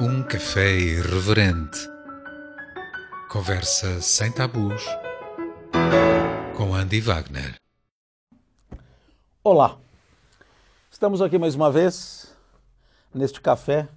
Um 0.00 0.22
café 0.22 0.76
irreverente. 0.76 1.78
Conversa 3.28 4.00
sem 4.00 4.30
tabus. 4.30 4.86
Com 6.56 6.74
Andy 6.74 7.00
Wagner. 7.00 7.56
Olá, 9.42 9.76
estamos 10.88 11.20
aqui 11.20 11.36
mais 11.36 11.56
uma 11.56 11.70
vez 11.70 12.32
neste 13.12 13.40
café 13.40 13.88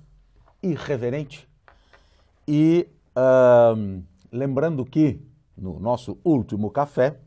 irreverente 0.63 1.47
e 2.47 2.87
ahn, 3.15 4.01
lembrando 4.31 4.83
que 4.85 5.21
no 5.55 5.79
nosso 5.79 6.17
último 6.23 6.71
café 6.71 7.19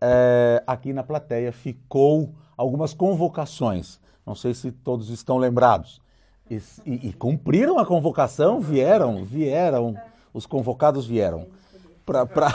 eh, 0.00 0.62
aqui 0.66 0.92
na 0.92 1.02
plateia 1.02 1.52
ficou 1.52 2.34
algumas 2.56 2.92
convocações. 2.94 3.98
Não 4.26 4.34
sei 4.34 4.54
se 4.54 4.70
todos 4.72 5.10
estão 5.10 5.36
lembrados. 5.38 6.00
E, 6.50 6.56
e- 6.86 7.08
e 7.08 7.12
cumpriram 7.12 7.78
a 7.78 7.86
convocação, 7.86 8.60
vieram, 8.60 9.24
vieram, 9.24 9.96
os 10.32 10.46
convocados 10.46 11.06
vieram. 11.06 11.46
Pra, 12.04 12.26
pra... 12.26 12.50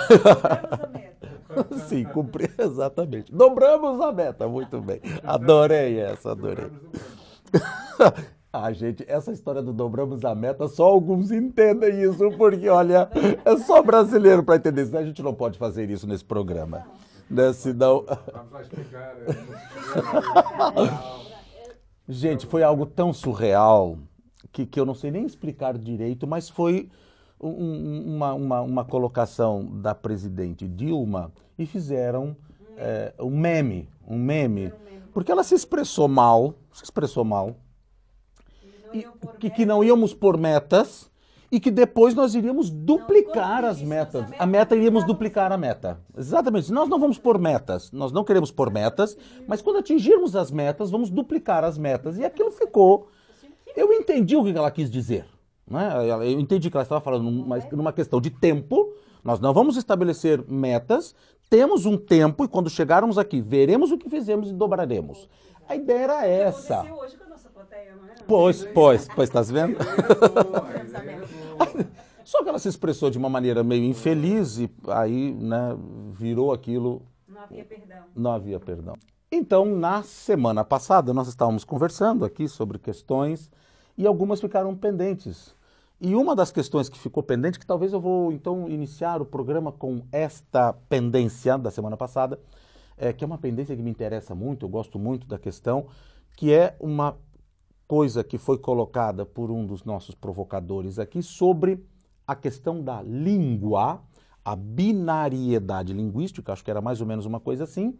Sim, 1.88 2.04
cumprir, 2.06 2.54
exatamente. 2.58 3.32
Dobramos 3.34 4.00
a 4.02 4.12
meta, 4.12 4.48
muito 4.48 4.80
bem. 4.80 5.02
Adorei 5.24 6.00
essa, 6.00 6.32
adorei. 6.32 6.68
Ah, 8.52 8.72
gente, 8.74 9.06
essa 9.08 9.32
história 9.32 9.62
do 9.62 9.72
dobramos 9.72 10.26
a 10.26 10.34
meta, 10.34 10.68
só 10.68 10.86
alguns 10.88 11.30
entendem 11.30 12.02
isso, 12.02 12.32
porque, 12.32 12.68
olha, 12.68 13.08
é 13.46 13.58
só 13.58 13.84
brasileiro 13.84 14.42
para 14.42 14.56
entender 14.56 14.82
isso. 14.86 14.98
A 14.98 15.04
gente 15.06 15.22
não 15.22 15.36
pode 15.36 15.60
fazer 15.60 15.88
isso 15.92 16.08
nesse 16.08 16.26
programa. 16.26 16.84
Né? 17.30 17.54
Senão... 17.54 18.06
Vamos 18.34 18.52
lá 18.52 18.62
explicar. 18.62 19.16
eh, 19.22 19.36
Gente, 22.08 22.46
foi 22.48 22.64
algo 22.64 22.86
tão 22.86 23.14
surreal 23.14 23.98
que, 24.52 24.66
que 24.66 24.80
eu 24.80 24.86
não 24.86 24.96
sei 24.96 25.12
nem 25.12 25.26
explicar 25.26 25.78
direito, 25.78 26.26
mas 26.26 26.50
foi 26.50 26.90
um- 27.40 27.50
um- 27.50 28.16
uma, 28.16 28.34
uma, 28.34 28.62
uma 28.62 28.86
colocação 28.86 29.64
da 29.80 29.94
presidente 29.94 30.68
Dilma 30.68 31.32
e 31.58 31.66
fizeram 31.68 32.36
eh, 32.78 33.14
um 33.20 33.30
meme, 33.30 33.88
um 34.08 34.18
meme, 34.18 34.74
porque 35.14 35.32
ela 35.32 35.44
se 35.44 35.54
expressou 35.54 36.08
mal, 36.08 36.56
se 36.74 36.84
expressou 36.84 37.24
mal, 37.24 37.56
e, 38.92 39.06
que, 39.40 39.50
que 39.52 39.66
não 39.66 39.84
íamos 39.84 40.14
pôr 40.16 40.36
metas 40.38 41.09
e 41.52 41.60
que 41.60 41.72
depois 41.72 42.14
nós 42.14 42.36
iríamos 42.36 42.70
duplicar 42.70 43.66
as 43.66 43.82
metas. 43.82 44.26
A 44.38 44.46
meta 44.46 44.76
iríamos 44.76 45.04
duplicar 45.04 45.52
a 45.52 45.58
meta. 45.58 46.00
Exatamente. 46.18 46.72
Nós 46.72 46.88
não 46.88 47.00
vamos 47.00 47.18
pôr 47.18 47.40
metas. 47.40 47.92
Nós 47.92 48.12
não 48.12 48.24
queremos 48.24 48.52
pôr 48.52 48.72
metas, 48.72 49.18
mas 49.48 49.62
quando 49.62 49.80
atingirmos 49.80 50.36
as 50.36 50.52
metas, 50.52 50.92
vamos 50.92 51.10
duplicar 51.10 51.64
as 51.64 51.78
metas. 51.78 52.18
E 52.18 52.24
aquilo 52.24 52.52
ficou. 52.52 53.08
Eu 53.76 53.92
entendi 53.94 54.36
o 54.36 54.44
que 54.44 54.58
ela 54.58 54.72
quis 54.72 54.90
dizer. 54.90 55.26
Né? 55.68 55.90
Eu 56.10 56.24
entendi 56.40 56.70
que 56.70 56.78
ela 56.78 56.84
estava 56.84 57.02
falando 57.02 57.30
numa, 57.30 57.58
numa 57.72 57.94
questão 57.94 58.20
de 58.20 58.30
tempo. 58.30 58.94
Nós 59.24 59.40
não 59.40 59.54
vamos 59.54 59.76
estabelecer 59.76 60.44
metas, 60.48 61.14
temos 61.50 61.86
um 61.86 61.98
tempo 61.98 62.46
e 62.46 62.48
quando 62.48 62.70
chegarmos 62.70 63.18
aqui, 63.18 63.42
veremos 63.42 63.92
o 63.92 63.98
que 63.98 64.10
fizemos 64.10 64.50
e 64.50 64.54
dobraremos. 64.54 65.28
A 65.68 65.76
ideia 65.76 66.00
era 66.00 66.26
essa. 66.26 66.82
Hoje 66.82 67.18
com 67.18 67.26
a 67.26 67.30
nossa 67.30 67.50
plateia, 67.50 67.96
não 67.96 68.06
é? 68.06 68.16
Pois, 68.28 68.66
pois, 68.66 69.08
pois, 69.14 69.30
tá 69.30 69.42
vendo? 69.42 69.78
Só 72.24 72.44
que 72.44 72.50
ela 72.50 72.60
se 72.60 72.68
expressou 72.70 73.10
de 73.10 73.18
uma 73.18 73.30
maneira 73.30 73.64
meio 73.64 73.84
infeliz 73.86 74.58
e 74.60 74.70
aí, 74.88 75.34
né, 75.34 75.76
virou 76.12 76.54
aquilo, 76.54 77.02
Não 77.28 77.42
havia 77.42 77.66
perdão. 77.66 77.98
não 78.16 78.32
havia 78.32 78.60
perdão. 78.60 78.96
Então, 79.32 79.66
na 79.66 80.04
semana 80.04 80.64
passada, 80.64 81.14
nós 81.14 81.28
estávamos 81.28 81.64
conversando 81.64 82.26
aqui 82.26 82.48
sobre 82.48 82.78
questões 82.80 83.50
e 83.98 84.06
algumas 84.06 84.42
ficaram 84.42 84.76
pendentes. 84.76 85.56
E 86.02 86.16
uma 86.16 86.36
das 86.36 86.52
questões 86.52 86.88
que 86.88 86.98
ficou 86.98 87.22
pendente, 87.22 87.60
que 87.60 87.66
talvez 87.66 87.94
eu 87.94 88.00
vou 88.00 88.32
então 88.32 88.70
iniciar 88.70 89.22
o 89.22 89.26
programa 89.26 89.72
com 89.72 90.02
esta 90.12 90.72
pendência 90.88 91.58
da 91.58 91.70
semana 91.70 91.98
passada, 91.98 92.40
é, 92.98 93.12
que 93.12 93.24
é 93.24 93.28
uma 93.28 93.38
pendência 93.38 93.76
que 93.76 93.82
me 93.82 93.90
interessa 93.92 94.34
muito, 94.34 94.66
eu 94.66 94.70
gosto 94.70 94.98
muito 94.98 95.28
da 95.28 95.38
questão, 95.38 95.88
que 96.38 96.54
é 96.54 96.76
uma 96.80 97.18
coisa 97.90 98.24
que 98.24 98.38
foi 98.38 98.60
colocada 98.60 99.26
por 99.26 99.50
um 99.50 99.66
dos 99.66 99.84
nossos 99.84 100.14
provocadores 100.14 101.00
aqui 101.00 101.24
sobre 101.24 101.84
a 102.28 102.36
questão 102.36 102.84
da 102.84 103.02
língua, 103.02 104.04
a 104.46 104.56
binariedade 104.56 105.92
linguística, 105.92 106.54
acho 106.54 106.64
que 106.64 106.70
era 106.70 106.82
mais 106.82 107.02
ou 107.02 107.08
menos 107.08 107.26
uma 107.26 107.40
coisa 107.40 107.64
assim, 107.64 107.98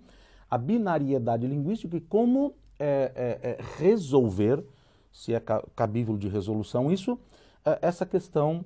a 0.48 0.60
binariedade 0.60 1.48
linguística 1.48 1.98
e 1.98 2.02
como 2.02 2.54
é, 2.78 3.12
é, 3.16 3.50
é, 3.50 3.58
resolver, 3.80 4.64
se 5.12 5.34
é 5.34 5.40
ca- 5.40 5.66
cabível 5.76 6.16
de 6.18 6.28
resolução 6.28 6.92
isso, 6.92 7.18
é, 7.66 7.80
essa 7.82 8.06
questão 8.06 8.64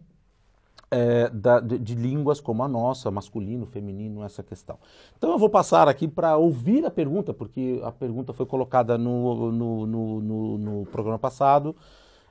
é, 0.94 1.30
da- 1.30 1.59
de, 1.59 1.78
de 1.80 1.96
línguas 1.96 2.40
como 2.40 2.62
a 2.64 2.68
nossa, 2.68 3.09
masculino, 3.09 3.66
feminino, 3.66 4.24
essa 4.24 4.44
questão. 4.44 4.78
Então 5.18 5.31
eu 5.31 5.38
vou 5.40 5.50
passar 5.50 5.88
aqui 5.88 6.08
para 6.08 6.38
ouvir 6.38 6.86
a 6.86 6.92
pergunta, 6.92 7.34
porque 7.34 7.81
a 7.84 7.92
pergunta 7.92 8.31
foi 8.34 8.46
colocada 8.46 8.98
no, 8.98 9.52
no, 9.52 9.86
no, 9.88 10.22
no- 10.22 10.58
no 10.58 10.86
programa 10.86 11.18
passado 11.18 11.76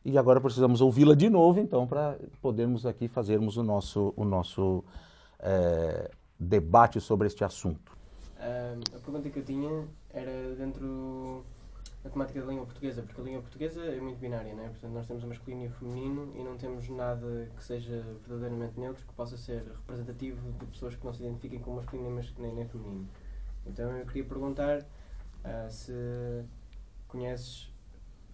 e 0.05 0.17
agora 0.17 0.41
precisamos 0.41 0.81
ouvi-la 0.81 1.15
de 1.15 1.29
novo, 1.29 1.59
então, 1.61 1.87
para 1.87 2.17
podermos 2.41 2.85
aqui 2.87 3.09
fazermos 3.09 3.57
o 3.57 3.63
nosso, 3.63 4.13
o 4.17 4.25
nosso 4.25 4.85
é, 5.41 6.11
debate 6.39 7.01
sobre 7.01 7.27
este 7.27 7.45
assunto. 7.45 7.93
Ahm, 8.41 8.81
a 8.97 8.99
pergunta 8.99 9.31
que 9.31 9.39
eu 9.39 9.45
tinha 9.45 9.85
era 10.13 10.55
dentro 10.57 11.45
da 12.03 12.11
temática 12.11 12.41
da 12.41 12.47
língua 12.47 12.65
portuguesa, 12.65 13.03
porque 13.03 13.21
a 13.21 13.25
língua 13.25 13.43
portuguesa 13.43 13.81
é 13.85 14.01
muito 14.01 14.19
binária, 14.19 14.53
não 14.55 14.65
é? 14.65 14.69
Portanto, 14.69 14.93
nós 14.93 15.07
temos 15.07 15.23
o 15.23 15.27
masculino 15.29 15.63
e 15.65 15.67
o 15.69 15.71
feminino 15.71 16.33
e 16.35 16.43
não 16.43 16.57
temos 16.57 16.89
nada 16.89 17.49
que 17.57 17.63
seja 17.65 18.05
verdadeiramente 18.27 18.79
neutro, 18.79 19.07
que 19.07 19.13
possa 19.15 19.37
ser 19.37 19.63
representativo 19.63 20.53
de 20.53 20.67
pessoas 20.67 20.97
que 20.97 21.05
não 21.05 21.13
se 21.13 21.23
identifiquem 21.23 21.61
como 21.61 21.77
masculino 21.77 22.11
nem, 22.39 22.55
nem, 22.55 22.67
feminino. 22.67 23.09
Então 23.67 23.97
eu 23.97 24.05
queria 24.07 24.25
perguntar 24.25 24.85
ah, 25.45 25.69
se 25.71 25.93
conheces 27.07 27.71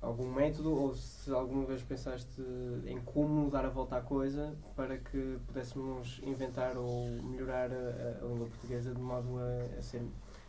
algum 0.01 0.33
método 0.33 0.73
ou 0.73 0.95
se 0.95 1.31
alguma 1.33 1.65
vez 1.67 1.83
pensaste 1.83 2.41
em 2.87 3.01
como 3.01 3.51
dar 3.51 3.65
a 3.65 3.69
volta 3.69 3.97
à 3.97 4.01
coisa 4.01 4.57
para 4.77 4.97
que 4.97 5.39
pudéssemos 5.47 6.21
inventar 6.23 6.77
ou 6.77 7.09
melhorar 7.23 7.71
a, 7.73 7.75
a- 7.75 8.25
a 8.25 8.29
língua 8.29 8.47
portuguesa 8.47 8.95
de 8.95 9.01
modo 9.01 9.39
a, 9.39 9.79
a 9.79 9.83
ser 9.83 10.01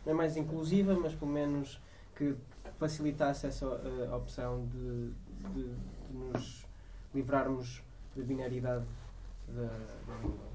não 0.06 0.12
é 0.12 0.14
mais 0.14 0.36
inclusiva, 0.36 0.94
mas 0.94 1.14
pelo 1.14 1.30
menos 1.32 1.80
que 2.14 2.34
facilitasse 2.78 3.46
essa 3.46 3.66
eh, 3.66 4.14
opção 4.14 4.66
de, 4.66 5.10
de- 5.52 5.74
de 6.10 6.16
nos 6.16 6.64
livrarmos 7.14 7.82
da 8.16 8.22
binaridade 8.22 8.84
da, 9.48 9.62
da 9.66 10.16
língua. 10.22 10.50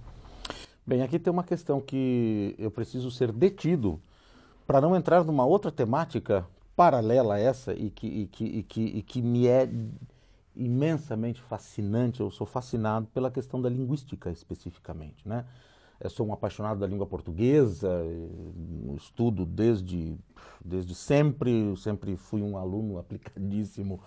Bem, 0.85 1.01
aqui 1.01 1.17
tem 1.17 1.31
uma 1.31 1.43
questão 1.43 1.81
que 1.81 2.55
eu 2.57 2.69
preciso 2.69 3.09
ser 3.09 3.31
detido 3.31 3.99
para 4.67 4.79
não 4.81 4.95
entrar 4.95 5.23
numa 5.23 5.45
outra 5.45 5.71
temática 5.71 6.45
paralela 6.75 7.35
a 7.35 7.39
essa 7.39 7.73
e 7.73 7.89
que, 7.89 8.07
e 8.07 8.27
que, 8.27 8.45
e 8.45 8.63
que, 8.63 8.81
e 8.81 9.01
que 9.01 9.21
me 9.21 9.47
é 9.47 9.69
imensamente 10.55 11.41
fascinante. 11.41 12.21
Eu 12.21 12.29
sou 12.31 12.45
fascinado 12.45 13.07
pela 13.07 13.31
questão 13.31 13.61
da 13.61 13.69
linguística 13.69 14.29
especificamente, 14.29 15.27
né? 15.27 15.45
Eu 15.99 16.09
sou 16.09 16.27
um 16.27 16.33
apaixonado 16.33 16.79
da 16.79 16.87
língua 16.87 17.05
portuguesa, 17.05 17.89
estudo 18.95 19.45
desde, 19.45 20.15
desde 20.63 20.93
sempre, 20.93 21.75
sempre 21.77 22.17
fui 22.17 22.41
um 22.41 22.57
aluno 22.57 22.97
aplicadíssimo 22.99 24.01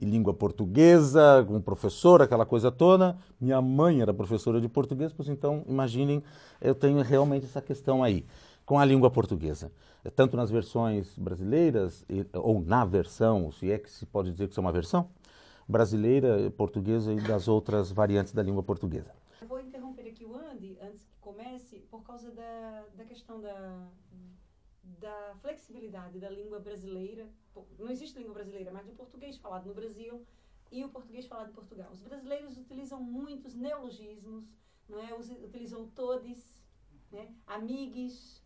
em 0.00 0.06
língua 0.06 0.32
portuguesa, 0.32 1.44
com 1.46 1.60
professor, 1.60 2.22
aquela 2.22 2.46
coisa 2.46 2.70
toda. 2.70 3.16
Minha 3.40 3.60
mãe 3.60 4.00
era 4.00 4.14
professora 4.14 4.60
de 4.60 4.68
português, 4.68 5.12
pois 5.12 5.28
então, 5.28 5.62
imaginem, 5.68 6.22
eu 6.60 6.74
tenho 6.74 7.02
realmente 7.02 7.44
essa 7.44 7.60
questão 7.60 8.02
aí 8.02 8.24
com 8.64 8.78
a 8.78 8.84
língua 8.84 9.10
portuguesa. 9.10 9.70
Eh, 10.04 10.10
Tanto 10.10 10.36
nas 10.36 10.50
versões 10.50 11.18
brasileiras, 11.18 12.04
ou 12.32 12.62
na 12.62 12.84
versão, 12.84 13.50
se 13.52 13.70
é 13.70 13.78
que 13.78 13.90
se 13.90 14.06
pode 14.06 14.30
dizer 14.30 14.46
que 14.46 14.52
isso 14.52 14.60
é 14.60 14.62
uma 14.62 14.72
versão, 14.72 15.08
brasileira, 15.68 16.50
portuguesa 16.50 17.12
e 17.12 17.20
das 17.20 17.46
outras 17.46 17.92
variantes 17.92 18.32
da 18.32 18.42
língua 18.42 18.62
portuguesa. 18.62 19.10
Eu 19.40 19.48
vou 19.48 19.60
interromper 19.60 20.08
aqui 20.08 20.24
o 20.24 20.34
Andy, 20.34 20.78
antes 20.82 21.09
por 21.90 22.02
causa 22.02 22.30
da, 22.30 22.86
da 22.94 23.04
questão 23.04 23.40
da, 23.40 23.88
da 24.82 25.34
flexibilidade 25.40 26.18
da 26.18 26.30
língua 26.30 26.60
brasileira. 26.60 27.28
Não 27.78 27.90
existe 27.90 28.18
língua 28.18 28.34
brasileira, 28.34 28.72
mas 28.72 28.86
do 28.86 28.92
português 28.92 29.36
falado 29.36 29.66
no 29.66 29.74
Brasil 29.74 30.24
e 30.70 30.84
o 30.84 30.88
português 30.88 31.26
falado 31.26 31.50
em 31.50 31.54
Portugal. 31.54 31.90
Os 31.90 32.00
brasileiros 32.00 32.56
utilizam 32.56 33.02
muitos 33.02 33.54
neologismos, 33.54 34.44
não 34.88 35.00
é? 35.00 35.12
Utilizam 35.14 35.88
todes, 35.88 36.62
né? 37.10 37.34
amigues, 37.46 38.39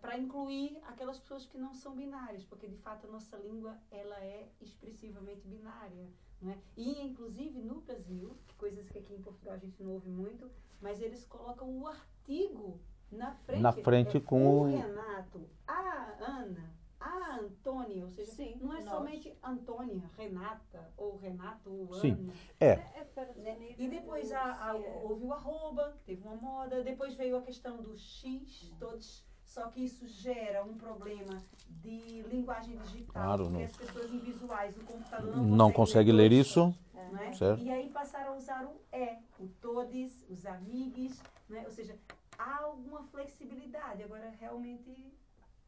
para 0.00 0.16
incluir 0.18 0.78
aquelas 0.86 1.18
pessoas 1.18 1.44
que 1.46 1.58
não 1.58 1.74
são 1.74 1.94
binárias, 1.94 2.44
porque 2.44 2.66
de 2.66 2.76
fato 2.78 3.06
a 3.06 3.10
nossa 3.10 3.36
língua 3.36 3.76
ela 3.90 4.16
é 4.20 4.48
expressivamente 4.60 5.46
binária. 5.46 6.08
Não 6.40 6.50
é? 6.50 6.58
E, 6.76 7.02
inclusive, 7.02 7.60
no 7.60 7.80
Brasil, 7.82 8.36
coisas 8.58 8.88
que 8.88 8.98
aqui 8.98 9.14
em 9.14 9.20
Portugal 9.22 9.54
a 9.54 9.58
gente 9.58 9.80
não 9.82 9.92
ouve 9.92 10.08
muito, 10.08 10.50
mas 10.80 11.00
eles 11.00 11.24
colocam 11.24 11.68
o 11.78 11.86
artigo 11.86 12.80
na 13.10 13.32
frente. 13.34 13.60
Na 13.62 13.72
frente 13.72 14.16
É 14.16 14.20
com 14.20 14.60
o 14.60 14.64
Renato, 14.64 15.48
a 15.66 16.16
Ana, 16.18 16.74
a 16.98 17.36
Antônia, 17.36 18.04
ou 18.04 18.10
seja, 18.10 18.32
Sim, 18.32 18.56
não 18.60 18.72
é 18.72 18.80
nós. 18.82 18.88
somente 18.94 19.36
Antônia, 19.42 20.10
Renata 20.16 20.92
ou 20.96 21.16
Renato 21.16 21.70
ou 21.70 21.92
Sim. 21.94 22.12
Ana. 22.12 22.32
É. 22.58 22.70
É 22.72 23.04
para 23.14 23.32
né? 23.34 23.74
E 23.78 23.88
depois 23.88 24.32
a, 24.32 24.70
a- 24.72 24.76
é- 24.80 25.00
houve 25.04 25.24
o 25.24 25.32
arroba, 25.32 25.92
que 25.98 26.04
teve 26.06 26.22
uma 26.26 26.34
moda, 26.36 26.82
depois 26.82 27.14
veio 27.14 27.36
a 27.36 27.42
questão 27.42 27.80
do 27.82 27.96
X, 27.96 28.72
todos. 28.80 29.24
Só 29.52 29.66
que 29.66 29.84
isso 29.84 30.06
gera 30.06 30.64
um 30.64 30.78
problema 30.78 31.36
de 31.68 32.22
linguagem 32.22 32.74
digital, 32.78 33.12
Claro, 33.12 33.44
porque 33.44 33.58
não. 33.58 33.64
as 33.64 33.76
pessoas 33.76 34.10
invisuais 34.10 34.74
do 34.74 34.82
computador 34.82 35.36
não, 35.36 35.56
Não 35.58 35.72
consegue 35.72 36.10
ler 36.10 36.30
todos, 36.30 36.46
isso, 36.46 36.74
né? 37.12 37.30
certo? 37.34 37.62
E 37.62 37.70
aí 37.70 37.90
passaram 37.90 38.32
a 38.32 38.36
usar 38.38 38.64
o 38.64 38.80
é, 38.90 39.18
o 39.38 39.48
todes, 39.60 40.24
os 40.30 40.46
amigos, 40.46 41.20
né? 41.50 41.64
ou 41.66 41.70
seja, 41.70 41.94
há 42.38 42.62
alguma 42.62 43.02
flexibilidade. 43.02 44.02
Agora, 44.02 44.32
realmente. 44.40 44.90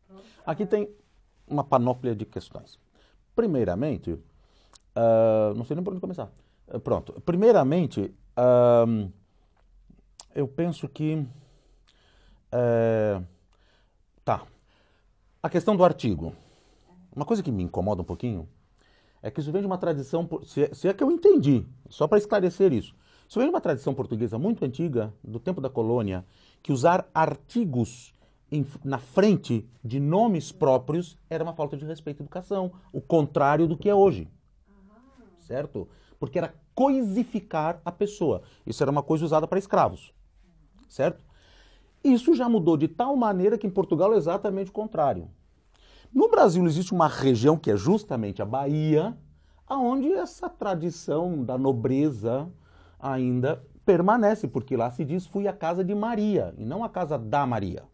pronto, 0.09 0.25
Aqui 0.47 0.65
tem 0.65 0.89
uma 1.47 1.63
panóplia 1.63 2.17
de 2.17 2.25
questões. 2.25 2.81
Primeiramente, 3.37 4.19
ah, 4.97 5.53
não 5.55 5.65
sei 5.67 5.77
nem 5.77 5.85
por 5.85 5.93
onde 5.93 6.01
começar. 6.01 6.33
Ah, 6.69 6.79
Pronto. 6.81 7.21
Primeiramente, 7.21 8.15
ah, 8.35 8.87
eu 10.35 10.49
penso 10.49 10.89
que. 10.89 11.27
tá. 12.51 13.34
A 15.44 15.50
questão 15.50 15.76
do 15.76 15.85
artigo. 15.85 16.32
Uma 17.14 17.26
coisa 17.26 17.43
que 17.43 17.52
me 17.52 17.62
incomoda 17.62 18.00
um 18.00 18.05
pouquinho 18.05 18.49
é 19.20 19.31
que 19.31 19.41
isso 19.41 19.52
vem 19.52 19.61
de 19.61 19.67
uma 19.67 19.76
tradição. 19.76 20.26
é, 20.56 20.75
se 20.75 20.88
é 20.88 20.94
que 20.94 21.05
eu 21.05 21.11
entendi, 21.11 21.67
só 21.91 22.08
para 22.08 22.17
esclarecer 22.17 22.73
isso. 22.73 22.94
Isso 23.29 23.38
vem 23.38 23.46
de 23.46 23.55
uma 23.55 23.61
tradição 23.61 23.93
portuguesa 23.93 24.38
muito 24.38 24.64
antiga, 24.64 25.12
do 25.23 25.38
tempo 25.38 25.61
da 25.61 25.69
colônia, 25.69 26.25
que 26.62 26.73
usar 26.73 27.06
artigos 27.12 28.14
em- 28.50 28.64
na 28.82 28.96
frente 28.96 29.69
de 29.85 30.00
nomes 30.00 30.50
próprios 30.50 31.19
era 31.29 31.44
uma 31.44 31.52
falta 31.52 31.76
de 31.76 31.85
respeito 31.85 32.23
à 32.23 32.25
educação, 32.25 32.73
o 32.90 33.02
contrário 33.02 33.69
do 33.69 33.76
que 33.76 33.90
é 33.90 33.94
hoje. 33.94 34.26
Certo? 35.40 35.87
Porque 36.19 36.38
era 36.38 36.55
coisificar 36.75 37.82
a 37.85 37.93
pessoa. 37.93 38.40
Isso 38.64 38.82
era 38.82 38.90
uma 38.90 39.02
coisa 39.02 39.26
usada 39.26 39.47
para 39.47 39.58
escravos. 39.58 40.11
Certo? 40.88 41.23
Isso 42.05 42.35
já 42.35 42.49
mudou 42.49 42.77
de 42.77 42.87
tal 42.87 43.17
maneira 43.17 43.56
que 43.56 43.67
em 43.67 43.71
Portugal 43.71 44.12
é 44.12 44.17
exatamente 44.17 44.71
o 44.71 44.75
contrário. 44.75 45.29
No 46.12 46.29
Brasil 46.29 46.65
existe 46.67 46.93
uma 46.93 47.09
região 47.09 47.56
que 47.56 47.71
é 47.71 47.77
justamente 47.77 48.43
a 48.43 48.45
Bahia, 48.45 49.17
aonde 49.67 50.12
essa 50.12 50.49
tradição 50.49 51.43
da 51.43 51.56
nobreza 51.56 52.49
ainda 53.01 53.65
permanece, 53.85 54.47
porque 54.47 54.77
lá 54.77 54.91
se 54.91 55.05
diz 55.05 55.27
fui 55.27 55.49
à 55.49 55.53
casa 55.53 55.83
de 55.83 55.95
Maria 55.95 56.55
e 56.59 56.65
não 56.65 56.85
a 56.85 56.89
casa 56.89 57.19
da 57.19 57.47
Maria, 57.47 57.85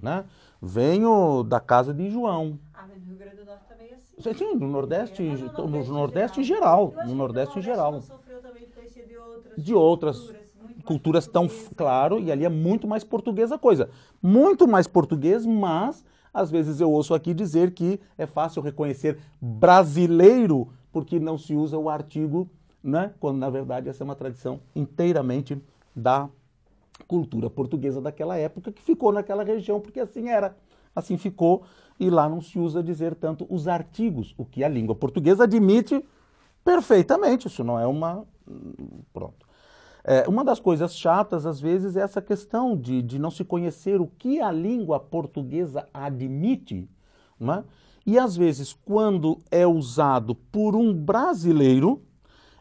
né? 0.00 0.24
Venho 0.62 1.42
da 1.42 1.60
casa 1.60 1.92
de 1.92 2.08
João. 2.10 2.58
Ah, 2.72 2.86
mas 2.88 3.00
no 3.02 3.08
Rio 3.08 3.16
Grande 3.18 3.36
do 3.36 3.44
Norte 3.44 3.64
também 3.68 3.88
é 3.90 3.94
assim. 3.94 4.34
Sim, 4.34 4.54
no 4.56 4.68
Nordeste, 4.68 5.22
É, 5.22 5.62
no 5.62 5.84
Nordeste 5.84 6.40
em 6.40 6.44
geral, 6.44 6.92
Eu 6.94 7.00
acho 7.00 7.08
no 7.10 7.14
Nordeste 7.16 7.58
em 7.58 7.62
geral. 7.62 8.00
sofreu 8.00 8.40
também 8.40 8.64
influência 8.64 9.04
de 9.06 9.16
outras, 9.16 9.52
De 9.56 9.74
outras 9.74 10.16
culturas, 10.18 10.45
culturas 10.86 11.26
tão 11.26 11.48
claro 11.76 12.18
e 12.18 12.32
ali 12.32 12.44
é 12.44 12.48
muito 12.48 12.86
mais 12.86 13.04
português 13.04 13.52
a 13.52 13.58
coisa. 13.58 13.90
Muito 14.22 14.66
mais 14.66 14.86
português, 14.86 15.44
mas 15.44 16.04
às 16.32 16.50
vezes 16.50 16.80
eu 16.80 16.90
ouço 16.90 17.12
aqui 17.12 17.34
dizer 17.34 17.72
que 17.72 18.00
é 18.16 18.26
fácil 18.26 18.62
reconhecer 18.62 19.18
brasileiro 19.40 20.68
porque 20.92 21.18
não 21.18 21.36
se 21.36 21.54
usa 21.54 21.76
o 21.76 21.90
artigo, 21.90 22.48
né? 22.82 23.12
Quando 23.20 23.38
na 23.38 23.50
verdade 23.50 23.88
essa 23.88 24.02
é 24.02 24.06
uma 24.06 24.14
tradição 24.14 24.60
inteiramente 24.74 25.60
da 25.94 26.28
cultura 27.06 27.50
portuguesa 27.50 28.00
daquela 28.00 28.38
época 28.38 28.72
que 28.72 28.80
ficou 28.80 29.12
naquela 29.12 29.44
região 29.44 29.80
porque 29.80 30.00
assim 30.00 30.28
era. 30.28 30.56
Assim 30.94 31.18
ficou 31.18 31.64
e 31.98 32.08
lá 32.08 32.28
não 32.28 32.40
se 32.40 32.58
usa 32.58 32.82
dizer 32.82 33.14
tanto 33.14 33.46
os 33.50 33.68
artigos, 33.68 34.34
o 34.38 34.44
que 34.44 34.62
a 34.62 34.68
língua 34.68 34.94
portuguesa 34.94 35.44
admite 35.44 36.02
perfeitamente. 36.64 37.48
Isso 37.48 37.64
não 37.64 37.78
é 37.78 37.86
uma 37.86 38.24
pronto. 39.12 39.45
É, 40.08 40.24
uma 40.28 40.44
das 40.44 40.60
coisas 40.60 40.96
chatas, 40.96 41.44
às 41.46 41.60
vezes, 41.60 41.96
é 41.96 42.00
essa 42.00 42.22
questão 42.22 42.76
de, 42.76 43.02
de 43.02 43.18
não 43.18 43.28
se 43.30 43.44
conhecer 43.44 44.00
o 44.00 44.06
que 44.06 44.40
a 44.40 44.52
língua 44.52 45.00
portuguesa 45.00 45.88
admite, 45.92 46.88
né? 47.40 47.64
e 48.06 48.16
às 48.16 48.36
vezes, 48.36 48.72
quando 48.72 49.38
é 49.50 49.66
usado 49.66 50.36
por 50.36 50.76
um 50.76 50.94
brasileiro, 50.94 52.02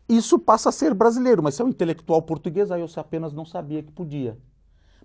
isso 0.10 0.40
passa 0.40 0.70
a 0.70 0.72
ser 0.72 0.96
brasileiro, 0.96 1.44
mas 1.44 1.54
se 1.54 1.62
é 1.62 1.66
um 1.66 1.70
intelectual 1.70 2.22
português, 2.24 2.72
aí 2.72 2.82
eu 2.82 2.90
apenas 2.96 3.32
não 3.32 3.46
sabia 3.46 3.84
que 3.84 3.92
podia. 3.92 4.38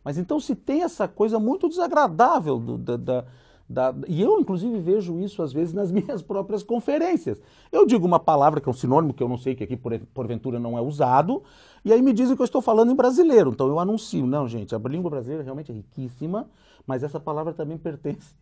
Mas 0.02 0.16
então 0.16 0.40
se 0.40 0.54
tem 0.54 0.82
essa 0.82 1.06
coisa 1.06 1.38
muito 1.38 1.68
desagradável 1.68 2.58
do- 2.58 2.78
da, 2.78 2.96
da- 2.96 3.24
da- 3.70 3.94
e 4.08 4.20
eu 4.20 4.40
inclusive 4.40 4.80
vejo 4.80 5.20
isso 5.20 5.40
às 5.42 5.52
vezes 5.52 5.72
nas 5.72 5.92
minhas 5.92 6.20
próprias 6.22 6.60
conferências. 6.64 7.40
Eu 7.70 7.86
digo 7.86 8.04
uma 8.04 8.18
palavra 8.18 8.60
que 8.60 8.68
é 8.68 8.70
um 8.70 8.74
sinônimo 8.74 9.14
que 9.14 9.22
eu 9.22 9.28
não 9.28 9.38
sei 9.38 9.54
que 9.54 9.62
aqui 9.62 9.76
por- 9.76 9.96
porventura 10.12 10.58
não 10.58 10.76
é 10.76 10.80
usado, 10.80 11.44
e 11.84 11.92
aí 11.92 12.02
me 12.02 12.12
dizem 12.12 12.34
que 12.34 12.42
eu 12.42 12.44
estou 12.44 12.60
falando 12.60 12.90
em 12.90 12.96
brasileiro. 12.96 13.50
Então 13.50 13.68
eu 13.68 13.78
anuncio, 13.78 14.26
não, 14.26 14.48
gente, 14.48 14.74
a 14.74 14.78
língua 14.78 15.08
brasileira 15.08 15.44
realmente 15.44 15.70
é 15.70 15.74
riquíssima, 15.74 16.48
mas 16.84 17.04
essa 17.04 17.20
palavra 17.20 17.52
também 17.52 17.78
pertence 17.78 18.34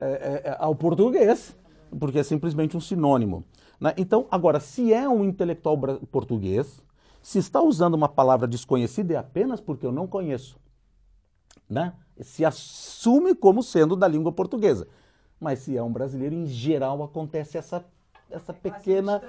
é, 0.00 0.06
é, 0.06 0.42
é, 0.50 0.56
ao 0.58 0.74
português, 0.74 1.54
porque 1.98 2.18
é 2.18 2.22
simplesmente 2.22 2.74
um 2.74 2.80
sinônimo. 2.80 3.44
né? 3.78 3.92
Então, 3.98 4.26
agora, 4.30 4.58
se 4.60 4.94
é 4.94 5.06
um 5.06 5.24
intelectual 5.26 5.76
português, 6.10 6.82
se 7.20 7.38
está 7.38 7.60
usando 7.60 7.92
uma 7.94 8.08
palavra 8.08 8.48
desconhecida 8.48 9.12
é 9.12 9.16
apenas 9.18 9.60
porque 9.60 9.84
eu 9.84 9.92
não 9.92 10.06
conheço 10.06 10.58
né? 11.68 11.92
Se 12.22 12.44
assume 12.44 13.34
como 13.34 13.62
sendo 13.62 13.96
da 13.96 14.06
língua 14.08 14.32
portuguesa. 14.32 14.86
Mas 15.40 15.60
se 15.60 15.76
é 15.76 15.82
um 15.82 15.92
brasileiro, 15.92 16.34
em 16.34 16.46
geral 16.46 17.02
acontece 17.02 17.56
essa, 17.56 17.84
essa 18.30 18.52
pequena. 18.52 19.22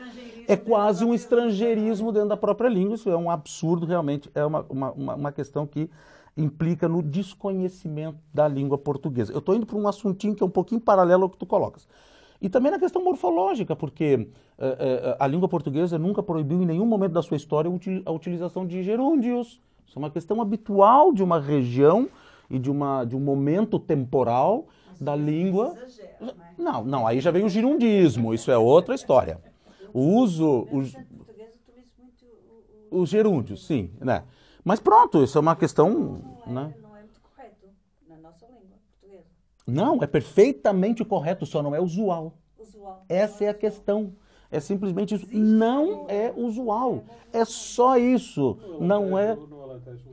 É 0.48 0.58
quase 0.58 1.06
um 1.06 1.14
estrangeirismo 1.14 2.12
dentro 2.12 2.30
da 2.30 2.38
própria 2.38 2.68
língua. 2.68 2.96
Isso 2.96 3.10
é 3.10 3.16
um 3.16 3.30
absurdo, 3.32 3.86
realmente. 3.86 4.30
É 4.36 4.46
uma, 4.46 4.66
uma, 4.70 4.92
uma- 4.92 5.32
questão 5.32 5.66
que 5.66 5.90
implica 6.36 6.88
no 6.88 7.02
desconhecimento 7.02 8.18
da 8.34 8.48
língua 8.48 8.78
portuguesa. 8.78 9.32
Eu 9.32 9.40
estou 9.40 9.56
indo 9.56 9.66
para 9.66 9.78
um 9.78 9.88
assuntinho 9.88 10.36
que 10.36 10.44
é 10.44 10.46
um 10.46 10.50
pouquinho 10.50 10.82
paralelo 10.82 11.24
ao 11.24 11.30
que 11.30 11.38
tu 11.38 11.46
colocas. 11.46 11.88
E 12.42 12.50
também 12.50 12.72
na 12.72 12.80
questão 12.80 13.04
morfológica, 13.04 13.76
porque 13.76 14.28
eh, 14.58 14.78
eh, 14.80 15.18
a 15.20 15.28
língua 15.28 15.48
portuguesa 15.48 16.00
nunca 16.00 16.24
proibiu 16.24 16.62
em 16.62 16.66
nenhum 16.66 16.86
momento 16.86 17.12
da 17.12 17.22
sua 17.22 17.38
história 17.38 17.72
a 18.06 18.12
utilização 18.12 18.66
de 18.66 18.82
gerúndios. 18.82 19.62
Isso 19.86 19.98
é 19.98 20.00
uma 20.00 20.10
questão 20.10 20.42
habitual 20.42 21.14
de 21.14 21.22
uma 21.22 21.40
região 21.40 22.10
e 22.52 22.60
de, 22.60 22.70
uma, 22.70 23.06
de 23.06 23.16
um 23.16 23.20
momento 23.20 23.80
temporal 23.80 24.68
da 25.00 25.16
língua. 25.16 25.74
Exagera, 25.78 26.18
né? 26.20 26.34
Não, 26.58 26.84
não, 26.84 27.08
aí 27.08 27.22
já 27.22 27.32
vem 27.32 27.46
o 27.46 27.50
girundismo, 27.50 28.34
isso 28.34 28.52
é 28.52 28.58
outra 28.58 28.94
história. 28.94 29.40
O 29.94 30.02
uso, 30.02 30.68
o, 30.70 30.84
os 32.92 33.10
gerúndios, 33.10 33.66
sim, 33.66 33.90
né? 34.00 34.24
Mas 34.64 34.80
pronto, 34.80 35.24
isso 35.24 35.38
é 35.38 35.42
uma 35.42 35.56
questão, 35.56 35.90
não, 35.90 36.44
é, 36.46 36.50
né? 36.50 36.76
não 36.82 36.96
é 36.96 37.02
muito 37.02 37.20
correto 37.22 37.68
na 38.08 38.18
nossa 38.18 38.46
língua 38.46 38.78
portuguesa. 38.92 39.26
Não, 39.66 40.04
é 40.04 40.08
perfeitamente 40.08 41.04
correto, 41.04 41.46
só 41.46 41.64
não 41.64 41.74
é 41.74 41.80
usual. 41.80 42.38
Usual. 42.60 43.06
Essa 43.10 43.46
é 43.46 43.50
a 43.50 43.54
questão. 43.54 44.14
É 44.52 44.60
simplesmente 44.60 45.16
isso. 45.16 45.28
Não 45.32 46.06
é 46.08 46.32
usual. 46.36 47.06
É 47.32 47.46
só 47.46 47.98
isso. 47.98 48.58
Não 48.80 49.18
é. 49.18 49.38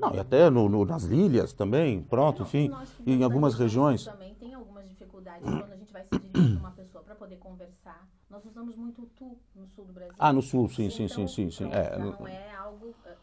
Não, 0.01 0.15
e 0.15 0.19
até 0.21 0.49
no- 0.49 0.69
no- 0.69 0.85
nas 0.85 1.05
ilhas 1.05 1.53
também, 1.53 2.01
pronto, 2.03 2.43
enfim, 2.43 2.73
em 3.05 3.23
algumas 3.25 3.55
regiões. 3.55 4.07
Também 4.07 4.35
tem 4.37 4.55
algumas 4.55 4.89
dificuldades 4.89 5.43
quando 5.43 5.73
a 5.73 5.77
gente 5.77 5.93
vai 5.93 6.05
se 6.05 6.11
dirigir 6.19 6.35
para 6.45 6.61
uma 6.61 6.71
pessoa 6.71 7.03
para 7.05 7.15
poder 7.17 7.37
conversar. 7.39 8.09
Nós 8.31 8.45
usamos 8.45 8.77
muito 8.77 9.03
o 9.03 9.07
tu 9.07 9.37
no 9.57 9.67
sul 9.67 9.87
do 9.87 9.93
Brasil. 9.93 10.15
Ah, 10.19 10.33
no 10.33 10.41
sul, 10.41 10.69
sim, 10.69 10.89
sim, 10.89 11.05
Então, 11.05 11.09
sim, 11.09 11.29
sim, 11.29 11.51
sim. 11.51 11.69
pronto, 11.69 11.77
É, 11.77 11.99
no- 11.99 12.17
não 12.21 12.27
é 12.29 12.53
algo 12.55 12.95
eh, 13.07 13.17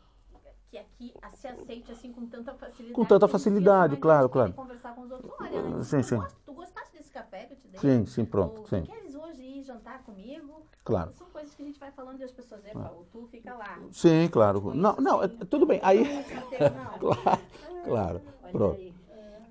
que 0.69 0.77
aqui 0.77 1.13
se 1.41 1.47
aceite 1.47 1.91
assim 1.91 2.11
com 2.11 2.25
tanta 2.27 2.53
facilidade. 2.53 2.93
Com 2.93 3.05
tanta 3.05 3.25
a 3.25 3.29
facilidade, 3.29 3.95
claro, 3.97 4.25
a 4.25 4.29
claro. 4.29 4.53
conversar 4.53 4.93
com 4.95 5.01
os 5.01 5.11
outros. 5.11 5.31
Olha, 5.39 5.83
Sim, 5.83 6.01
tu, 6.01 6.03
sim. 6.03 6.21
tu 6.45 6.53
gostaste 6.53 6.97
desse 6.97 7.11
café 7.11 7.45
que 7.45 7.53
eu 7.53 7.57
te 7.57 7.67
dei? 7.69 7.79
Sim, 7.79 8.05
sim, 8.05 8.25
pronto, 8.25 8.61
sim. 8.67 8.83
Queres 8.83 9.15
hoje 9.15 9.41
ir 9.41 9.63
jantar 9.63 10.03
comigo? 10.03 10.65
Claro. 10.85 11.11
São 11.17 11.27
coisas 11.33 11.53
que 11.55 11.63
a 11.63 11.65
gente 11.65 11.79
vai 11.79 11.91
falando 11.91 12.19
e 12.21 12.23
as 12.23 12.31
pessoas, 12.31 12.63
epa, 12.63 12.93
o 12.95 13.05
tu 13.11 13.27
fica 13.31 13.53
lá. 13.55 13.79
Sim, 13.91 14.29
claro. 14.31 14.71
Não, 14.75 14.95
não, 14.97 15.23
é- 15.23 15.27
tudo 15.27 15.65
bem. 15.65 15.79
Aí, 15.83 16.05
claro, 16.99 17.41
claro. 17.83 18.21
Pronto. 18.51 18.95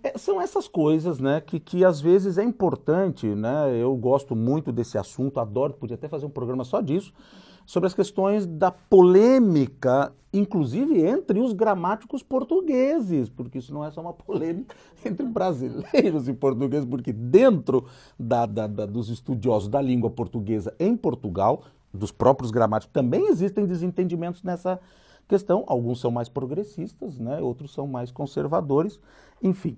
É, 0.05 0.17
são 0.17 0.41
essas 0.41 0.69
coisas, 0.69 1.19
né, 1.19 1.41
que, 1.41 1.59
que 1.59 1.85
às 1.85 2.01
vezes 2.01 2.39
é 2.39 2.45
importante, 2.45 3.27
né? 3.27 3.75
Eu 3.75 3.97
gosto 3.97 4.37
muito 4.37 4.71
desse 4.71 4.97
assunto, 4.97 5.41
adoro, 5.41 5.73
podia 5.75 5.97
até 5.97 6.09
fazer 6.09 6.27
um 6.27 6.31
programa 6.31 6.63
só 6.63 6.81
disso, 6.81 7.13
sobre 7.67 7.87
as 7.87 7.95
questões 7.95 8.47
da 8.47 8.71
polêmica, 8.71 10.13
inclusive 10.33 11.01
entre 11.07 11.41
os 11.41 11.53
gramáticos 11.53 12.23
portugueses, 12.23 13.29
porque 13.29 13.59
isso 13.59 13.73
não 13.73 13.85
é 13.85 13.91
só 13.91 14.01
uma 14.01 14.13
polêmica 14.13 14.75
entre 15.05 15.25
brasileiros 15.27 16.29
e 16.29 16.33
portugueses, 16.33 16.85
porque 16.89 17.13
dentro 17.13 17.87
da- 18.19 18.47
da- 18.47 18.67
da- 18.67 18.87
dos 18.87 19.09
estudiosos 19.09 19.69
da 19.69 19.81
língua 19.81 20.11
portuguesa 20.11 20.75
em 20.79 20.97
Portugal, 20.97 21.63
dos 21.93 22.11
próprios 22.11 22.51
gramáticos, 22.51 22.93
também 22.93 23.29
existem 23.29 23.65
desentendimentos 23.65 24.43
nessa 24.43 24.81
questão. 25.29 25.63
Alguns 25.67 26.01
são 26.01 26.11
mais 26.11 26.29
progressistas, 26.29 27.19
né? 27.19 27.41
outros 27.41 27.73
são 27.73 27.87
mais 27.87 28.11
conservadores, 28.11 28.99
enfim. 29.43 29.77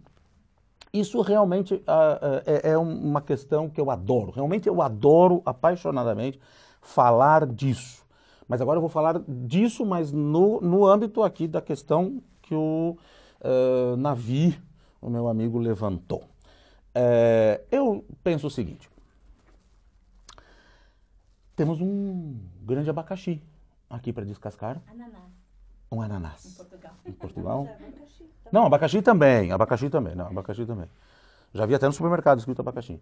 Isso 0.92 1.20
realmente 1.20 1.82
ah, 1.86 2.18
ah, 2.22 2.42
é, 2.46 2.70
é 2.70 2.78
uma 2.78 3.20
questão 3.20 3.68
que 3.68 3.78
eu 3.78 3.90
adoro. 3.90 4.30
Realmente 4.32 4.66
eu 4.66 4.80
adoro 4.80 5.42
apaixonadamente 5.44 6.40
falar 6.86 7.46
disso. 7.46 8.04
Mas 8.48 8.60
agora 8.60 8.76
eu 8.76 8.80
vou 8.80 8.88
falar 8.88 9.20
disso, 9.26 9.84
mas 9.84 10.12
no, 10.12 10.60
no 10.60 10.86
âmbito 10.86 11.22
aqui 11.22 11.48
da 11.48 11.60
questão 11.60 12.22
que 12.40 12.54
o 12.54 12.96
uh, 13.40 13.96
Navi, 13.96 14.60
o 15.00 15.10
meu 15.10 15.26
amigo, 15.26 15.58
levantou. 15.58 16.24
É, 16.94 17.62
eu 17.70 18.04
penso 18.22 18.46
o 18.46 18.50
seguinte: 18.50 18.88
temos 21.56 21.80
um 21.80 22.38
grande 22.62 22.88
abacaxi 22.88 23.42
aqui 23.90 24.12
para 24.12 24.24
descascar. 24.24 24.80
Ananás, 24.86 25.24
Um 25.90 26.00
ananás. 26.00 26.46
em 26.46 26.52
Portugal. 26.52 26.92
Em 27.04 27.12
Portugal? 27.12 27.68
É 28.46 28.52
também. 28.52 28.52
Não, 28.52 28.66
abacaxi 28.66 29.02
também. 29.02 29.50
Abacaxi 29.50 29.90
também. 29.90 30.14
Não, 30.14 30.26
abacaxi 30.28 30.64
também. 30.64 30.88
Já 31.52 31.66
vi 31.66 31.74
até 31.74 31.86
no 31.86 31.92
supermercado 31.92 32.38
escrito 32.38 32.60
abacaxi. 32.60 33.00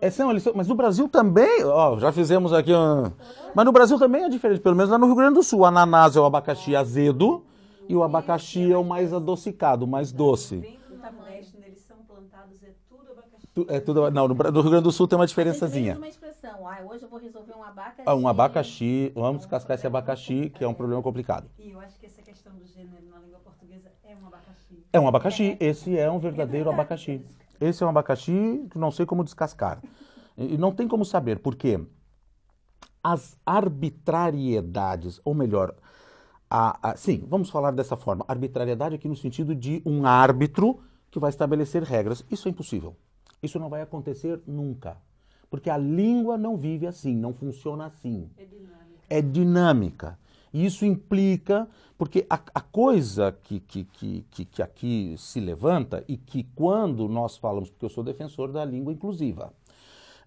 É, 0.00 0.10
são- 0.10 0.28
mas 0.54 0.68
no 0.68 0.74
Brasil 0.74 1.08
também, 1.08 1.64
ó, 1.64 1.98
já 1.98 2.12
fizemos 2.12 2.52
aqui 2.52 2.72
um... 2.74 3.10
Mas 3.54 3.64
no 3.64 3.72
Brasil 3.72 3.98
também 3.98 4.24
é 4.24 4.28
diferente, 4.28 4.60
pelo 4.60 4.76
menos 4.76 4.90
lá 4.90 4.98
no 4.98 5.06
Rio 5.06 5.14
Grande 5.14 5.34
do 5.34 5.42
Sul. 5.42 5.60
O 5.60 5.64
ananás 5.64 6.16
é 6.16 6.20
o 6.20 6.24
abacaxi 6.24 6.74
azedo 6.76 7.44
e 7.88 7.94
o 7.94 8.02
abacaxi 8.02 8.72
é 8.72 8.76
o 8.76 8.84
mais 8.84 9.12
adocicado, 9.12 9.84
o 9.84 9.88
mais 9.88 10.12
doce. 10.12 10.56
Plantados, 12.06 12.62
é 12.62 12.72
tudo 13.54 13.72
É 13.72 13.80
tudo, 13.80 14.10
não, 14.10 14.28
no, 14.28 14.34
Rio 14.34 14.70
Grande 14.70 14.82
do 14.82 14.92
Sul 14.92 15.06
tem 15.06 15.16
uma 15.18 15.26
diferençazinha. 15.26 15.96
uma 15.96 16.08
expressão. 16.08 16.66
Ah, 16.66 16.80
hoje 16.84 17.04
eu 17.04 17.08
vou 17.08 17.18
resolver 17.20 17.54
um 17.56 17.62
abacaxi. 17.62 18.02
Ah, 18.04 18.14
Um 18.14 18.26
abacaxi, 18.28 19.12
vamos 19.14 19.38
descascar 19.42 19.76
esse 19.76 19.86
abacaxi, 19.86 20.50
que 20.50 20.64
é 20.64 20.68
um 20.68 20.74
problema 20.74 21.00
complicado. 21.02 21.48
E 21.58 21.70
eu 21.70 21.80
acho 21.80 21.98
que 21.98 22.06
essa 22.06 22.20
questão 22.20 22.52
do 22.52 22.66
gênero 22.66 23.04
na 23.10 23.18
língua 23.20 23.38
portuguesa 23.38 23.90
é 24.04 24.14
um 24.16 24.26
abacaxi. 24.26 24.84
É 24.92 25.00
um 25.00 25.08
abacaxi, 25.08 25.56
esse 25.60 25.96
é 25.96 26.10
um 26.10 26.18
verdadeiro 26.18 26.68
abacaxi. 26.68 27.24
Esse 27.60 27.82
é 27.82 27.86
um 27.86 27.90
abacaxi 27.90 28.66
que 28.70 28.78
não 28.78 28.90
sei 28.90 29.06
como 29.06 29.24
descascar. 29.24 29.82
E 30.36 30.56
não 30.58 30.72
tem 30.72 30.88
como 30.88 31.04
saber, 31.04 31.38
porque 31.38 31.80
as 33.02 33.36
arbitrariedades, 33.44 35.20
ou 35.24 35.34
melhor, 35.34 35.74
a, 36.50 36.90
a- 36.90 36.96
sim, 36.96 37.24
vamos 37.28 37.50
falar 37.50 37.70
dessa 37.70 37.96
forma. 37.96 38.24
Arbitrariedade 38.28 38.94
aqui 38.94 39.08
no 39.08 39.16
sentido 39.16 39.54
de 39.54 39.82
um 39.84 40.06
árbitro 40.06 40.80
que 41.10 41.18
vai 41.18 41.30
estabelecer 41.30 41.82
regras. 41.82 42.24
Isso 42.30 42.48
é 42.48 42.50
impossível. 42.50 42.96
Isso 43.42 43.58
não 43.58 43.68
vai 43.68 43.82
acontecer 43.82 44.40
nunca. 44.46 44.96
Porque 45.50 45.70
a 45.70 45.76
língua 45.76 46.36
não 46.36 46.56
vive 46.56 46.86
assim, 46.86 47.14
não 47.14 47.32
funciona 47.32 47.86
assim 47.86 48.28
É 48.36 48.44
dinâmica. 48.44 49.04
é 49.10 49.22
dinâmica. 49.22 50.18
E 50.54 50.64
isso 50.64 50.86
implica, 50.86 51.68
porque 51.98 52.24
a, 52.30 52.40
a 52.54 52.60
coisa 52.60 53.36
que, 53.42 53.58
que, 53.58 53.84
que, 53.84 54.44
que, 54.44 54.62
aqui 54.62 55.16
se 55.18 55.40
levanta, 55.40 56.04
e 56.06 56.16
que 56.16 56.44
quando 56.54 57.08
nós 57.08 57.36
falamos, 57.36 57.70
porque 57.70 57.84
eu 57.84 57.88
sou 57.88 58.04
defensor 58.04 58.52
da 58.52 58.64
língua 58.64 58.92
inclusiva, 58.92 59.52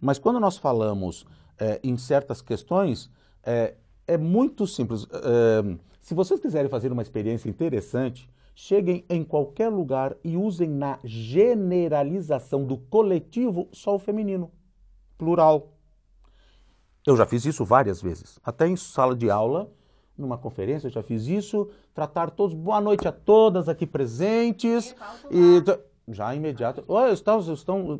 mas 0.01 0.19
quando 0.19 0.37
nós 0.37 0.57
falamos 0.57 1.25
eh, 1.57 1.79
em 1.81 1.95
certas 1.95 2.41
questões, 2.41 3.09
eh, 3.41 3.75
é 4.05 4.17
muito 4.17 4.67
simples. 4.67 5.07
Eh, 5.09 5.77
se 6.01 6.13
vocês 6.13 6.41
quiserem 6.41 6.69
fazer 6.69 6.91
uma 6.91 7.01
experiência 7.01 7.49
interessante, 7.49 8.29
cheguem 8.53 9.05
em 9.09 9.23
qualquer 9.23 9.69
lugar 9.69 10.13
e 10.25 10.35
usem 10.35 10.69
na 10.69 10.99
generalização 11.05 12.65
do 12.65 12.77
coletivo 12.77 13.69
só 13.71 13.95
o 13.95 13.99
feminino, 13.99 14.51
plural. 15.17 15.71
Eu 17.05 17.15
já 17.15 17.25
fiz 17.25 17.45
isso 17.45 17.63
várias 17.63 18.01
vezes, 18.01 18.37
até 18.43 18.67
em 18.67 18.75
sala 18.75 19.15
de 19.15 19.29
aula, 19.29 19.71
numa 20.17 20.37
conferência, 20.37 20.87
eu 20.87 20.91
já 20.91 21.03
fiz 21.03 21.27
isso. 21.27 21.69
Tratar 21.93 22.31
todos, 22.31 22.55
boa 22.55 22.81
noite 22.81 23.07
a 23.07 23.11
todas 23.11 23.69
aqui 23.69 23.85
presentes. 23.85 24.95
E 25.29 25.63
já 26.09 26.33
imediato, 26.33 26.83
oh, 26.87 27.07
estão, 27.07 27.39
estão, 27.53 27.99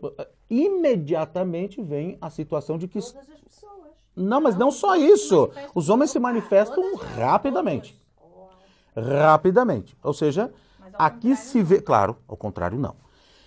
imediatamente 0.50 1.82
vem 1.82 2.18
a 2.22 2.30
situação 2.30 2.78
de 2.78 2.88
que 2.88 3.00
Todas 3.00 3.30
as 3.30 3.40
pessoas. 3.42 3.92
não, 4.16 4.42
mas 4.42 4.56
não 4.56 4.72
só 4.72 4.96
isso. 4.96 5.50
Os 5.76 5.90
homens 5.90 6.12
se 6.12 6.20
manifestam 6.20 6.96
rapidamente, 6.96 8.00
rapidamente. 8.96 9.96
Ou 10.02 10.14
seja, 10.14 10.52
aqui 10.94 11.36
se 11.36 11.62
vê, 11.62 11.82
claro, 11.82 12.18
ao 12.28 12.38
contrário 12.38 12.80
não. 12.80 12.96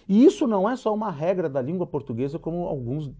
E 0.07 0.25
isso 0.25 0.47
não 0.47 0.69
é 0.69 0.77
só 0.77 0.93
uma 0.93 1.11
regra 1.11 1.49
da 1.49 1.63
língua 1.63 1.87
portuguesa 1.87 2.39
como 2.39 2.67
alguns 2.67 3.11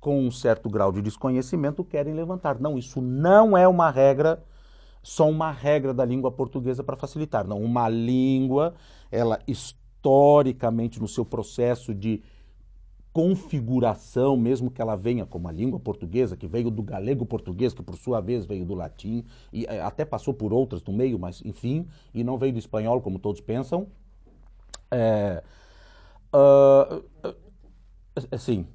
com 0.00 0.18
um 0.26 0.30
certo 0.32 0.68
grau 0.68 0.90
de 0.90 1.00
desconhecimento 1.02 1.84
querem 1.84 2.14
levantar. 2.14 2.58
Não, 2.58 2.76
isso 2.76 3.00
não 3.00 3.56
é 3.56 3.68
uma 3.68 3.88
regra, 3.90 4.42
só 5.02 5.28
uma 5.28 5.50
regra 5.50 5.92
da 5.92 6.04
língua 6.04 6.30
portuguesa 6.30 6.84
para 6.84 6.96
facilitar. 6.96 7.46
Não, 7.46 7.60
uma 7.60 7.88
língua, 7.88 8.74
ela 9.10 9.38
historicamente 9.46 11.00
no 11.00 11.08
seu 11.08 11.24
processo 11.24 11.94
de 11.94 12.22
configuração, 13.12 14.36
mesmo 14.36 14.70
que 14.70 14.80
ela 14.80 14.96
venha 14.96 15.26
como 15.26 15.46
a 15.46 15.52
língua 15.52 15.78
portuguesa, 15.78 16.36
que 16.36 16.46
veio 16.46 16.70
do 16.70 16.82
galego 16.82 17.26
português, 17.26 17.74
que 17.74 17.82
por 17.82 17.96
sua 17.96 18.20
vez 18.20 18.46
veio 18.46 18.64
do 18.64 18.74
latim, 18.74 19.24
e 19.52 19.66
eh, 19.66 19.82
até 19.82 20.04
passou 20.04 20.32
por 20.32 20.52
outras 20.52 20.82
no 20.82 20.94
meio, 20.94 21.18
mas 21.18 21.42
enfim, 21.44 21.86
e 22.14 22.24
não 22.24 22.38
veio 22.38 22.54
do 22.54 22.58
espanhol, 22.58 23.02
como 23.02 23.18
todos 23.18 23.40
pensam. 23.40 23.86
É, 24.90 25.42
ah, 26.32 27.02
assim, 28.30 28.66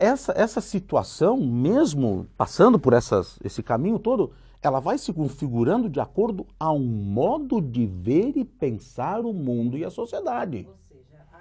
essa, 0.00 0.32
essa 0.36 0.60
situação, 0.60 1.36
mesmo 1.36 2.26
passando 2.36 2.78
por 2.78 2.92
essas, 2.92 3.38
esse 3.44 3.62
caminho 3.62 3.98
todo, 3.98 4.32
ela 4.66 4.80
vai 4.80 4.98
se 4.98 5.12
configurando 5.12 5.88
de 5.88 6.00
acordo 6.00 6.46
a 6.58 6.72
um 6.72 6.80
modo 6.84 7.60
de 7.60 7.86
ver 7.86 8.36
e 8.36 8.44
pensar 8.44 9.20
o 9.24 9.32
mundo 9.32 9.78
e 9.78 9.84
a 9.84 9.90
sociedade. 9.90 10.66
Ou 10.68 10.76
seja, 10.76 11.24
a, 11.32 11.36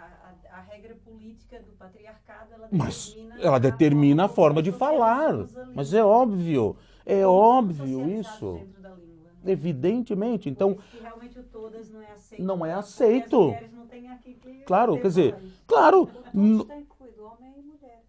a, 0.53 0.59
a 0.59 0.61
regra 0.61 0.95
política 1.03 1.59
do 1.59 1.71
patriarcado, 1.73 2.53
ela 2.53 2.67
Mas 2.71 3.07
determina... 3.09 3.41
ela 3.41 3.59
determina 3.59 4.25
a 4.25 4.27
forma 4.29 4.61
de 4.61 4.71
falar. 4.71 5.33
a 5.33 5.47
Mas 5.73 5.93
é 5.93 6.03
óbvio, 6.03 6.75
é 7.05 7.21
Como 7.23 7.33
óbvio 7.35 8.09
isso. 8.19 8.53
dentro 8.59 8.81
da 8.81 8.89
língua, 8.89 9.29
né? 9.43 9.51
Evidentemente. 9.51 10.49
Então, 10.49 10.77
realmente 11.01 11.39
o 11.39 11.43
todas 11.43 11.89
não 11.91 12.01
é 12.01 12.11
aceito. 12.11 12.43
Não 12.43 12.65
é 12.65 12.73
aceito. 12.73 13.37
As 13.39 13.45
mulheres 13.45 13.73
não 13.73 13.87
têm 13.87 14.07
aqui 14.09 14.33
que 14.35 14.53
Claro, 14.65 14.95
quer 14.97 15.07
dizer, 15.07 15.31
voz. 15.33 15.53
claro, 15.67 16.01
O 16.03 16.05
todos 16.07 16.61
está 16.61 16.77
incluído, 16.79 17.23
homem 17.25 17.53
e 17.57 17.61
mulher. 17.61 18.03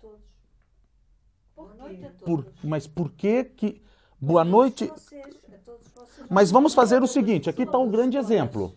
Todos. 0.00 0.20
Por 1.54 1.70
a 1.70 2.10
todos. 2.18 2.22
por, 2.24 2.52
mas 2.62 2.86
por 2.86 3.10
que 3.12 3.44
que. 3.44 3.82
Boa 4.22 4.42
todos 4.44 4.52
noite. 4.52 4.86
vocês. 4.86 5.22
Mas 6.30 6.50
vamos 6.52 6.74
fazer 6.74 7.02
o 7.02 7.06
seguinte: 7.08 7.50
aqui 7.50 7.62
está 7.64 7.76
um 7.76 7.90
grande 7.90 8.16
exemplo. 8.16 8.72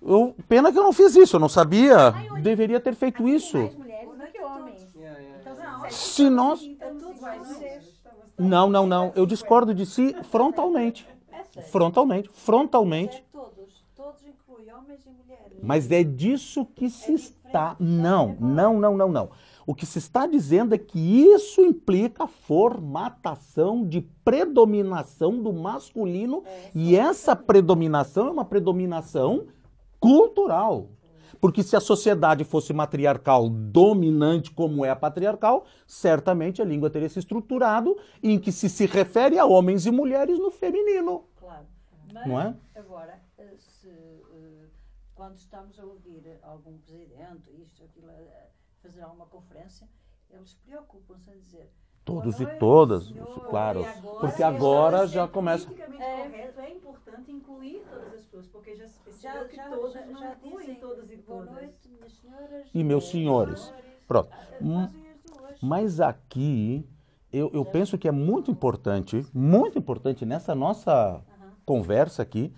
Eu, 0.00 0.34
pena 0.48 0.72
que 0.72 0.78
eu 0.78 0.82
não 0.82 0.94
fiz 0.94 1.14
isso, 1.14 1.36
eu 1.36 1.40
não 1.40 1.48
sabia. 1.50 2.10
Deveria 2.42 2.80
ter 2.80 2.94
feito 2.94 3.28
isso. 3.28 3.58
mais 3.58 3.74
mulheres 3.76 4.08
do 4.08 4.26
que 4.32 4.40
homens. 4.40 4.94
Yeah, 4.96 5.18
yeah. 5.20 5.38
Então, 5.42 5.80
Não, 5.82 5.90
se 5.90 6.30
nós. 6.30 6.62
Iguais, 6.62 8.00
não? 8.38 8.70
Não, 8.70 8.86
não. 8.86 9.12
Eu 9.14 9.26
discordo 9.26 9.74
de 9.74 9.84
si 9.84 10.16
frontalmente. 10.30 11.06
É. 11.54 11.60
Frontalmente. 11.60 12.30
Mas 12.32 12.42
Frontalmente. 12.42 13.16
é 13.18 13.22
todos. 13.30 13.84
Todos 13.94 14.22
incluem 14.22 14.72
homens 14.72 15.00
e 15.04 15.10
mulheres. 15.10 15.58
Mas 15.62 15.90
é 15.90 16.02
disso 16.02 16.64
que 16.74 16.88
se 16.88 17.12
está. 17.12 17.76
Não, 17.78 18.34
não, 18.40 18.80
não, 18.80 18.96
não, 18.96 19.08
não. 19.12 19.30
O 19.66 19.74
que 19.74 19.86
se 19.86 19.98
está 19.98 20.26
dizendo 20.26 20.74
é 20.74 20.78
que 20.78 20.98
isso 20.98 21.60
implica 21.64 22.24
a 22.24 22.28
formatação 22.28 23.86
de 23.86 24.00
predominação 24.24 25.42
do 25.42 25.52
masculino 25.52 26.42
e 26.74 26.96
essa 26.96 27.36
predominação 27.36 28.28
é 28.28 28.30
uma 28.30 28.44
predominação 28.44 29.46
cultural. 29.98 30.88
Porque 31.40 31.62
se 31.62 31.74
a 31.74 31.80
sociedade 31.80 32.44
fosse 32.44 32.72
matriarcal 32.72 33.48
dominante 33.48 34.50
como 34.50 34.84
é 34.84 34.90
a 34.90 34.96
patriarcal, 34.96 35.64
certamente 35.86 36.60
a 36.60 36.64
língua 36.64 36.90
teria 36.90 37.08
se 37.08 37.18
estruturado 37.18 37.96
em 38.22 38.38
que 38.38 38.52
se 38.52 38.68
se 38.68 38.84
refere 38.86 39.38
a 39.38 39.46
homens 39.46 39.86
e 39.86 39.90
mulheres 39.90 40.38
no 40.38 40.50
feminino, 40.50 41.24
Claro. 41.38 41.66
Mas, 42.12 42.26
não 42.26 42.40
é? 42.40 42.54
agora, 42.74 43.18
eh, 43.38 43.54
se, 43.56 43.88
eh, 43.88 44.66
quando 45.14 45.36
estamos 45.36 45.78
a 45.78 45.84
ouvir 45.84 46.38
algum 46.42 46.76
presidente, 46.78 47.50
isto, 47.58 47.84
aquilo, 47.84 48.10
eh, 48.10 48.48
fazer 48.82 49.02
alguma 49.02 49.26
conferência, 49.26 49.88
eles 50.30 50.54
preocupam-se 50.54 51.30
em 51.30 51.38
dizer. 51.40 51.72
Todos 52.04 52.38
"Boa 52.38 52.50
e 52.50 52.58
todas, 52.58 53.04
senhor." 53.06 53.48
claro. 53.48 53.80
E 53.82 53.84
agora, 53.84 54.20
Porque 54.20 54.38
já 54.42 54.48
agora 54.48 55.06
já 55.06 55.28
começa. 55.28 55.70
É. 55.70 55.74
correto, 55.74 56.60
é 56.60 56.70
importante 56.70 57.30
incluir 57.30 57.82
todas 57.90 58.14
as 58.14 58.22
pessoas, 58.22 58.46
porque 58.48 58.74
já 58.74 58.88
se 58.88 58.98
Já, 59.20 59.44
que 59.44 59.56
já, 59.56 59.68
todas 59.68 59.92
já, 59.92 60.06
não 60.06 60.18
já 60.18 60.32
incluem 60.34 60.58
dizem 60.66 60.74
todas 60.80 61.10
e 61.10 61.16
boa 61.16 61.44
todas. 61.44 61.52
noite, 61.62 61.88
minhas 61.88 62.12
senhoras. 62.12 62.66
E 62.74 62.82
meus 62.84 63.04
eh, 63.04 63.10
senhores. 63.10 63.60
senhores." 63.60 63.84
Pronto. 64.08 64.30
Ah, 64.32 64.46
Hum. 64.60 64.88
Mas 65.62 66.00
aqui, 66.00 66.88
eu, 67.30 67.50
eu 67.52 67.64
penso 67.66 67.98
que 67.98 68.08
é 68.08 68.10
muito 68.12 68.50
importante, 68.50 69.26
muito 69.32 69.78
importante 69.78 70.24
nessa 70.24 70.54
nossa 70.54 71.22
conversa 71.66 72.22
aqui, 72.22 72.52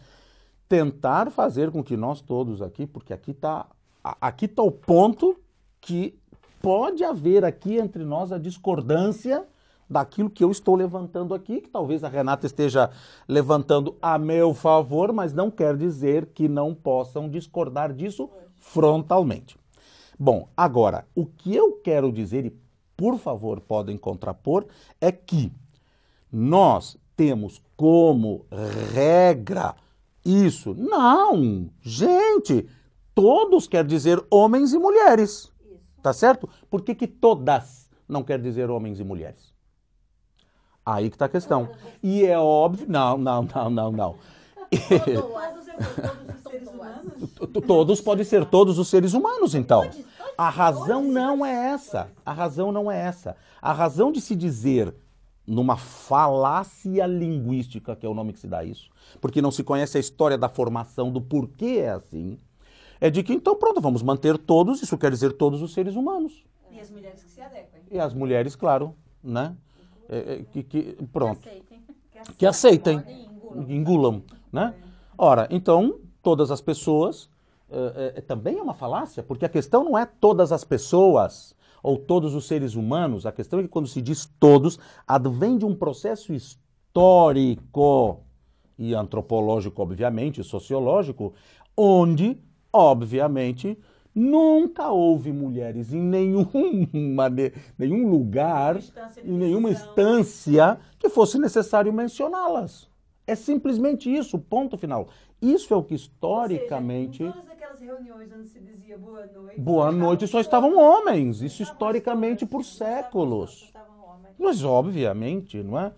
tentar 0.68 1.30
fazer 1.32 1.70
com 1.72 1.82
que 1.82 1.96
nós 1.96 2.20
todos 2.20 2.62
aqui, 2.62 2.86
porque 2.86 3.12
aqui 3.12 3.32
está 3.32 3.66
aqui 4.20 4.46
tá 4.48 4.62
o 4.62 4.70
ponto 4.70 5.36
que 5.82 6.18
pode 6.62 7.04
haver 7.04 7.44
aqui 7.44 7.76
entre 7.76 8.04
nós 8.04 8.32
a 8.32 8.38
discordância 8.38 9.44
daquilo 9.90 10.30
que 10.30 10.42
eu 10.42 10.50
estou 10.50 10.74
levantando 10.74 11.34
aqui, 11.34 11.60
que 11.60 11.68
talvez 11.68 12.02
a 12.02 12.08
Renata 12.08 12.46
esteja 12.46 12.90
levantando 13.28 13.96
a 14.00 14.16
meu 14.16 14.54
favor, 14.54 15.12
mas 15.12 15.34
não 15.34 15.50
quer 15.50 15.76
dizer 15.76 16.26
que 16.26 16.48
não 16.48 16.74
possam 16.74 17.28
discordar 17.28 17.92
disso 17.92 18.30
frontalmente. 18.56 19.58
Bom, 20.18 20.48
agora, 20.56 21.04
o 21.14 21.26
que 21.26 21.54
eu 21.54 21.72
quero 21.72 22.10
dizer, 22.10 22.46
e 22.46 22.56
por 22.96 23.18
favor 23.18 23.60
podem 23.60 23.98
contrapor, 23.98 24.64
é 25.00 25.10
que 25.12 25.52
nós 26.30 26.96
temos 27.16 27.60
como 27.76 28.46
regra 28.94 29.74
isso. 30.24 30.74
Não! 30.74 31.68
Gente, 31.82 32.66
todos 33.14 33.66
quer 33.66 33.84
dizer 33.84 34.24
homens 34.30 34.72
e 34.72 34.78
mulheres. 34.78 35.51
Tá 36.02 36.12
certo? 36.12 36.48
Por 36.68 36.82
que, 36.82 36.94
que 36.94 37.06
todas 37.06 37.88
não 38.08 38.22
quer 38.22 38.40
dizer 38.40 38.70
homens 38.70 38.98
e 38.98 39.04
mulheres? 39.04 39.52
Aí 40.84 41.08
que 41.08 41.16
tá 41.16 41.26
a 41.26 41.28
questão. 41.28 41.70
E 42.02 42.24
é 42.26 42.36
óbvio. 42.38 42.86
Não, 42.88 43.16
não, 43.16 43.42
não, 43.42 43.70
não, 43.70 43.92
não. 43.92 44.16
Todos, 47.66 48.00
podem 48.00 48.24
ser 48.24 48.44
todos 48.46 48.78
os 48.78 48.88
seres 48.88 49.12
humanos, 49.14 49.54
então. 49.54 49.88
A 50.36 50.48
razão 50.48 51.02
não 51.02 51.44
é 51.44 51.72
essa. 51.72 52.10
A 52.24 52.32
razão 52.32 52.72
não 52.72 52.90
é 52.90 52.98
essa. 52.98 53.36
A 53.60 53.72
razão 53.72 54.10
de 54.10 54.20
se 54.20 54.34
dizer 54.34 54.94
numa 55.46 55.76
falácia 55.76 57.06
linguística, 57.06 57.94
que 57.96 58.06
é 58.06 58.08
o 58.08 58.14
nome 58.14 58.32
que 58.32 58.40
se 58.40 58.46
dá 58.46 58.58
a 58.60 58.64
isso, 58.64 58.88
porque 59.20 59.42
não 59.42 59.50
se 59.50 59.62
conhece 59.62 59.96
a 59.96 60.00
história 60.00 60.38
da 60.38 60.48
formação 60.48 61.10
do 61.10 61.20
porquê 61.20 61.80
é 61.80 61.90
assim, 61.90 62.38
é 63.02 63.10
de 63.10 63.20
que 63.24 63.32
então 63.32 63.56
pronto, 63.56 63.80
vamos 63.80 64.00
manter 64.00 64.38
todos, 64.38 64.80
isso 64.80 64.96
quer 64.96 65.10
dizer 65.10 65.32
todos 65.32 65.60
os 65.60 65.72
seres 65.72 65.96
humanos. 65.96 66.44
E 66.70 66.78
as 66.78 66.88
mulheres 66.88 67.20
que 67.24 67.30
se 67.30 67.40
adequem. 67.40 67.80
E 67.90 67.98
as 67.98 68.14
mulheres, 68.14 68.54
claro, 68.54 68.94
né? 69.22 69.56
É, 70.08 70.18
é, 70.34 70.44
que, 70.52 70.62
que- 70.62 70.96
pronto 71.12 71.40
Aceitem. 71.40 71.80
que 72.38 72.46
aceitem, 72.46 73.00
Podem, 73.00 73.26
engulam. 73.26 73.68
engulam, 73.68 74.22
né? 74.52 74.74
Ora, 75.18 75.48
então, 75.50 75.98
todas 76.22 76.52
as 76.52 76.60
pessoas 76.60 77.28
eh, 77.68 78.12
eh, 78.16 78.20
também 78.20 78.58
é 78.58 78.62
uma 78.62 78.74
falácia, 78.74 79.20
porque 79.22 79.44
a 79.44 79.48
questão 79.48 79.82
não 79.84 79.98
é 79.98 80.06
todas 80.06 80.52
as 80.52 80.62
pessoas 80.62 81.56
ou 81.82 81.96
todos 81.98 82.34
os 82.36 82.46
seres 82.46 82.76
humanos, 82.76 83.26
a 83.26 83.32
questão 83.32 83.58
é 83.58 83.62
que 83.62 83.68
quando 83.68 83.88
se 83.88 84.00
diz 84.00 84.30
todos, 84.38 84.78
advém 85.08 85.58
de 85.58 85.64
um 85.64 85.74
processo 85.74 86.32
histórico 86.32 88.20
e 88.78 88.94
antropológico, 88.94 89.82
obviamente, 89.82 90.40
e 90.40 90.44
sociológico, 90.44 91.32
onde, 91.76 92.38
obviamente, 92.72 93.78
nunca 94.14 94.90
houve 94.90 95.32
mulheres 95.32 95.92
em 95.92 96.00
nenhuma, 96.00 97.28
nenhum 97.78 98.08
lugar 98.10 98.78
em 99.24 99.32
nenhuma 99.32 99.70
instância 99.70 100.78
que 100.98 101.08
fosse 101.08 101.38
necessário 101.38 101.92
mencioná-las. 101.92 102.88
É 103.26 103.34
simplesmente 103.34 104.12
isso, 104.12 104.38
ponto 104.38 104.76
final. 104.76 105.08
Isso 105.40 105.72
é 105.72 105.76
o 105.76 105.82
que 105.82 105.94
Ou 105.94 105.98
seja, 105.98 106.10
historicamente. 106.12 107.22
em 107.24 107.32
todas 107.32 107.48
aquelas 107.50 107.80
reuniões 107.80 108.32
onde 108.32 108.48
se 108.48 108.60
dizia 108.60 108.96
boa 108.98 109.26
noite. 109.26 109.60
Boa 109.60 109.86
só 109.86 109.92
noite, 109.92 110.26
só 110.28 110.40
estavam 110.40 110.78
homens. 110.78 111.40
Isso 111.42 111.62
historicamente 111.62 112.44
por 112.46 112.64
séculos. 112.64 113.72
Mas 114.38 114.64
obviamente, 114.64 115.62
não 115.62 115.78
é? 115.78 115.92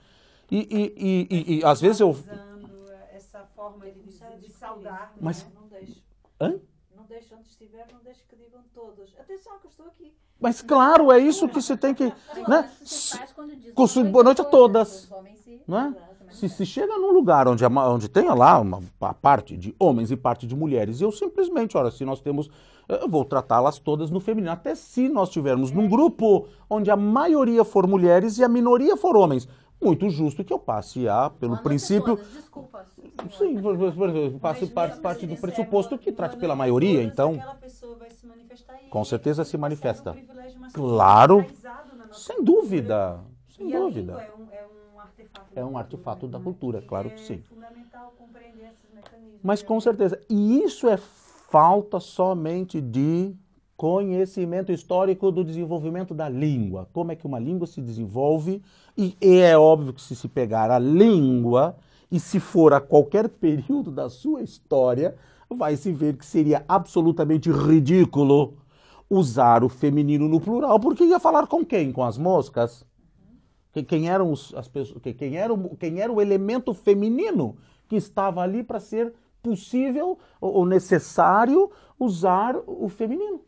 E, 0.50 0.58
e, 0.58 0.94
e, 0.96 1.54
e- 1.56 1.58
e 1.60 1.64
às 1.64 1.80
vezes 1.80 2.00
eu. 2.00 2.14
essa 3.14 3.40
forma 3.56 3.86
de, 3.86 4.50
saudar. 4.50 5.14
Mas- 5.20 5.42
deixo. 5.42 5.63
Hã? 6.40 6.54
Não 6.96 7.04
deixo 7.06 7.34
onde 7.34 7.48
estiver, 7.48 7.86
não 7.92 8.00
deixo 8.02 8.20
que 8.28 8.36
digam 8.36 8.60
todos. 8.74 9.14
Atenção 9.18 9.58
que 9.60 9.66
eu 9.66 9.70
estou 9.70 9.86
aqui. 9.86 10.12
Mas 10.40 10.60
claro, 10.62 11.12
é 11.12 11.18
isso 11.18 11.48
que 11.48 11.62
se 11.62 11.76
tem 11.76 11.94
que. 11.94 12.12
Né? 12.48 12.70
se 12.84 14.04
boa 14.04 14.24
noite 14.24 14.40
a 14.40 14.44
todas. 14.44 15.10
Homens 15.10 15.38
se- 15.40 15.62
Não 15.66 15.78
é? 15.78 15.94
Se, 16.30 16.48
se 16.48 16.66
chega 16.66 16.98
num 16.98 17.12
lugar 17.12 17.46
onde, 17.46 17.64
onde 17.64 18.08
tenha 18.08 18.34
lá 18.34 18.58
uma, 18.58 18.82
a 19.00 19.14
parte 19.14 19.56
de 19.56 19.74
homens 19.78 20.10
e 20.10 20.16
parte 20.16 20.48
de 20.48 20.56
mulheres, 20.56 21.00
eu 21.00 21.12
simplesmente, 21.12 21.76
olha, 21.76 21.90
se 21.90 22.04
nós 22.04 22.20
temos. 22.20 22.50
Eu 22.86 23.08
vou 23.08 23.24
tratá-las 23.24 23.78
todas 23.78 24.10
no 24.10 24.20
feminino. 24.20 24.52
Até 24.52 24.74
se 24.74 25.08
nós 25.08 25.30
tivermos 25.30 25.70
num 25.70 25.88
grupo 25.88 26.48
onde 26.68 26.90
a 26.90 26.96
maioria 26.96 27.64
for 27.64 27.86
mulheres 27.86 28.36
e 28.36 28.44
a 28.44 28.48
minoria 28.48 28.94
for 28.96 29.16
homens. 29.16 29.48
Muito 29.82 30.08
justo 30.08 30.42
que 30.42 30.52
eu 30.52 30.58
passe 30.58 31.08
a, 31.08 31.28
pelo 31.30 31.52
Anote 31.52 31.64
princípio. 31.64 32.16
todas, 32.16 32.32
Desculpa. 32.32 32.86
Sim, 33.36 34.38
passe 34.40 34.66
parte, 34.66 35.00
parte 35.00 35.20
se 35.20 35.26
do 35.26 35.36
pressuposto 35.36 35.98
que 35.98 36.12
trate 36.12 36.36
pela 36.36 36.54
a 36.54 36.56
maioria, 36.56 37.02
então. 37.02 37.34
Se 37.34 37.40
Com 38.90 39.04
certeza 39.04 39.44
se 39.44 39.50
ser 39.50 39.56
um 39.56 39.60
manifesta. 39.60 40.16
Claro. 40.72 41.44
nossa 41.96 42.32
Sem 42.32 42.42
dúvida, 42.42 43.20
sem 43.48 43.70
dúvida. 43.70 44.12
É 44.12 44.32
um, 44.36 44.46
é 44.50 44.66
um 44.94 45.00
artefato. 45.00 45.46
É 45.50 45.54
da 45.54 45.62
um 45.62 45.72
cultura, 45.72 45.78
artefato 45.78 46.28
da 46.28 46.38
né? 46.38 46.44
cultura, 46.44 46.82
claro 46.82 47.10
que 47.10 47.20
é 47.20 47.24
sim. 47.24 47.38
fundamental 47.42 48.14
compreender 48.16 48.70
esses 48.72 48.90
mecanismos. 48.94 49.40
Mas 49.42 49.62
É 49.62 49.64
com 49.64 49.80
certeza. 49.80 50.20
E 50.28 50.62
isso 50.62 50.88
é 50.88 50.96
falta 50.96 52.00
somente 52.00 52.80
de 52.80 53.34
conhecimento 53.76 54.72
histórico 54.72 55.30
do 55.30 55.44
desenvolvimento 55.44 56.14
da 56.14 56.28
língua. 56.28 56.88
Como 56.92 57.12
é 57.12 57.16
que 57.16 57.26
uma 57.26 57.38
língua 57.38 57.66
se 57.66 57.80
desenvolve. 57.80 58.62
E, 58.96 59.16
e 59.20 59.38
é 59.38 59.56
óbvio 59.58 59.92
que 59.92 60.00
se 60.02 60.14
se 60.14 60.28
pegar 60.28 60.70
a 60.70 60.78
língua 60.78 61.76
e 62.10 62.20
se 62.20 62.38
for 62.38 62.72
a 62.72 62.80
qualquer 62.80 63.28
período 63.28 63.90
da 63.90 64.08
sua 64.08 64.42
história, 64.42 65.16
vai 65.50 65.76
se 65.76 65.90
ver 65.92 66.16
que 66.16 66.24
seria 66.24 66.64
absolutamente 66.68 67.50
ridículo 67.50 68.54
usar 69.10 69.64
o 69.64 69.68
feminino 69.68 70.28
no 70.28 70.40
plural, 70.40 70.78
porque 70.80 71.04
ia 71.04 71.18
falar 71.20 71.46
com 71.46 71.64
quem? 71.64 71.92
Com 71.92 72.04
as 72.04 72.16
moscas? 72.18 72.86
Que- 73.72 73.82
Quem 73.82 74.08
eram 74.08 74.30
os, 74.30 74.54
as 74.54 74.68
pessoas, 74.68 75.00
que- 75.02 75.12
quem, 75.14 75.36
era, 75.36 75.52
o- 75.52 75.76
quem 75.76 76.00
era 76.00 76.12
o 76.12 76.20
elemento 76.20 76.72
feminino 76.72 77.56
que 77.88 77.96
estava 77.96 78.40
ali 78.42 78.62
para 78.62 78.78
ser 78.80 79.12
possível 79.42 80.18
ou 80.40 80.64
necessário 80.64 81.70
usar 81.98 82.56
o 82.66 82.88
feminino? 82.88 83.40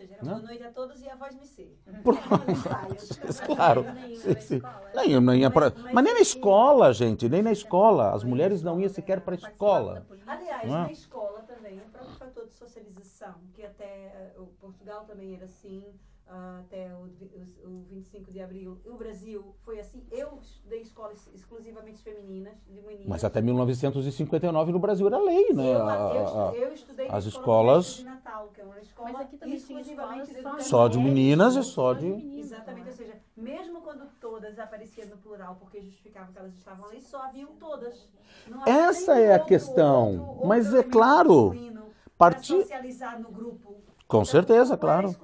Ou 0.00 0.06
seja, 0.06 0.14
era 0.14 0.24
Né? 0.24 0.32
boa 0.32 0.42
noite 0.46 0.62
a 0.64 0.70
todos 0.70 1.02
e 1.02 1.08
a 1.10 1.14
voz 1.14 1.34
me 1.34 1.44
ser. 1.46 1.78
Claro. 3.46 3.82
Nem 3.94 4.16
Sim, 4.16 4.28
na 4.34 4.40
sim. 4.40 4.56
escola, 4.56 4.80
né? 4.80 4.90
Nem, 4.94 5.20
nem 5.20 5.40
ia 5.42 5.50
pra- 5.50 5.70
Mas- 5.70 5.82
mas 5.84 5.92
mas 5.94 6.04
nem 6.04 6.12
na 6.14 6.18
aí- 6.18 6.22
escola, 6.22 6.92
gente, 6.92 7.28
nem 7.28 7.42
na 7.42 7.52
escola. 7.52 8.14
As 8.14 8.24
mulheres 8.24 8.62
não 8.62 8.80
iam 8.80 8.88
sequer 8.88 9.20
para 9.20 9.34
a 9.34 9.36
escola. 9.38 10.06
Aliás, 10.26 10.68
Não 10.68 10.76
é? 10.78 10.82
na 10.84 10.92
escola 10.92 11.42
também, 11.46 11.78
o 11.78 11.82
próprio 11.90 12.14
fator 12.16 12.46
de 12.46 12.54
socialização, 12.54 13.09
que 13.54 13.62
até 13.64 13.84
eh, 13.84 14.34
o 14.38 14.46
Portugal 14.46 15.04
também 15.04 15.34
era 15.34 15.44
assim, 15.44 15.82
ah, 16.26 16.60
até 16.64 16.90
o, 16.94 17.68
o 17.68 17.84
25 17.90 18.30
de 18.32 18.40
abril. 18.40 18.80
O 18.84 18.94
Brasil 18.96 19.54
foi 19.64 19.78
assim. 19.80 20.02
Eu 20.10 20.38
estudei 20.40 20.80
escolas 20.80 21.26
exclusivamente 21.34 22.02
femininas, 22.02 22.54
de 22.66 22.80
meninas. 22.82 23.06
Mas 23.06 23.24
até 23.24 23.40
1959 23.42 24.72
no 24.72 24.78
Brasil 24.78 25.06
era 25.06 25.18
lei, 25.18 25.52
né? 25.52 25.74
Eu, 25.74 25.82
A- 25.82 26.54
eu, 26.62 26.68
eu 26.68 26.72
estudei 26.74 27.06
as 27.08 27.24
escola 27.26 27.78
escolas- 27.78 27.86
Doméstica 27.86 28.10
de 28.10 28.16
Natal, 28.16 28.50
que 28.54 28.60
é 28.60 28.64
uma 28.64 28.80
escola 28.80 29.10
Mas 29.10 29.20
aqui 29.20 29.36
também 29.36 29.58
tinha 29.58 29.80
exclusivamente 29.80 30.26
de 30.26 30.32
escolas 30.32 30.62
Só 30.64 30.88
de 30.88 30.98
meninas 30.98 31.56
e 31.56 31.62
só 31.64 31.92
de- 31.94 32.04
meninas, 32.06 32.36
Exatamente, 32.46 32.88
ou 32.88 32.94
seja, 32.94 33.14
mesmo 33.36 33.80
quando 33.82 34.06
todas 34.20 34.58
apareciam 34.58 35.08
no 35.08 35.16
plural 35.18 35.56
porque 35.58 35.80
justificavam 35.80 36.32
que 36.32 36.38
elas 36.38 36.54
estavam 36.54 36.86
ali, 36.86 37.00
só 37.02 37.22
haviam 37.22 37.50
todas. 37.58 38.08
Não 38.48 38.60
havia 38.62 38.72
Essa 38.88 39.18
é 39.18 39.30
a 39.30 39.32
outro- 39.34 39.48
questão. 39.48 40.06
outro- 40.14 40.30
outro 40.32 40.46
Mas 40.48 40.72
é 40.74 40.82
claro, 40.82 41.34
masculino 41.48 41.89
parti- 42.20 42.52
pra 42.52 42.62
socializar 42.62 43.20
no 43.20 43.30
grupo. 43.30 43.76
Com 44.06 44.24
certeza, 44.24 44.76
claro. 44.76 45.16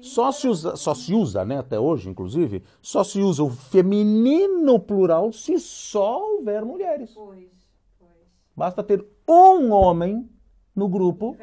Só 0.00 0.32
se 0.32 0.48
usa, 0.48 0.76
só 0.76 0.94
se 0.94 1.12
usa, 1.14 1.44
né, 1.44 1.58
até 1.58 1.78
hoje, 1.78 2.08
inclusive, 2.08 2.62
só 2.80 3.04
se 3.04 3.20
usa 3.20 3.42
o 3.42 3.50
feminino 3.50 4.80
plural 4.80 5.30
se 5.32 5.58
só 5.58 6.36
houver 6.36 6.64
mulheres. 6.64 7.12
Pois, 7.12 7.50
pois. 7.98 8.10
Basta 8.56 8.82
ter 8.82 9.06
um 9.28 9.70
homem 9.72 10.28
no 10.74 10.88
grupo 10.88 11.36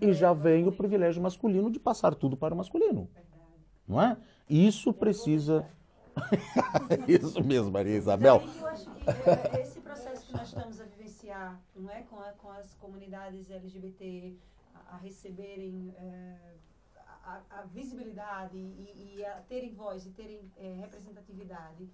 e 0.00 0.12
já 0.12 0.32
vem 0.32 0.68
o 0.68 0.72
privilégio 0.72 1.20
masculino 1.20 1.68
de 1.70 1.80
passar 1.80 2.14
tudo 2.14 2.36
para 2.36 2.54
o 2.54 2.56
masculino, 2.56 3.08
Verdade. 3.12 3.42
não 3.88 4.00
é? 4.00 4.16
Isso 4.48 4.92
precisa. 4.92 5.66
Isso 7.08 7.42
mesmo, 7.44 7.70
Maria 7.72 7.96
Isabel. 7.96 8.42
Eu 8.60 8.66
acho 8.68 8.90
que 8.90 9.10
é, 9.10 9.60
esse 9.62 9.80
processo 9.80 10.26
que 10.26 10.32
nós 10.32 10.46
estamos 10.48 10.80
a 10.80 10.85
vivenciar, 11.36 11.60
não 11.74 11.90
é, 11.90 12.02
com, 12.02 12.18
a- 12.18 12.32
com 12.32 12.50
as 12.50 12.74
comunidades 12.74 13.50
LGBT 13.50 14.34
a, 14.74 14.94
a 14.94 14.96
receberem 14.96 15.94
é, 15.98 16.36
a, 17.24 17.40
a- 17.50 17.62
visibilidade 17.72 18.56
e, 18.56 19.16
e 19.18 19.24
a 19.24 19.40
terem 19.48 19.74
voz 19.74 20.06
e 20.06 20.10
terem 20.10 20.40
é, 20.56 20.74
representatividade, 20.80 21.88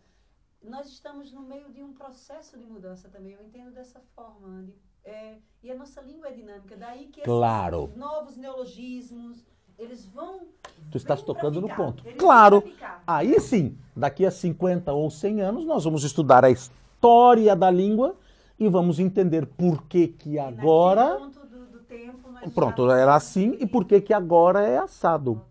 nós 0.62 0.86
estamos 0.88 1.32
no 1.32 1.42
meio 1.42 1.70
de 1.70 1.82
um 1.82 1.92
processo 1.92 2.56
de 2.56 2.64
mudança 2.66 3.08
também. 3.08 3.32
Eu 3.32 3.42
entendo 3.42 3.72
dessa 3.72 4.00
forma, 4.14 4.46
Andy. 4.48 4.74
É, 5.04 5.38
e 5.62 5.70
a 5.70 5.74
nossa 5.74 6.00
língua 6.00 6.28
é 6.28 6.32
dinâmica, 6.32 6.76
daí 6.76 7.06
que 7.08 7.22
Claro. 7.22 7.92
novos 7.96 8.36
neologismos 8.36 9.44
eles 9.76 10.06
vão. 10.06 10.46
Tu 10.92 10.96
estás 10.98 11.22
tocando 11.22 11.60
no 11.60 11.68
ponto. 11.74 12.06
Eles 12.06 12.16
Claro. 12.20 12.62
Aí 13.04 13.40
sim, 13.40 13.76
daqui 13.96 14.24
a 14.24 14.30
50 14.30 14.92
ou 14.92 15.10
100 15.10 15.40
anos, 15.40 15.64
nós 15.64 15.82
vamos 15.82 16.04
estudar 16.04 16.44
a 16.44 16.50
história 16.50 17.56
da 17.56 17.68
língua 17.68 18.16
e 18.64 18.68
vamos 18.68 18.98
entender 19.00 19.44
por 19.46 19.82
que 19.88 20.06
que 20.08 20.38
agora. 20.38 21.18
do, 21.18 21.66
do 21.66 21.78
tempo, 21.80 22.30
nós 22.30 22.52
Pronto, 22.54 22.86
já- 22.86 22.96
era 22.98 23.14
assim 23.16 23.56
e 23.60 23.66
por 23.66 23.84
que 23.84 24.00
que 24.00 24.14
agora 24.14 24.62
é 24.62 24.78
assado. 24.78 25.42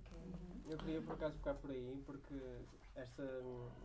Eu 0.70 0.78
queria 0.78 1.02
por 1.02 1.14
acaso 1.14 1.36
ficar 1.36 1.54
por 1.56 1.72
aí 1.72 2.02
porque 2.06 2.34
esta, 2.96 3.24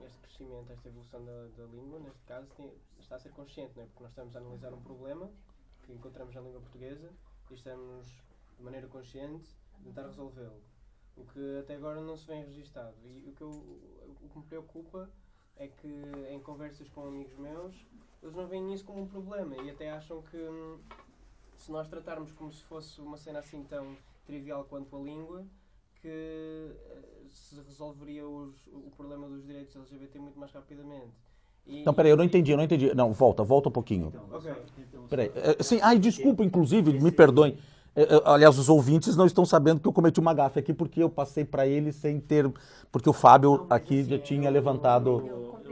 este 0.06 0.18
crescimento, 0.20 0.70
esta 0.72 0.88
evolução 0.88 1.24
da, 1.24 1.48
da 1.58 1.64
língua, 1.72 1.98
neste 1.98 2.22
caso, 2.24 2.46
tem- 2.56 2.70
está 3.00 3.16
a 3.16 3.18
ser 3.18 3.30
consciente, 3.30 3.72
não 3.76 3.82
é? 3.82 3.86
porque 3.86 4.02
nós 4.04 4.12
estamos 4.12 4.36
a 4.36 4.38
analisar 4.38 4.72
um 4.72 4.80
problema 4.80 5.28
que 5.84 5.92
encontramos 5.92 6.32
na 6.34 6.40
língua 6.40 6.60
portuguesa 6.60 7.10
e 7.50 7.54
estamos 7.54 8.06
de 8.58 8.62
maneira 8.64 8.86
consciente, 8.86 9.48
tentar 9.82 10.02
resolvê-lo. 10.06 10.60
O 11.16 11.24
que 11.24 11.58
até 11.58 11.74
agora 11.74 12.00
não 12.00 12.16
se 12.16 12.26
vem 12.26 12.44
registado. 12.44 12.94
E 13.04 13.28
o 13.28 13.32
que, 13.32 13.42
eu, 13.42 13.48
o 13.50 14.28
que 14.30 14.38
me 14.38 14.44
preocupa 14.44 15.08
é 15.56 15.66
que 15.66 15.88
em 16.30 16.38
conversas 16.40 16.88
com 16.90 17.06
amigos 17.06 17.36
meus, 17.38 17.74
eles 18.26 18.34
não 18.36 18.46
veem 18.46 18.72
isso 18.74 18.84
como 18.84 19.02
um 19.02 19.06
problema 19.06 19.56
e 19.56 19.70
até 19.70 19.90
acham 19.90 20.20
que 20.22 20.36
hum, 20.36 20.78
se 21.56 21.70
nós 21.70 21.88
tratarmos 21.88 22.32
como 22.32 22.52
se 22.52 22.62
fosse 22.64 23.00
uma 23.00 23.16
cena 23.16 23.38
assim 23.38 23.62
tão 23.62 23.96
trivial 24.26 24.64
quanto 24.68 24.96
a 24.96 25.00
língua, 25.00 25.44
que 26.02 26.08
eh, 26.08 26.72
se 27.30 27.54
resolveria 27.66 28.26
os- 28.26 28.66
o 28.66 28.90
problema 28.96 29.28
dos 29.28 29.44
direitos 29.46 29.74
LGBT 29.76 30.18
muito 30.18 30.38
mais 30.38 30.52
rapidamente. 30.52 31.12
E- 31.66 31.80
Então, 31.80 31.94
peraí, 31.94 32.10
eu 32.10 32.16
não 32.16 32.24
entendi, 32.24 32.50
eu 32.50 32.56
não 32.56 32.64
entendi. 32.64 32.92
Não, 32.94 33.12
volta, 33.12 33.42
volta 33.44 33.68
um 33.68 33.72
pouquinho. 33.72 34.08
Então, 34.08 34.22
Ok. 34.32 34.52
só- 34.52 34.80
então, 34.80 35.02
Peraí. 35.08 35.30
só- 35.32 35.38
É, 35.40 35.62
Sim, 35.62 35.78
ai, 35.82 35.98
desculpa, 35.98 36.44
inclusive, 36.44 36.92
me 36.92 37.12
perdoem. 37.12 37.56
É, 37.94 38.02
é, 38.02 38.22
Aliás, 38.26 38.58
os 38.58 38.68
ouvintes 38.68 39.16
não 39.16 39.24
estão 39.26 39.44
sabendo 39.46 39.80
que 39.80 39.88
eu 39.88 39.92
cometi 39.92 40.20
uma 40.20 40.34
gafe 40.34 40.58
aqui 40.58 40.74
porque 40.74 41.02
eu 41.02 41.08
passei 41.08 41.44
para 41.44 41.66
ele 41.66 41.92
sem 41.92 42.20
ter. 42.20 42.52
Porque 42.92 43.08
o 43.08 43.12
Fábio 43.12 43.58
Não, 43.58 43.66
aqui 43.70 44.00
assim, 44.00 44.10
já 44.10 44.16
eu- 44.16 44.22
tinha 44.22 44.48
eu- 44.48 44.52
levantado. 44.52 45.22
Eu 45.24 45.46
Eu, 45.64 45.65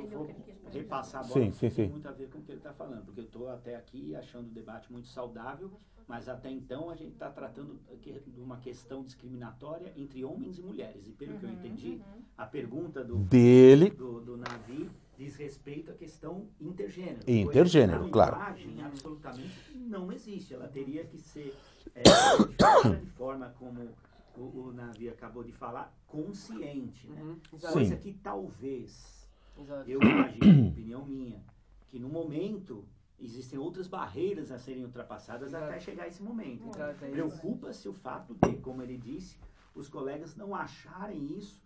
repassar 0.78 1.24
a 1.24 1.26
bola, 1.26 1.44
Sim, 1.46 1.52
sim, 1.52 1.60
tem 1.60 1.70
sim. 1.70 1.88
muito 1.88 2.08
a 2.08 2.12
ver 2.12 2.28
com 2.28 2.38
o 2.38 2.42
que 2.42 2.52
ele 2.52 2.58
está 2.58 2.72
falando, 2.72 3.04
porque 3.04 3.20
eu 3.20 3.24
estou 3.24 3.48
até 3.48 3.76
aqui 3.76 4.14
achando 4.14 4.48
o 4.48 4.50
debate 4.50 4.92
muito 4.92 5.08
saudável, 5.08 5.70
mas 6.06 6.28
até 6.28 6.50
então 6.50 6.90
a 6.90 6.94
gente 6.94 7.12
está 7.12 7.30
tratando 7.30 7.80
aqui 7.92 8.20
de 8.26 8.40
uma 8.40 8.58
questão 8.58 9.02
discriminatória 9.02 9.92
entre 9.96 10.24
homens 10.24 10.58
e 10.58 10.62
mulheres. 10.62 11.08
E 11.08 11.12
pelo 11.12 11.38
que 11.38 11.44
eu 11.44 11.50
entendi, 11.50 12.00
a 12.36 12.46
pergunta 12.46 13.02
do, 13.02 13.16
Dele. 13.16 13.90
do, 13.90 14.20
do 14.20 14.36
Navi 14.36 14.90
diz 15.16 15.36
respeito 15.36 15.90
à 15.90 15.94
questão 15.94 16.46
intergênero. 16.60 17.22
Intergênero, 17.26 18.10
claro. 18.10 18.36
A 18.36 18.50
linguagem 18.50 18.84
absolutamente 18.84 19.76
não 19.76 20.12
existe. 20.12 20.52
Ela 20.52 20.68
teria 20.68 21.04
que 21.04 21.18
ser 21.18 21.56
é, 21.94 22.02
de 23.00 23.10
forma 23.12 23.54
como 23.58 23.88
o, 24.36 24.42
o 24.42 24.72
Navi 24.72 25.08
acabou 25.08 25.42
de 25.42 25.52
falar, 25.52 25.94
consciente. 26.06 27.08
Né? 27.08 27.22
Uhum. 27.22 27.40
Coisa 27.72 27.96
que 27.96 28.12
talvez 28.12 29.23
Exato. 29.58 29.88
eu 29.90 30.00
imagino, 30.00 30.68
opinião 30.68 31.04
minha, 31.06 31.42
que 31.88 31.98
no 31.98 32.08
momento 32.08 32.84
existem 33.18 33.58
outras 33.58 33.86
barreiras 33.86 34.50
a 34.50 34.58
serem 34.58 34.84
ultrapassadas 34.84 35.48
Exato. 35.50 35.64
até 35.64 35.80
chegar 35.80 36.08
esse 36.08 36.22
momento. 36.22 36.64
É 36.78 36.90
isso. 36.90 36.98
Preocupa-se 37.10 37.88
o 37.88 37.92
fato 37.92 38.34
de, 38.34 38.56
como 38.58 38.82
ele 38.82 38.96
disse, 38.98 39.38
os 39.74 39.88
colegas 39.88 40.34
não 40.36 40.54
acharem 40.54 41.36
isso 41.38 41.62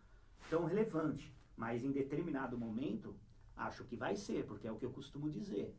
tão 0.51 0.64
relevante. 0.64 1.33
Mas 1.57 1.83
em 1.83 1.90
determinado 1.90 2.57
momento, 2.57 3.16
acho 3.57 3.85
que 3.85 3.96
vai 3.96 4.14
ser, 4.16 4.44
porque 4.46 4.66
é 4.68 4.72
o 4.72 4.77
que 4.77 4.85
eu 4.85 4.90
costumo 4.92 5.29
dizer. 5.31 5.74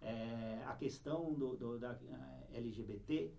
É, 0.00 0.62
a 0.66 0.74
questão 0.74 1.32
do, 1.32 1.56
do- 1.56 1.78
da 1.78 1.92
eh, 1.92 2.58
LGBT, 2.58 3.30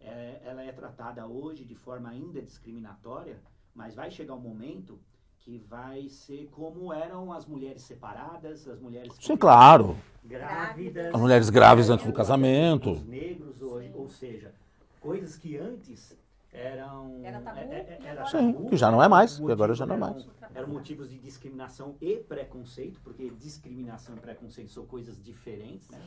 é, 0.00 0.40
ela 0.44 0.62
é 0.62 0.72
tratada 0.72 1.26
hoje 1.26 1.64
de 1.64 1.74
forma 1.74 2.08
ainda 2.08 2.40
discriminatória, 2.42 3.40
mas 3.74 3.94
vai 3.94 4.10
chegar 4.10 4.34
um 4.34 4.40
momento 4.40 4.98
que 5.46 5.58
vai 5.70 6.08
ser 6.08 6.48
como 6.50 6.92
eram 6.92 7.32
as 7.32 7.46
mulheres 7.46 7.82
separadas, 7.82 8.66
as 8.66 8.80
mulheres 8.80 9.12
Sim, 9.20 9.36
claro. 9.36 9.96
grávidas, 10.24 11.14
As 11.14 11.20
mulheres 11.20 11.48
grávidas 11.50 11.88
antes 11.88 12.04
do 12.04 12.12
casamento. 12.12 12.90
os 12.90 13.04
negros 13.06 13.62
hoje, 13.62 13.92
ou 13.94 14.08
seja, 14.08 14.52
coisas 15.00 15.36
que 15.36 15.56
antes 15.56 16.16
eram 16.52 17.20
Era 17.22 17.40
tabu, 17.40 17.58
é- 17.60 17.62
é- 17.62 17.98
era 18.04 18.26
Sim, 18.26 18.52
tabu, 18.54 18.68
que 18.68 18.76
já 18.76 18.90
não 18.90 19.00
é 19.00 19.06
mais, 19.06 19.30
motivos 19.34 19.46
que 19.46 19.52
agora 19.52 19.74
já 19.76 19.86
não 19.86 19.94
é 19.94 19.98
eram- 19.98 20.10
mais. 20.14 20.26
Eram 20.52 20.68
motivos 20.68 21.08
de 21.10 21.18
discriminação 21.18 21.94
e 22.00 22.16
preconceito, 22.16 23.00
porque 23.04 23.30
discriminação 23.38 24.16
e 24.16 24.18
preconceito 24.18 24.72
são 24.72 24.84
coisas 24.84 25.22
diferentes, 25.22 25.88
né? 25.90 26.00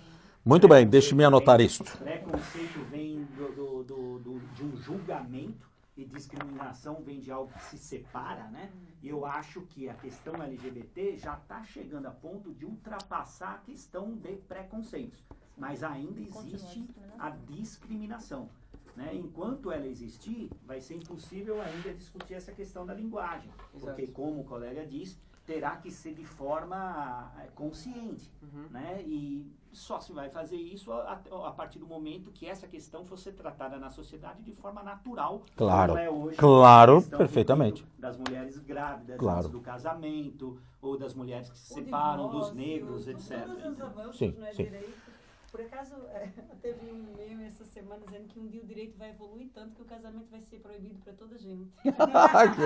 Muito 0.44 0.68
bem, 0.68 0.86
deixe-me 0.86 1.24
anotar 1.24 1.62
isto. 1.62 1.86
Preconceito 1.98 2.80
vem 2.92 3.24
do, 3.38 3.52
do- 3.56 3.84
do- 3.84 4.20
do- 4.20 4.40
de 4.54 4.64
um 4.66 4.76
julgamento 4.76 5.69
e 6.00 6.06
discriminação 6.06 7.02
vem 7.02 7.20
de 7.20 7.30
algo 7.30 7.52
que 7.52 7.62
se 7.64 7.78
separa, 7.78 8.46
né? 8.48 8.72
E 9.02 9.10
eu 9.10 9.26
acho 9.26 9.62
que 9.62 9.90
a 9.90 9.94
questão 9.94 10.42
LGBT 10.42 11.18
já 11.18 11.36
está 11.36 11.62
chegando 11.64 12.06
a 12.06 12.12
ponto 12.12 12.54
de 12.54 12.66
ultrapassar 12.66 13.56
a 13.56 13.58
questão 13.58 14.16
de 14.16 14.38
preconceitos. 14.38 15.24
Mas 15.58 15.84
ainda 15.84 16.22
existe 16.22 16.90
a 17.18 17.30
discriminação. 17.32 18.50
Né? 18.96 19.14
Enquanto 19.14 19.72
ela 19.72 19.86
existir, 19.86 20.50
vai 20.66 20.80
ser 20.80 20.96
impossível 20.96 21.62
ainda 21.62 21.94
discutir 21.94 22.34
essa 22.34 22.54
questão 22.54 22.86
da 22.86 22.94
linguagem. 22.94 23.50
Porque, 23.80 24.08
como 24.08 24.42
o 24.42 24.44
colega 24.46 24.86
disse, 24.86 25.18
terá 25.46 25.76
que 25.78 25.92
ser 25.92 26.14
de 26.14 26.26
forma 26.26 27.32
eh, 27.40 27.50
consciente 27.56 28.32
Uhum. 28.42 28.68
né? 28.70 29.02
E 29.04 29.52
só 29.72 30.00
se 30.00 30.12
vai 30.12 30.30
fazer 30.30 30.56
isso 30.58 30.92
a, 30.92 31.14
a- 31.32 31.48
a 31.48 31.52
partir 31.52 31.80
do 31.80 31.86
momento 31.88 32.32
que 32.32 32.46
essa 32.48 32.68
questão 32.68 33.06
fosse 33.06 33.32
tratada 33.32 33.78
na 33.78 33.90
sociedade 33.90 34.42
de 34.44 34.52
forma 34.54 34.82
natural. 34.84 35.44
Claro, 35.56 35.94
como 35.94 36.04
é 36.04 36.10
hoje 36.10 36.38
claro, 36.38 37.02
perfeitamente. 37.04 37.86
Das 37.98 38.18
mulheres 38.18 38.58
grávidas 38.60 39.18
Claro. 39.18 39.40
antes 39.40 39.52
do 39.52 39.62
casamento, 39.62 40.60
ou 40.82 40.98
das 40.98 41.14
mulheres 41.14 41.50
que 41.50 41.58
se 41.58 41.74
separam, 41.74 42.30
dos 42.30 42.54
negros, 42.54 43.08
etc. 43.08 43.46
Todos 43.46 43.66
os 43.74 43.82
avanços 43.82 44.18
Sim, 44.18 44.36
no 44.40 44.46
sim. 44.54 44.64
direito. 44.64 45.10
Por 45.52 45.62
acaso, 45.62 45.96
é, 46.14 46.28
teve 46.62 46.92
um 46.92 47.16
meme 47.18 47.44
essa 47.46 47.66
semana 47.66 48.02
dizendo 48.06 48.28
que 48.28 48.40
um 48.40 48.48
dia 48.48 48.62
o 48.62 48.66
direito 48.66 48.98
vai 48.98 49.10
evoluir 49.10 49.50
tanto 49.54 49.74
que 49.76 49.82
o 49.82 49.86
casamento 49.86 50.28
vai 50.30 50.42
ser 50.42 50.58
proibido 50.60 51.00
para 51.04 51.14
toda 51.14 51.36
a 51.36 51.38
gente. 51.40 51.72
Aqui, 51.84 52.62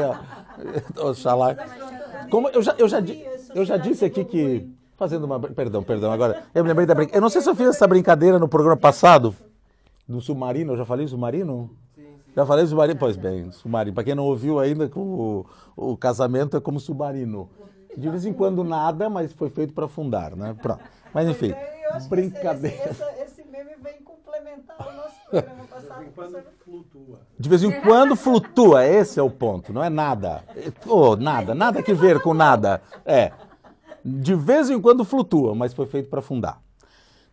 ó. 0.99 1.07
Oxalá. 1.09 1.55
Como 2.29 2.49
eu 2.49 2.61
já, 2.61 2.73
eu 2.77 2.87
já, 2.87 2.97
eu 3.55 3.65
já 3.65 3.77
disse 3.77 4.03
aqui 4.05 4.25
que. 4.25 4.69
Fazendo 4.95 5.23
uma. 5.25 5.39
Perdão, 5.39 5.83
perdão. 5.83 6.11
Agora, 6.11 6.43
eu 6.53 6.63
me 6.63 6.69
lembrei 6.69 6.85
da 6.85 6.93
brincadeira. 6.93 7.17
Eu 7.17 7.21
não 7.21 7.29
sei 7.29 7.41
se 7.41 7.49
eu 7.49 7.55
fiz 7.55 7.67
essa 7.67 7.87
brincadeira 7.87 8.37
no 8.39 8.47
programa 8.47 8.77
passado. 8.77 9.35
Do 10.07 10.19
submarino, 10.19 10.73
eu 10.73 10.77
já 10.77 10.85
falei 10.85 11.07
submarino? 11.07 11.69
Sim, 11.95 12.01
sim. 12.01 12.31
Já 12.35 12.45
falei 12.45 12.65
submarino? 12.65 12.99
Pois 12.99 13.15
bem, 13.15 13.51
submarino. 13.51 13.95
Para 13.95 14.03
quem 14.03 14.15
não 14.15 14.25
ouviu 14.25 14.59
ainda, 14.59 14.89
o, 14.95 15.45
o 15.75 15.97
casamento 15.97 16.57
é 16.57 16.59
como 16.59 16.79
submarino. 16.79 17.49
De 17.97 18.09
vez 18.09 18.25
em 18.25 18.33
quando 18.33 18.63
nada, 18.63 19.09
mas 19.09 19.31
foi 19.33 19.49
feito 19.49 19.73
para 19.73 19.85
afundar, 19.85 20.35
né? 20.35 20.55
Pronto. 20.61 20.83
Mas 21.13 21.27
enfim, 21.29 21.53
Pois 21.53 21.83
eu 21.83 21.91
acho 21.93 22.03
que 22.03 22.09
brincadeira. 22.09 22.75
Esse, 22.89 23.03
esse, 23.03 23.21
esse 23.21 23.43
meme 23.49 23.75
vem 23.81 24.01
complementar 24.01 24.77
o 24.79 24.93
nosso 24.93 25.15
programa 25.29 25.63
passado. 25.69 26.05
Quando 26.15 26.43
flutua. 26.65 27.19
De 27.39 27.49
vez 27.49 27.63
em 27.63 27.71
quando 27.81 28.15
flutua, 28.15 28.85
esse 28.85 29.19
é 29.19 29.23
o 29.23 29.29
ponto, 29.29 29.71
não 29.71 29.83
é 29.83 29.89
nada. 29.89 30.43
Oh, 30.87 31.15
nada, 31.15 31.53
nada 31.53 31.83
que 31.83 31.93
ver 31.93 32.19
com 32.21 32.33
nada. 32.33 32.81
É. 33.05 33.31
De 34.03 34.35
vez 34.35 34.69
em 34.69 34.79
quando 34.81 35.05
flutua, 35.05 35.55
mas 35.55 35.73
foi 35.73 35.85
feito 35.85 36.09
para 36.09 36.19
afundar. 36.19 36.61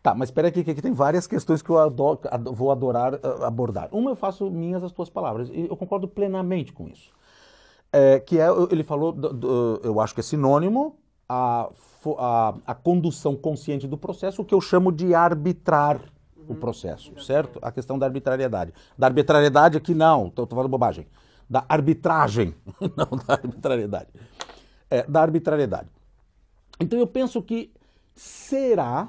Tá, 0.02 0.14
mas 0.14 0.28
espera 0.28 0.48
aqui, 0.48 0.64
que 0.64 0.70
aqui 0.70 0.80
tem 0.80 0.92
várias 0.94 1.26
questões 1.26 1.60
que 1.60 1.68
eu 1.68 1.78
adoro- 1.78 2.20
vou 2.52 2.70
adorar 2.70 3.18
ah, 3.22 3.46
abordar. 3.46 3.88
Uma 3.92 4.10
eu 4.10 4.16
faço 4.16 4.50
minhas 4.50 4.82
as 4.82 4.92
tuas 4.92 5.10
palavras, 5.10 5.50
e 5.50 5.66
eu 5.68 5.76
concordo 5.76 6.08
plenamente 6.08 6.72
com 6.72 6.88
isso. 6.88 7.10
É, 7.92 8.18
que 8.20 8.38
é, 8.38 8.46
ele 8.70 8.82
falou, 8.84 9.12
do- 9.12 9.32
do- 9.32 9.80
eu 9.84 10.00
acho 10.00 10.14
que 10.14 10.20
é 10.20 10.22
sinônimo, 10.22 10.96
a, 11.28 11.68
a, 12.18 12.54
a 12.66 12.74
condução 12.74 13.36
consciente 13.36 13.86
do 13.86 13.98
processo, 13.98 14.40
o 14.40 14.44
que 14.44 14.54
eu 14.54 14.60
chamo 14.60 14.90
de 14.90 15.14
arbitrar 15.14 16.00
o 16.48 16.54
processo, 16.54 17.12
certo? 17.20 17.58
A 17.62 17.70
questão 17.70 17.98
da 17.98 18.06
arbitrariedade. 18.06 18.72
Da 18.96 19.06
arbitrariedade 19.06 19.76
aqui 19.76 19.94
não, 19.94 20.28
estou 20.28 20.46
falando 20.46 20.68
bobagem. 20.68 21.06
Da 21.48 21.64
arbitragem, 21.68 22.54
não 22.96 23.18
da 23.26 23.34
arbitrariedade. 23.34 24.08
É, 24.88 25.02
da 25.04 25.20
arbitrariedade. 25.20 25.88
Então 26.80 26.98
eu 26.98 27.06
penso 27.06 27.42
que 27.42 27.70
será, 28.14 29.08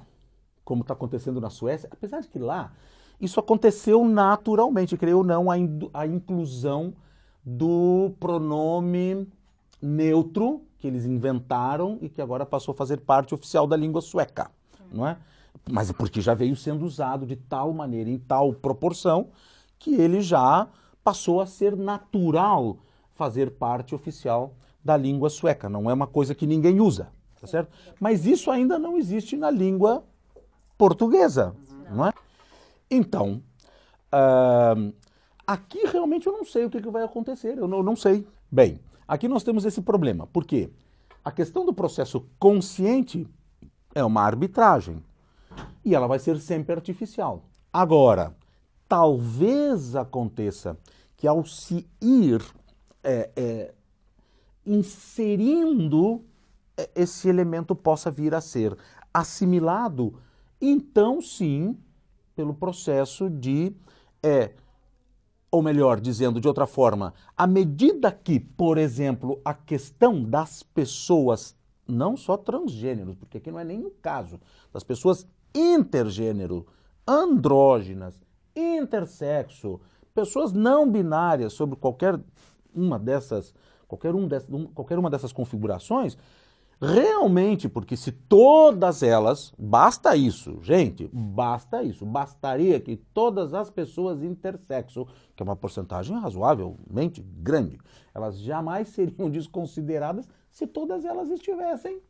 como 0.63 0.81
está 0.81 0.93
acontecendo 0.93 1.39
na 1.39 1.49
Suécia, 1.49 1.89
apesar 1.91 2.19
de 2.19 2.27
que 2.27 2.37
lá 2.37 2.71
isso 3.19 3.39
aconteceu 3.39 4.03
naturalmente, 4.05 4.97
creio 4.97 5.19
ou 5.19 5.23
não, 5.23 5.49
a, 5.49 5.57
indu- 5.57 5.89
a 5.93 6.05
inclusão 6.05 6.93
do 7.43 8.11
pronome 8.19 9.27
neutro 9.81 10.61
que 10.77 10.87
eles 10.87 11.05
inventaram 11.05 11.97
e 12.01 12.09
que 12.09 12.21
agora 12.21 12.45
passou 12.45 12.73
a 12.73 12.75
fazer 12.75 12.97
parte 13.01 13.33
oficial 13.33 13.67
da 13.67 13.77
língua 13.77 14.01
sueca, 14.01 14.49
não 14.91 15.07
é? 15.07 15.17
Mas 15.69 15.91
é 15.91 15.93
porque 15.93 16.19
já 16.21 16.33
veio 16.33 16.55
sendo 16.55 16.83
usado 16.83 17.25
de 17.25 17.35
tal 17.35 17.71
maneira, 17.71 18.09
em 18.09 18.17
tal 18.17 18.53
proporção, 18.53 19.29
que 19.77 19.93
ele 19.93 20.21
já 20.21 20.67
passou 21.03 21.39
a 21.39 21.45
ser 21.45 21.75
natural 21.75 22.77
fazer 23.13 23.51
parte 23.51 23.93
oficial 23.93 24.53
da 24.83 24.97
língua 24.97 25.29
sueca. 25.29 25.69
Não 25.69 25.89
é 25.89 25.93
uma 25.93 26.07
coisa 26.07 26.33
que 26.33 26.47
ninguém 26.47 26.81
usa, 26.81 27.09
tá 27.41 27.47
certo? 27.47 27.71
Mas 27.99 28.25
isso 28.25 28.51
ainda 28.51 28.77
não 28.77 28.95
existe 28.95 29.35
na 29.35 29.49
língua 29.49 30.03
portuguesa, 30.77 31.55
não 31.89 32.05
é? 32.05 32.13
Então, 32.89 33.41
ahn, 34.11 34.91
aqui 35.45 35.85
realmente 35.87 36.27
eu 36.27 36.33
não 36.33 36.45
sei 36.45 36.65
o 36.65 36.69
que, 36.69 36.81
que 36.81 36.89
vai 36.89 37.03
acontecer, 37.03 37.57
eu 37.57 37.67
não, 37.67 37.79
eu 37.79 37.83
não 37.83 37.95
sei. 37.95 38.27
Bem, 38.51 38.79
aqui 39.07 39.27
nós 39.27 39.43
temos 39.43 39.65
esse 39.65 39.81
problema, 39.81 40.27
porque 40.27 40.69
a 41.25 41.31
questão 41.31 41.65
do 41.65 41.73
processo 41.73 42.25
consciente 42.37 43.27
é 43.95 44.03
uma 44.03 44.21
arbitragem 44.21 45.03
e 45.83 45.95
ela 45.95 46.07
vai 46.07 46.19
ser 46.19 46.39
sempre 46.39 46.73
artificial. 46.73 47.43
Agora, 47.73 48.35
talvez 48.87 49.95
aconteça 49.95 50.77
que 51.17 51.27
ao 51.27 51.45
se 51.45 51.87
ir 52.01 52.41
é, 53.03 53.29
é, 53.35 53.73
inserindo 54.65 56.23
esse 56.95 57.27
elemento 57.27 57.75
possa 57.75 58.09
vir 58.09 58.33
a 58.33 58.41
ser 58.41 58.77
assimilado, 59.13 60.15
então 60.59 61.21
sim, 61.21 61.77
pelo 62.35 62.53
processo 62.53 63.29
de 63.29 63.75
é, 64.23 64.51
ou 65.51 65.61
melhor, 65.61 65.99
dizendo 65.99 66.39
de 66.39 66.47
outra 66.47 66.65
forma, 66.65 67.13
à 67.35 67.45
medida 67.45 68.11
que, 68.11 68.39
por 68.39 68.77
exemplo, 68.77 69.41
a 69.43 69.53
questão 69.53 70.23
das 70.23 70.63
pessoas, 70.63 71.55
não 71.85 72.15
só 72.15 72.37
transgêneros, 72.37 73.15
porque 73.15 73.37
aqui 73.37 73.51
não 73.51 73.59
é 73.59 73.65
o 73.65 73.91
caso, 74.01 74.39
das 74.71 74.83
pessoas 74.83 75.27
intergênero, 75.53 76.65
andrógenas, 77.05 78.21
intersexo, 78.55 79.81
pessoas 80.13 80.53
não 80.53 80.89
binárias 80.89 81.51
sobre 81.51 81.75
qualquer 81.75 82.17
uma 82.73 82.97
dessas, 82.97 83.53
qualquer, 83.87 84.15
um 84.15 84.27
dessas, 84.27 84.49
qualquer 84.73 84.97
uma 84.97 85.09
dessas 85.09 85.33
configurações, 85.33 86.17
realmente, 86.81 87.69
porque 87.69 87.95
se 87.95 88.11
todas 88.11 89.03
elas, 89.03 89.53
basta 89.57 90.15
isso, 90.15 90.57
gente, 90.63 91.07
basta 91.13 91.83
isso, 91.83 92.03
bastaria 92.03 92.79
que 92.79 92.95
todas 92.95 93.53
as 93.53 93.69
pessoas 93.69 94.23
intersexo, 94.23 95.05
que 95.35 95.43
é 95.43 95.45
uma 95.45 95.55
porcentagem 95.55 96.17
razoavelmente 96.17 97.21
grande, 97.21 97.77
elas 98.15 98.39
jamais 98.39 98.87
seriam 98.89 99.29
desconsideradas 99.31 100.27
se 100.49 100.65
todas 100.65 101.05
elas 101.05 101.29
estivessem 101.29 102.01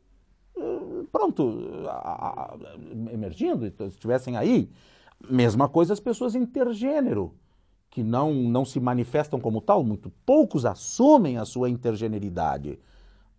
eh, 0.56 1.04
pronto, 1.12 1.54
emergindo, 3.12 3.66
estivessem 3.66 4.38
aí. 4.38 4.70
Mesma 5.30 5.68
coisa 5.68 5.92
as 5.92 6.00
pessoas 6.00 6.34
intergênero, 6.34 7.34
que 7.90 8.02
não, 8.02 8.32
não 8.32 8.64
se 8.64 8.80
manifestam 8.80 9.38
como 9.38 9.60
tal, 9.60 9.84
muito 9.84 10.10
poucos 10.24 10.64
assumem 10.64 11.36
a 11.36 11.44
sua 11.44 11.68
intergeneridade 11.68 12.78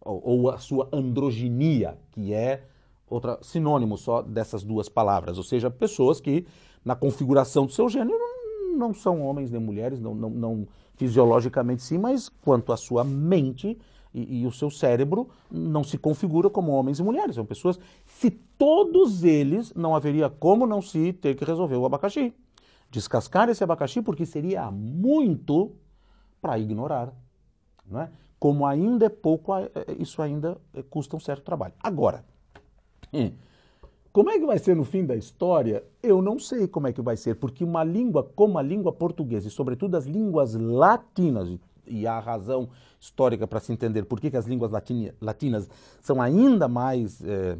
ou, 0.04 0.50
a 0.50 0.58
sua 0.58 0.90
androginia, 0.92 1.98
que 2.12 2.34
é 2.34 2.64
outra 3.08 3.38
sinônimo 3.42 3.98
só 3.98 4.22
dessas 4.22 4.64
duas 4.64 4.90
palavras, 4.90 5.38
ou 5.38 5.44
seja, 5.44 5.70
pessoas 5.70 6.20
que 6.20 6.46
na 6.84 6.96
configuração 6.96 7.66
do 7.66 7.72
seu 7.72 7.88
gênero 7.88 8.20
não 8.76 8.94
são 8.94 9.22
homens 9.22 9.52
nem 9.52 9.62
mulheres, 9.62 10.00
não, 10.00 10.14
não, 10.14 10.30
não 10.30 10.68
fisiologicamente 10.96 11.84
sim, 11.84 11.98
mas 11.98 12.30
quanto 12.30 12.74
à 12.74 12.78
sua 12.78 13.04
mente 13.04 13.78
e, 14.14 14.42
e, 14.42 14.48
o 14.48 14.52
seu 14.52 14.70
cérebro 14.70 15.28
não 15.50 15.84
se 15.84 15.98
configura 15.98 16.50
como 16.50 16.72
homens 16.72 17.00
e 17.00 17.04
mulheres, 17.04 17.36
são 17.36 17.46
pessoas. 17.46 17.80
Se 18.06 18.30
todos 18.30 19.24
eles, 19.24 19.74
não 19.74 19.96
haveria 19.96 20.30
como 20.30 20.68
não 20.68 20.82
se 20.82 21.14
ter 21.14 21.36
que 21.36 21.44
resolver 21.44 21.78
o 21.78 21.86
abacaxi. 21.86 22.32
Descascar 22.92 23.50
esse 23.50 23.64
abacaxi, 23.64 24.04
porque 24.04 24.24
seria 24.24 24.70
muito 24.70 25.72
para 26.40 26.60
ignorar. 26.60 27.12
Não 27.90 28.02
é? 28.02 28.12
Como 28.44 28.66
ainda 28.66 29.06
é 29.06 29.10
pouco, 29.10 29.54
isso 29.98 30.22
ainda 30.22 30.58
custa 30.90 31.16
um 31.16 31.20
certo 31.22 31.44
trabalho. 31.44 31.74
Agora, 31.82 32.26
hum, 33.14 33.32
como 34.12 34.32
é 34.32 34.38
que 34.38 34.46
vai 34.46 34.60
ser 34.60 34.76
no 34.76 34.84
fim 34.84 35.06
da 35.06 35.16
história? 35.16 35.82
Eu 36.04 36.22
não 36.22 36.38
sei 36.38 36.68
como 36.68 36.86
é 36.86 36.92
que 36.92 37.02
vai 37.02 37.16
ser, 37.16 37.36
porque 37.36 37.64
uma 37.64 37.86
língua 37.86 38.22
como 38.36 38.58
a 38.58 38.62
língua 38.62 38.92
portuguesa, 38.92 39.48
e 39.48 39.50
sobretudo 39.50 39.96
as 39.96 40.06
línguas 40.06 40.56
latinas, 40.56 41.58
e 41.88 42.06
há 42.06 42.20
razão 42.20 42.68
histórica 43.00 43.48
para 43.48 43.62
se 43.62 43.72
entender 43.72 44.04
por 44.04 44.20
que, 44.20 44.36
as 44.36 44.46
línguas 44.46 44.72
latina, 44.72 45.16
latinas 45.22 45.70
são 46.02 46.22
ainda 46.22 46.68
mais 46.68 47.24
é, 47.24 47.58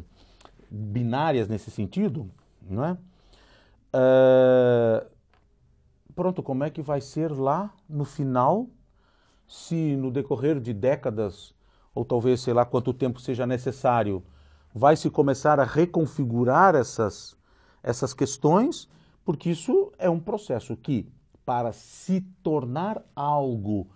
binárias 0.70 1.48
nesse 1.48 1.70
sentido, 1.70 2.30
não 2.60 2.84
é? 2.84 2.98
é? 3.94 5.06
Pronto, 6.14 6.42
como 6.42 6.62
é 6.62 6.68
que 6.68 6.82
vai 6.82 7.00
ser 7.00 7.32
lá 7.32 7.72
no 7.88 8.04
final, 8.04 8.68
se 9.54 9.94
no 9.94 10.10
decorrer 10.10 10.58
de 10.58 10.74
décadas, 10.74 11.54
ou 11.94 12.04
talvez 12.04 12.40
sei 12.40 12.52
lá 12.52 12.64
quanto 12.64 12.92
tempo 12.92 13.20
seja 13.20 13.46
necessário, 13.46 14.20
vai 14.74 14.96
se 14.96 15.08
começar 15.08 15.60
a 15.60 15.64
reconfigurar 15.64 16.74
essas, 16.74 17.36
essas 17.80 18.12
questões, 18.12 18.88
porque 19.24 19.50
isso 19.50 19.92
é 19.96 20.10
um 20.10 20.18
processo 20.18 20.76
que, 20.76 21.08
para 21.46 21.72
se 21.72 22.20
tornar 22.42 23.00
algo 23.14 23.86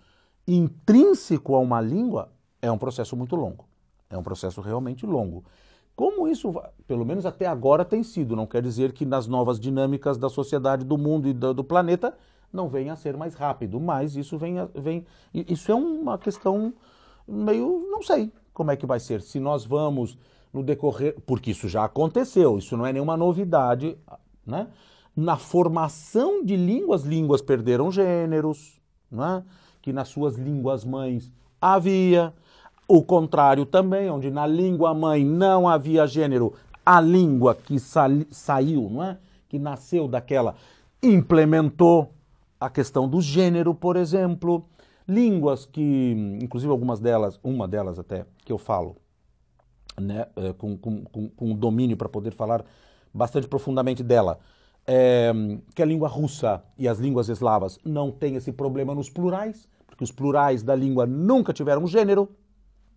intrínseco 0.47 1.53
a 1.53 1.59
uma 1.59 1.81
língua 1.81 2.31
é 2.61 2.71
um 2.71 2.77
processo 2.77 3.17
muito 3.17 3.35
longo. 3.35 3.67
É 4.09 4.17
um 4.17 4.23
processo 4.23 4.61
realmente 4.61 5.05
longo. 5.05 5.43
Como 5.93 6.25
isso, 6.25 6.53
pelo 6.87 7.05
menos 7.05 7.25
até 7.25 7.45
agora, 7.45 7.83
tem 7.83 8.01
sido, 8.01 8.33
não 8.33 8.47
quer 8.47 8.61
dizer 8.61 8.93
que 8.93 9.05
nas 9.05 9.27
novas 9.27 9.59
dinâmicas 9.59 10.17
da 10.17 10.29
sociedade, 10.29 10.85
do 10.85 10.97
mundo 10.97 11.27
e 11.27 11.33
do, 11.33 11.53
do 11.53 11.63
planeta 11.65 12.17
não 12.51 12.67
venha 12.67 12.93
a 12.93 12.95
ser 12.95 13.15
mais 13.15 13.35
rápido, 13.35 13.79
mas 13.79 14.15
isso 14.15 14.37
vem, 14.37 14.55
vem. 14.75 15.05
Isso 15.33 15.71
é 15.71 15.75
uma 15.75 16.17
questão 16.17 16.73
meio. 17.27 17.87
não 17.89 18.01
sei 18.01 18.31
como 18.53 18.71
é 18.71 18.75
que 18.75 18.85
vai 18.85 18.99
ser. 18.99 19.21
Se 19.21 19.39
nós 19.39 19.65
vamos 19.65 20.17
no 20.53 20.63
decorrer. 20.63 21.15
Porque 21.25 21.51
isso 21.51 21.67
já 21.67 21.85
aconteceu, 21.85 22.57
isso 22.57 22.75
não 22.75 22.85
é 22.85 22.93
nenhuma 22.93 23.15
novidade, 23.15 23.97
né? 24.45 24.67
Na 25.15 25.37
formação 25.37 26.43
de 26.43 26.55
línguas, 26.55 27.03
línguas 27.03 27.41
perderam 27.41 27.91
gêneros, 27.91 28.79
né? 29.11 29.43
que 29.81 29.91
nas 29.91 30.07
suas 30.07 30.37
línguas 30.37 30.85
mães 30.85 31.31
havia, 31.59 32.33
o 32.87 33.03
contrário 33.03 33.65
também, 33.65 34.09
onde 34.09 34.29
na 34.29 34.47
língua 34.47 34.93
mãe 34.93 35.25
não 35.25 35.67
havia 35.67 36.07
gênero, 36.07 36.53
a 36.85 37.01
língua 37.01 37.53
que 37.53 37.79
sa 37.79 38.07
saiu, 38.29 38.89
não 38.89 39.03
é? 39.03 39.17
que 39.49 39.59
nasceu 39.59 40.07
daquela, 40.07 40.55
implementou 41.03 42.13
a 42.59 42.69
questão 42.69 43.07
do 43.07 43.21
gênero, 43.21 43.73
por 43.73 43.95
exemplo. 43.95 44.65
Línguas 45.07 45.65
que, 45.65 46.37
inclusive 46.41 46.71
algumas 46.71 46.99
delas, 46.99 47.39
uma 47.43 47.67
delas 47.67 47.97
até, 47.97 48.25
que 48.45 48.51
eu 48.51 48.59
falo, 48.59 48.95
né, 49.99 50.27
é, 50.35 50.53
com, 50.53 50.77
com, 50.77 51.03
com, 51.05 51.29
com 51.29 51.55
domínio 51.55 51.97
para 51.97 52.07
poder 52.07 52.31
falar 52.31 52.63
bastante 53.11 53.47
profundamente 53.47 54.03
dela, 54.03 54.39
é, 54.85 55.31
que 55.73 55.81
a 55.81 55.85
língua 55.85 56.07
russa 56.07 56.63
e 56.77 56.87
as 56.87 56.99
línguas 56.99 57.27
eslavas 57.29 57.79
não 57.83 58.11
têm 58.11 58.35
esse 58.35 58.51
problema 58.51 58.93
nos 58.93 59.09
plurais, 59.09 59.67
porque 59.87 60.03
os 60.03 60.11
plurais 60.11 60.63
da 60.63 60.75
língua 60.75 61.05
nunca 61.05 61.53
tiveram 61.53 61.87
gênero, 61.87 62.29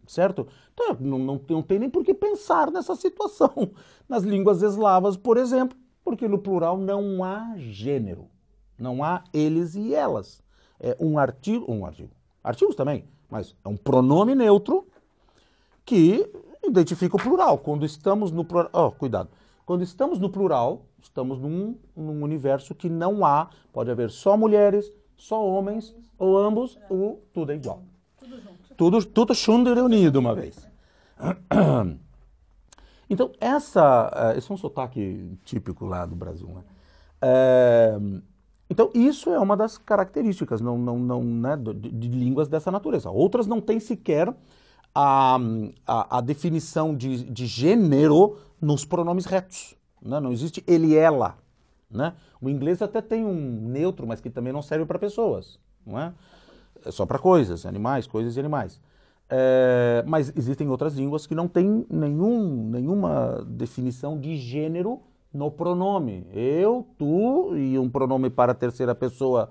certo? 0.07 0.46
Então 0.72 0.96
não, 1.01 1.18
não, 1.18 1.40
não 1.48 1.62
tem 1.62 1.79
nem 1.79 1.90
por 1.90 2.05
que 2.05 2.14
pensar 2.14 2.70
nessa 2.70 2.94
situação 2.94 3.72
nas 4.09 4.22
línguas 4.22 4.62
eslavas, 4.62 5.16
por 5.16 5.37
exemplo, 5.37 5.77
porque 6.05 6.29
no 6.29 6.38
plural 6.38 6.77
não 6.77 7.22
há 7.25 7.55
gênero, 7.57 8.29
não 8.82 9.02
há 9.02 9.22
eles 9.32 9.74
e 9.74 9.94
elas. 9.94 10.42
É 10.78 10.96
um 10.98 11.18
artigo, 11.18 11.70
um 11.70 11.86
artigo, 11.86 12.10
artigos 12.42 12.74
também, 12.74 13.04
mas 13.30 13.54
é 13.64 13.68
um 13.68 13.76
pronome 13.76 14.34
neutro 14.34 14.86
que 15.84 16.28
identifica 16.64 17.16
o 17.16 17.22
plural. 17.22 17.58
Quando 17.58 17.86
estamos 17.86 18.32
no 18.32 18.44
plural, 18.44 18.70
oh, 18.72 18.90
cuidado, 18.90 19.30
quando 19.64 19.82
estamos 19.82 20.18
no 20.18 20.28
plural, 20.28 20.82
estamos 21.00 21.38
num, 21.38 21.78
num 21.96 22.22
universo 22.22 22.74
que 22.74 22.88
não 22.88 23.24
há, 23.24 23.48
pode 23.72 23.90
haver 23.90 24.10
só 24.10 24.36
mulheres, 24.36 24.92
só 25.16 25.44
homens, 25.44 25.94
ou 26.18 26.36
ambos, 26.36 26.78
ou 26.90 27.24
tudo 27.32 27.52
é 27.52 27.54
igual. 27.54 27.82
Tudo 28.18 28.36
junto. 28.36 28.74
Tudo, 28.76 29.04
tudo 29.04 29.34
junto 29.34 29.72
reunido 29.72 30.18
uma 30.18 30.34
vez. 30.34 30.68
Então, 33.10 33.30
essa, 33.38 34.10
eh, 34.14 34.38
esse 34.38 34.50
é 34.50 34.54
um 34.54 34.56
sotaque 34.56 35.36
típico 35.44 35.84
lá 35.84 36.06
do 36.06 36.16
Brasil. 36.16 36.48
Né? 36.48 36.62
É, 37.20 37.98
então, 38.72 38.90
isso 38.94 39.28
é 39.28 39.38
uma 39.38 39.54
das 39.54 39.76
características 39.76 40.62
não, 40.62 40.78
não, 40.78 40.98
não, 40.98 41.22
né, 41.22 41.58
de, 41.58 41.74
de, 41.74 42.08
línguas 42.08 42.48
dessa 42.48 42.70
natureza. 42.70 43.11
Outras 43.11 43.46
não 43.46 43.61
têm 43.61 43.78
sequer 43.78 44.35
a, 44.94 45.38
a, 45.87 46.16
a 46.16 46.20
definição 46.22 46.96
de, 46.96 47.22
de 47.24 47.44
gênero 47.44 48.38
nos 48.58 48.82
pronomes 48.87 49.26
retos. 49.26 49.74
Né? 50.00 50.18
Não 50.20 50.32
existe 50.32 50.64
ele 50.66 50.96
ela. 50.96 51.37
Né? 51.90 52.14
O 52.40 52.48
inglês 52.48 52.80
até 52.80 53.02
tem 53.02 53.26
um 53.26 53.68
neutro, 53.68 54.06
mas 54.06 54.22
que 54.22 54.30
também 54.30 54.54
não 54.54 54.62
serve 54.62 54.87
para 54.87 54.98
pessoas. 54.98 55.58
Não 55.85 56.00
é? 56.00 56.14
é 56.82 56.90
só 56.90 57.04
para 57.04 57.18
coisas, 57.18 57.66
animais, 57.66 58.06
coisas 58.06 58.38
e 58.38 58.40
animais. 58.40 58.80
É, 59.28 60.02
mas 60.06 60.32
existem 60.35 60.66
outras 60.70 60.94
línguas 60.94 61.26
que 61.26 61.35
não 61.35 61.46
têm 61.46 61.85
nenhum, 61.90 62.70
nenhuma 62.70 63.44
definição 63.46 64.18
de 64.18 64.35
gênero 64.38 65.02
no 65.32 65.50
pronome. 65.50 66.26
Eu, 66.32 66.86
tu 66.98 67.56
e 67.56 67.78
um 67.78 67.88
pronome 67.88 68.30
para 68.30 68.52
a 68.52 68.54
terceira 68.54 68.94
pessoa 68.94 69.50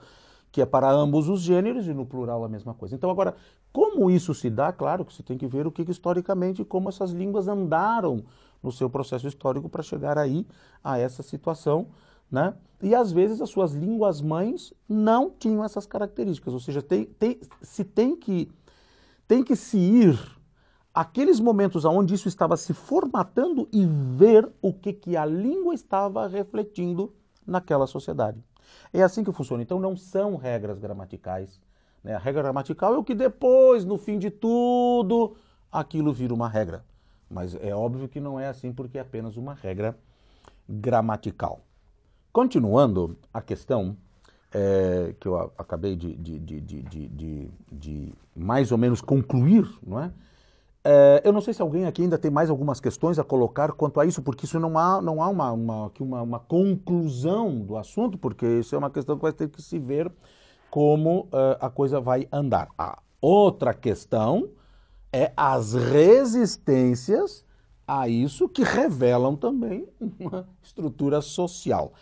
que 0.52 0.62
é 0.62 0.66
para 0.66 0.92
ambos 0.92 1.30
os 1.30 1.42
gêneros 1.42 1.88
e 1.88 1.94
no 1.94 2.06
plural 2.06 2.44
a 2.44 2.50
mesma 2.50 2.74
coisa. 2.74 2.94
Então 2.94 3.10
agora, 3.10 3.36
como 3.72 4.12
isso 4.12 4.34
se 4.34 4.50
dá? 4.50 4.72
Claro 4.72 5.06
que 5.06 5.14
você 5.14 5.24
tem 5.24 5.38
que 5.38 5.48
ver 5.48 5.66
o 5.66 5.72
que, 5.72 5.90
historicamente, 5.90 6.66
como 6.66 6.90
essas 6.90 7.12
línguas 7.12 7.48
andaram 7.48 8.24
no 8.62 8.72
seu 8.72 8.90
processo 8.90 9.28
histórico 9.28 9.70
para 9.70 9.82
chegar 9.82 10.18
aí 10.18 10.46
a 10.84 10.98
essa 10.98 11.24
situação, 11.24 11.88
né? 12.30 12.54
E 12.82 12.94
às 12.94 13.12
vezes 13.12 13.42
as 13.42 13.50
suas 13.50 13.74
línguas 13.74 14.22
mães 14.22 14.74
não 14.90 15.30
tinham 15.30 15.64
essas 15.64 15.86
características, 15.86 16.54
ou 16.54 16.60
seja, 16.60 16.82
tem, 16.82 17.06
tem, 17.06 17.40
se 17.62 17.84
tem 17.84 18.16
que 18.16 18.52
tem 19.28 19.44
que 19.44 19.56
se 19.56 19.78
ir 19.78 20.41
aqueles 20.94 21.40
momentos 21.40 21.86
onde 21.86 22.14
isso 22.14 22.28
estava 22.28 22.58
se 22.58 22.74
formatando 22.74 23.68
e 23.72 23.86
ver 23.86 24.50
o 24.62 24.74
que, 24.74 24.94
que 24.94 25.16
a 25.18 25.26
língua 25.26 25.74
estava 25.74 26.28
refletindo 26.28 27.14
naquela 27.46 27.88
sociedade. 27.88 28.44
É 28.94 29.02
assim 29.02 29.24
que 29.24 29.32
funciona. 29.32 29.64
Então 29.64 29.80
não 29.80 29.96
são 29.96 30.36
regras 30.36 30.80
gramaticais. 30.80 31.60
Né? 32.04 32.14
A 32.16 32.20
regra 32.20 32.44
gramatical 32.44 32.94
é 32.94 32.98
o 32.98 33.04
que 33.04 33.14
depois, 33.16 33.86
no 33.86 33.98
fim 33.98 34.18
de 34.20 34.30
tudo, 34.30 35.36
aquilo 35.72 36.12
vira 36.14 36.34
uma 36.34 36.50
regra. 36.50 36.84
Mas 37.30 37.56
é 37.56 37.74
óbvio 37.74 38.10
que 38.10 38.20
não 38.20 38.40
é 38.40 38.48
assim 38.48 38.74
porque 38.74 38.98
é 38.98 39.02
apenas 39.02 39.38
uma 39.38 39.54
regra 39.54 39.98
gramatical. 40.70 41.62
Continuando 42.34 43.18
a 43.34 43.42
questão, 43.42 43.96
é, 44.54 45.16
que 45.20 45.28
eu 45.28 45.38
acabei 45.58 45.96
de, 45.96 46.14
de, 46.16 46.40
de- 46.40 47.50
de 47.72 48.14
mais 48.36 48.72
ou 48.72 48.78
menos 48.78 49.02
concluir, 49.02 49.66
não 49.86 50.00
é? 50.00 50.12
É, 50.84 51.22
eu 51.24 51.32
não 51.32 51.42
sei 51.42 51.54
se 51.54 51.62
alguém 51.62 51.86
aqui 51.86 52.02
ainda 52.02 52.18
tem 52.18 52.32
mais 52.32 52.50
algumas 52.50 52.80
questões 52.80 53.20
a 53.20 53.24
colocar 53.24 53.72
quanto 53.74 54.00
a 54.00 54.06
isso, 54.06 54.22
porque 54.22 54.46
isso 54.46 54.60
não 54.60 54.78
há, 54.78 55.02
não 55.02 55.22
há 55.22 55.30
uma, 55.30 55.52
uma, 55.52 55.92
uma, 56.00 56.22
uma 56.24 56.40
conclusão 56.40 57.60
do 57.60 57.78
assunto, 57.78 58.18
porque 58.18 58.46
isso 58.60 58.74
é 58.74 58.78
uma 58.78 58.90
questão 58.90 59.16
que 59.16 59.22
vai 59.22 59.34
ter 59.34 59.48
que 59.50 59.62
se 59.62 59.78
ver 59.78 60.12
como 60.72 61.28
eh, 61.32 61.58
a 61.60 61.70
coisa 61.70 62.00
vai 62.00 62.28
andar. 62.32 62.70
A 62.78 62.98
outra 63.22 63.74
questão 63.74 64.50
é 65.14 65.32
as 65.36 65.74
resistências 65.74 67.46
a 67.86 68.08
isso 68.08 68.48
que 68.48 68.64
revelam 68.64 69.36
também 69.36 69.88
uma 70.18 70.48
estrutura 70.64 71.22
social. 71.22 71.94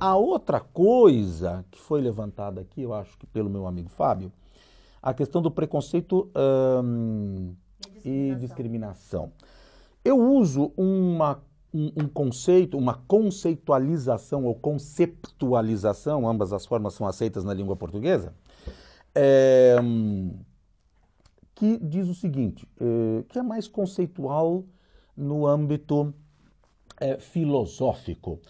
A 0.00 0.16
outra 0.16 0.60
coisa 0.60 1.64
que 1.70 1.78
foi 1.78 2.00
levantada 2.00 2.60
aqui, 2.62 2.82
eu 2.82 2.94
acho 2.94 3.18
que 3.18 3.26
pelo 3.26 3.50
meu 3.50 3.66
amigo 3.66 3.90
Fábio, 3.90 4.32
a 5.02 5.12
questão 5.12 5.42
do 5.42 5.50
preconceito 5.50 6.30
ahn, 8.08 8.32
e 8.32 8.34
discriminação. 8.36 9.32
Eu 10.04 10.18
uso 10.18 10.72
uma, 10.76 11.42
um, 11.72 11.92
um 11.96 12.08
conceito, 12.08 12.76
uma 12.76 12.94
conceitualização 12.94 14.44
ou 14.44 14.54
conceptualização, 14.54 16.28
ambas 16.28 16.52
as 16.52 16.66
formas 16.66 16.94
são 16.94 17.06
aceitas 17.06 17.44
na 17.44 17.54
língua 17.54 17.76
portuguesa, 17.76 18.34
é, 19.14 19.76
que 21.62 21.78
diz 21.78 22.08
o 22.08 22.14
seguinte, 22.14 22.68
eh, 22.80 23.24
que 23.28 23.38
é 23.38 23.42
mais 23.42 23.68
conceitual 23.68 24.64
no 25.16 25.46
âmbito 25.46 26.12
eh, 27.00 27.18
filosófico, 27.20 28.40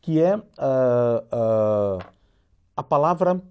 que 0.00 0.20
é 0.20 0.40
ah, 0.56 1.24
ah, 1.32 1.98
a 2.76 2.82
palavra 2.84 3.42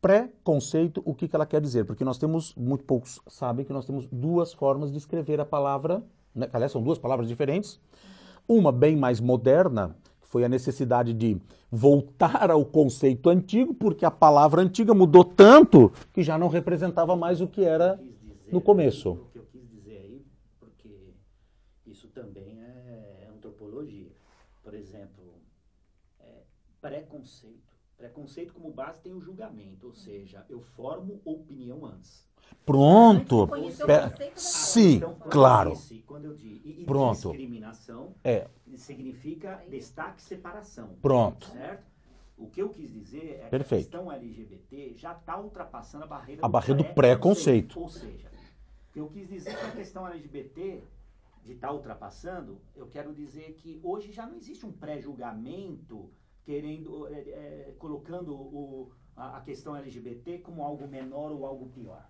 preconceito, 0.00 1.02
o 1.04 1.14
que, 1.14 1.28
que 1.28 1.34
ela 1.34 1.46
quer 1.46 1.60
dizer? 1.60 1.84
Porque 1.84 2.04
nós 2.04 2.18
temos, 2.18 2.54
muito 2.54 2.84
poucos 2.84 3.20
sabem 3.26 3.64
que 3.64 3.72
nós 3.72 3.84
temos 3.84 4.06
duas 4.06 4.52
formas 4.52 4.92
de 4.92 4.98
escrever 4.98 5.40
a 5.40 5.44
palavra, 5.44 6.02
né? 6.34 6.48
aliás, 6.52 6.72
são 6.72 6.82
duas 6.82 6.98
palavras 6.98 7.28
diferentes. 7.28 7.80
Uma 8.46 8.72
bem 8.72 8.96
mais 8.96 9.20
moderna, 9.20 9.96
foi 10.28 10.44
a 10.44 10.48
necessidade 10.48 11.14
de 11.14 11.40
voltar 11.70 12.50
ao 12.50 12.64
conceito 12.64 13.30
antigo, 13.30 13.74
porque 13.74 14.04
a 14.04 14.10
palavra 14.10 14.60
antiga 14.60 14.92
mudou 14.92 15.24
tanto 15.24 15.90
que 16.12 16.22
já 16.22 16.36
não 16.38 16.48
representava 16.48 17.16
mais 17.16 17.40
o 17.40 17.46
que 17.46 17.64
era 17.64 17.96
dizer 17.96 18.52
no 18.52 18.60
começo. 18.60 19.12
O 19.12 19.28
que 19.32 19.38
eu 19.38 19.46
quis 19.50 19.68
dizer 19.68 19.96
aí, 19.96 20.26
porque 20.60 21.14
isso 21.86 22.08
também 22.08 22.58
é 22.60 23.28
antropologia. 23.34 24.12
Por 24.62 24.74
exemplo, 24.74 25.34
é, 26.20 26.42
preconceito. 26.80 27.67
Preconceito 27.98 28.54
como 28.54 28.70
base 28.70 29.00
tem 29.00 29.12
o 29.12 29.20
julgamento, 29.20 29.88
ou 29.88 29.92
seja, 29.92 30.46
eu 30.48 30.60
formo 30.60 31.20
opinião 31.24 31.84
antes. 31.84 32.24
Pronto. 32.64 33.42
Antes 33.42 33.56
de 33.56 33.60
conhecer 33.60 33.82
o 33.82 33.86
Pera- 33.86 34.32
Sim, 34.36 34.94
Então, 34.96 35.14
quando 35.16 35.30
claro. 35.32 35.70
eu 35.70 35.74
disse- 35.74 36.04
quando 36.06 36.24
eu 36.26 36.34
digo, 36.34 36.66
e, 36.68 36.82
e 36.82 36.84
Pronto. 36.84 37.14
discriminação 37.14 38.14
É, 38.22 38.46
significa 38.76 39.64
destaque 39.68 40.20
e 40.20 40.24
separação. 40.24 40.94
Pronto. 41.02 41.48
Certo? 41.48 41.86
O 42.38 42.46
que 42.48 42.62
eu 42.62 42.68
quis 42.68 42.88
dizer 42.92 43.40
é 43.42 43.48
Perfeito. 43.48 43.88
que 43.90 43.96
a 43.96 43.98
questão 44.00 44.12
LGBT 44.12 44.94
já 44.96 45.12
está 45.12 45.36
ultrapassando 45.40 46.04
a 46.04 46.06
barreira, 46.06 46.40
A 46.44 46.48
barreira 46.48 46.74
do 46.80 46.94
preconceito. 46.94 47.80
Ou 47.80 47.88
seja, 47.88 48.28
o 48.28 48.92
que 48.92 49.00
eu 49.00 49.08
quis 49.08 49.28
dizer 49.28 49.56
que 49.58 49.66
a 49.66 49.70
questão 49.72 50.06
LGBT 50.06 50.84
de 51.44 51.52
estar 51.52 51.72
ultrapassando, 51.72 52.60
eu 52.76 52.86
quero 52.86 53.12
dizer 53.12 53.54
que 53.54 53.80
hoje 53.82 54.12
já 54.12 54.24
não 54.24 54.36
existe 54.36 54.64
um 54.64 54.70
pré-julgamento 54.72 56.08
querendo, 56.48 57.06
é, 57.08 57.18
é, 57.20 57.74
colocando 57.78 58.32
o- 58.34 58.90
a, 59.14 59.36
a 59.36 59.40
questão 59.42 59.76
LGBT 59.76 60.38
como 60.38 60.62
algo 60.62 60.88
menor 60.88 61.30
ou 61.30 61.44
algo 61.44 61.68
pior. 61.68 62.08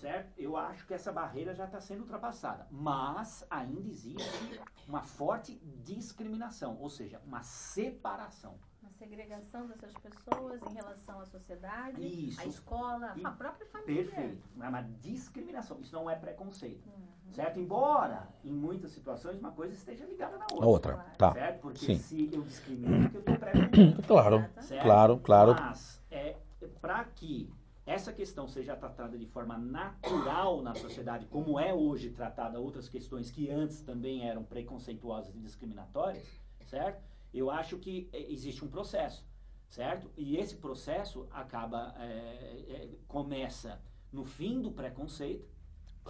Certo? 0.00 0.32
Eu 0.36 0.56
acho 0.56 0.84
que 0.84 0.92
essa 0.92 1.12
barreira 1.12 1.54
já 1.54 1.66
está 1.66 1.80
sendo 1.80 2.00
ultrapassada. 2.00 2.66
Mas 2.72 3.46
ainda 3.48 3.88
existe 3.88 4.60
uma 4.88 5.02
forte 5.02 5.60
discriminação, 5.84 6.76
ou 6.80 6.90
seja, 6.90 7.20
uma 7.24 7.44
separação. 7.44 8.58
Segregação 8.98 9.66
dessas 9.66 9.92
pessoas 9.94 10.60
em 10.70 10.74
relação 10.74 11.20
à 11.20 11.26
sociedade, 11.26 12.00
Isso. 12.02 12.40
à 12.40 12.46
escola, 12.46 13.12
E- 13.16 13.24
à 13.26 13.30
própria 13.30 13.66
família. 13.66 14.04
Perfeito. 14.04 14.42
É 14.60 14.68
uma 14.68 14.82
discriminação. 14.82 15.78
Isso 15.80 15.94
não 15.94 16.08
é 16.08 16.16
preconceito. 16.16 16.86
Uhum. 16.86 17.32
Certo? 17.32 17.58
Embora, 17.60 18.28
em 18.42 18.52
muitas 18.52 18.92
situações, 18.92 19.38
uma 19.38 19.52
coisa 19.52 19.74
esteja 19.74 20.04
ligada 20.06 20.38
na 20.38 20.44
a 20.44 20.54
outra. 20.54 20.66
outra, 20.94 20.96
tá. 21.18 21.32
Certo? 21.32 21.60
Porque 21.60 21.78
Sim. 21.84 21.98
se 21.98 22.30
eu 22.32 22.42
discrimino, 22.42 22.94
é 22.94 23.10
eu 23.16 23.18
estou 23.20 23.36
pré-julgando. 23.38 24.02
Claro, 24.06 24.44
Certo? 24.60 24.82
claro, 24.82 25.18
claro. 25.18 25.54
Mas, 25.60 26.02
é, 26.10 26.36
para 26.80 27.04
que 27.04 27.52
essa 27.84 28.12
questão 28.12 28.48
seja 28.48 28.74
tratada 28.76 29.18
de 29.18 29.26
forma 29.26 29.58
natural 29.58 30.62
na 30.62 30.74
sociedade, 30.74 31.26
como 31.26 31.60
é 31.60 31.74
hoje 31.74 32.10
tratada 32.10 32.58
outras 32.58 32.88
questões 32.88 33.30
que 33.30 33.50
antes 33.50 33.82
também 33.82 34.26
eram 34.28 34.42
preconceituosas 34.42 35.34
e 35.34 35.38
discriminatórias, 35.38 36.26
certo? 36.64 37.02
Eu 37.36 37.50
acho 37.50 37.76
que 37.76 38.08
é, 38.14 38.32
existe 38.32 38.64
um 38.64 38.68
processo, 38.68 39.22
certo? 39.68 40.10
E 40.16 40.38
esse 40.38 40.56
processo 40.56 41.26
acaba, 41.30 41.94
é, 42.00 42.04
é, 42.06 42.88
começa 43.06 43.78
no 44.10 44.24
fim 44.24 44.62
do 44.62 44.70
preconceito, 44.70 45.46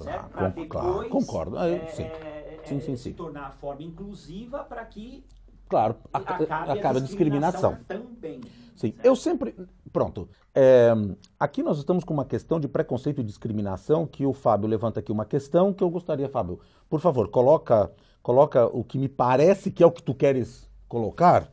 certo? 0.00 0.30
Claro, 0.30 0.30
Para 0.30 0.50
con- 0.52 0.68
claro, 0.68 0.88
depois 0.88 1.08
concordo. 1.10 1.58
Ah, 1.58 1.66
é, 1.68 1.86
sim. 1.88 2.04
é, 2.04 2.60
Sim, 2.64 2.80
sim, 2.80 2.96
se 2.96 3.02
sim. 3.04 3.12
tornar 3.12 3.46
a 3.46 3.50
forma 3.50 3.82
inclusiva 3.82 4.62
para 4.62 4.84
que 4.84 5.24
Claro, 5.68 5.96
a- 6.12 6.18
acabe, 6.18 6.44
acaba 6.48 6.98
a 7.00 7.02
discriminação. 7.02 7.76
também. 7.88 8.40
Sim, 8.76 8.92
certo? 8.92 9.04
eu 9.04 9.16
sempre. 9.16 9.56
Pronto. 9.92 10.28
É, 10.54 10.92
aqui 11.40 11.60
nós 11.60 11.78
estamos 11.78 12.04
com 12.04 12.14
uma 12.14 12.24
questão 12.24 12.60
de 12.60 12.68
preconceito 12.68 13.20
e 13.20 13.24
discriminação, 13.24 14.06
que 14.06 14.24
o 14.24 14.32
Fábio 14.32 14.68
levanta 14.68 15.00
aqui 15.00 15.10
uma 15.10 15.24
questão 15.24 15.72
que 15.72 15.82
eu 15.82 15.90
gostaria, 15.90 16.28
Fábio, 16.28 16.60
por 16.88 17.00
favor, 17.00 17.28
coloca, 17.30 17.90
coloca 18.22 18.66
o 18.66 18.84
que 18.84 18.96
me 18.96 19.08
parece 19.08 19.72
que 19.72 19.82
é 19.82 19.86
o 19.86 19.90
que 19.90 20.02
tu 20.02 20.14
queres 20.14 20.70
colocar, 20.88 21.50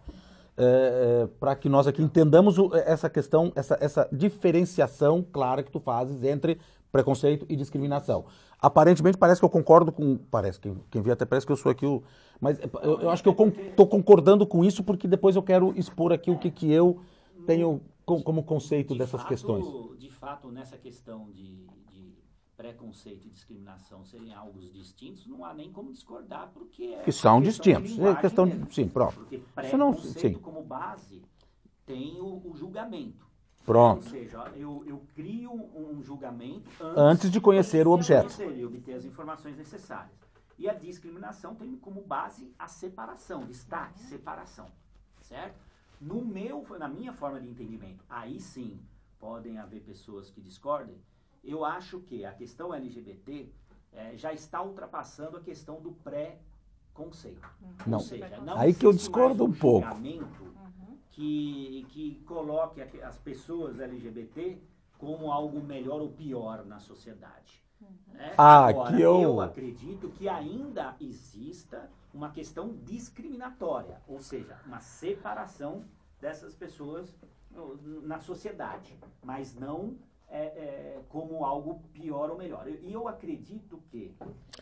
para 1.40 1.56
que 1.56 1.68
nós 1.68 1.88
aqui 1.88 2.02
entendamos 2.02 2.58
o- 2.58 2.74
essa 2.76 3.10
questão, 3.10 3.52
essa, 3.56 3.78
essa 3.82 4.08
diferenciação 4.12 5.24
clara 5.24 5.64
que 5.64 5.72
tu 5.72 5.80
fazes 5.80 6.24
entre 6.24 6.60
preconceito 6.92 7.46
e 7.50 7.56
discriminação. 7.56 8.26
Aparentemente 8.62 9.18
parece 9.18 9.42
que 9.42 9.46
eu 9.46 9.50
concordo 9.50 9.92
com. 9.92 10.16
Parece, 10.30 10.60
quem, 10.60 10.78
quem 10.92 11.02
vê 11.02 11.12
até 11.12 11.26
parece 11.26 11.46
que 11.46 11.52
eu 11.52 11.58
sou 11.58 11.72
aqui 11.72 11.86
o. 11.86 12.04
Mas 12.40 12.60
eu, 12.82 13.02
eu 13.02 13.10
acho 13.10 13.22
que 13.24 13.28
eu 13.30 13.36
estou 13.70 13.88
concordando 13.88 14.46
com 14.46 14.64
isso 14.64 14.84
porque 14.84 15.08
depois 15.08 15.36
eu 15.36 15.42
quero 15.44 15.74
expor 15.78 16.14
aqui 16.14 16.30
o 16.32 16.38
que, 16.38 16.50
que 16.52 16.72
eu 16.72 17.02
tenho 17.46 17.82
co- 18.06 18.22
como 18.22 18.44
conceito 18.44 18.94
De 18.94 19.00
dessas 19.00 19.22
fato- 19.22 19.28
questões. 19.30 19.66
De 19.98 20.10
fato, 20.10 20.50
nessa 20.50 20.78
questão 20.78 21.30
de 21.34 21.66
preconceito 22.64 23.28
e 23.28 23.30
discriminação 23.30 24.06
serem 24.06 24.34
algo 24.34 24.58
distintos, 24.62 25.28
não 25.28 25.44
há 25.44 25.54
nem 25.54 25.70
como 25.70 25.92
discordar, 25.92 26.50
porque 26.54 26.84
é 26.86 27.04
Que 27.04 27.12
são 27.12 27.42
de 27.42 27.48
distintos. 27.50 28.00
É 28.00 28.16
questão 28.16 28.48
de- 28.48 28.74
sim, 28.74 28.88
pronto. 28.88 29.16
Porque 29.16 29.36
Isso 29.64 29.78
não- 29.78 29.92
preconceito 29.92 30.38
sim. 30.38 30.42
como 30.42 30.64
base 30.64 31.22
tem 31.86 32.22
o, 32.22 32.42
o 32.50 32.56
julgamento. 32.56 33.28
Pronto. 33.66 34.04
Ou 34.06 34.10
seja, 34.10 34.38
eu, 34.56 34.84
eu 34.86 35.04
crio 35.14 35.52
um 35.54 36.02
julgamento 36.02 36.70
antes, 36.82 36.98
Antes 36.98 37.32
de 37.32 37.42
conhecer 37.42 37.86
o 37.86 37.92
objeto. 37.92 38.34
conhecer 38.36 38.58
E 38.58 38.66
obter 38.66 38.94
as 38.94 39.04
informações 39.06 39.58
necessárias. 39.58 40.18
E 40.58 40.70
a 40.70 40.74
discriminação 40.74 41.56
tem 41.56 41.76
como 41.78 42.02
base 42.02 42.54
a 42.58 42.68
separação, 42.70 43.46
destaque, 43.46 44.00
separação. 44.04 44.68
Certo? 45.22 45.60
No 46.00 46.24
meu, 46.24 46.66
na 46.80 46.88
minha 46.88 47.12
forma 47.12 47.40
de 47.42 47.50
entendimento, 47.50 48.04
aí 48.10 48.40
sim 48.40 48.80
podem 49.20 49.58
haver 49.58 49.82
pessoas 49.82 50.30
que 50.30 50.40
discordem. 50.42 50.98
Eu 51.44 51.66
acho 51.66 52.00
que 52.00 52.24
a 52.26 52.32
questão 52.32 52.74
LGBT 52.74 53.50
eh, 53.92 54.16
já 54.16 54.32
está 54.34 54.62
ultrapassando 54.62 55.38
a 55.38 55.42
questão 55.42 55.82
do 55.82 55.92
pré-conceito. 55.92 57.48
Não. 57.86 57.98
Ou 57.98 58.04
seja, 58.04 58.38
não 58.40 58.58
Aí 58.58 58.74
que 58.74 58.86
eu 58.86 58.94
discordo 58.94 59.44
mais 59.48 59.58
um 59.58 59.60
pouco. 59.60 59.86
julgamento 59.88 60.54
que, 61.12 61.86
que 61.90 62.16
coloque 62.26 62.82
as 62.82 63.18
pessoas 63.18 63.80
LGBT 63.80 64.58
como 64.98 65.32
algo 65.32 65.62
melhor 65.62 66.00
ou 66.02 66.10
pior 66.12 66.66
na 66.66 66.80
sociedade. 66.80 67.62
né? 68.08 68.34
Ah, 68.38 68.68
Agora, 68.68 68.96
que 68.96 69.02
eu- 69.02 69.42
acredito 69.42 70.10
que 70.10 70.30
ainda 70.30 70.96
exista 71.02 71.90
uma 72.14 72.32
questão 72.32 72.74
discriminatória, 72.84 74.02
ou 74.08 74.20
seja, 74.22 74.58
uma 74.66 74.80
separação 74.80 75.84
dessas 76.22 76.56
pessoas 76.56 77.14
na 78.04 78.20
sociedade, 78.20 78.98
mas 79.24 79.54
não 79.54 79.96
é, 80.34 80.46
é, 80.46 81.02
como 81.10 81.46
algo 81.46 81.80
pior 81.94 82.32
ou 82.32 82.38
melhor. 82.38 82.68
E 82.68 82.92
eu 82.92 83.08
acredito 83.08 83.80
que 83.92 84.12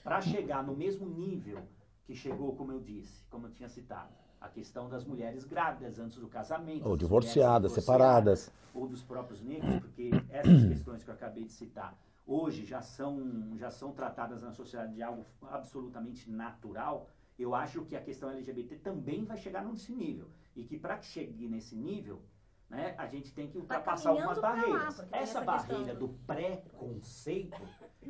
para 0.04 0.20
chegar 0.22 0.62
no 0.62 0.76
mesmo 0.76 1.08
nível 1.08 1.64
que 2.06 2.14
chegou, 2.14 2.54
como 2.58 2.74
eu 2.74 2.82
disse, 2.82 3.24
como 3.30 3.48
eu 3.48 3.52
tinha 3.52 3.70
citado, 3.70 4.12
a 4.42 4.50
questão 4.50 4.90
das 4.90 5.06
mulheres 5.06 5.46
grávidas 5.46 5.98
antes 5.98 6.18
do 6.20 6.28
casamento, 6.28 6.84
Ou 6.84 6.98
das 6.98 7.00
divorciadas, 7.00 7.72
mulheres 7.72 7.86
separadas. 7.86 8.52
ou 8.74 8.86
dos 8.86 9.02
próprios 9.02 9.42
negros, 9.42 9.80
porque 9.80 10.10
essas 10.30 10.66
questões 10.68 11.04
que 11.04 11.10
eu 11.10 11.14
acabei 11.14 11.46
de 11.46 11.54
citar 11.54 11.98
hoje 12.28 12.66
já 12.66 12.82
são, 12.82 13.56
já 13.56 13.72
são 13.72 13.94
tratadas 13.94 14.42
na 14.42 14.52
sociedade 14.52 14.94
de 14.96 15.02
algo 15.02 15.26
absolutamente 15.50 16.30
natural, 16.30 17.08
eu 17.40 17.56
acho 17.56 17.84
que 17.86 17.96
a 17.96 18.02
questão 18.02 18.30
LGBT 18.30 18.76
também 18.78 19.24
vai 19.24 19.38
chegar 19.38 19.64
nesse 19.64 19.94
nível. 19.94 20.28
E 20.56 20.64
que 20.64 20.78
para 20.78 20.98
que 20.98 21.06
chegue 21.06 21.48
nesse 21.48 21.76
nível, 21.76 22.22
né, 22.72 22.96
a 22.98 23.06
gente 23.06 23.34
tem 23.34 23.48
que 23.50 23.58
ultrapassar 23.58 24.12
algumas 24.12 24.38
lá, 24.38 24.54
barreiras. 24.54 24.96
tem 24.96 25.08
essa 25.08 25.18
essa 25.18 25.42
barreira 25.42 25.84
questão 25.84 25.96
do 26.00 26.08
preconceito, 26.26 27.62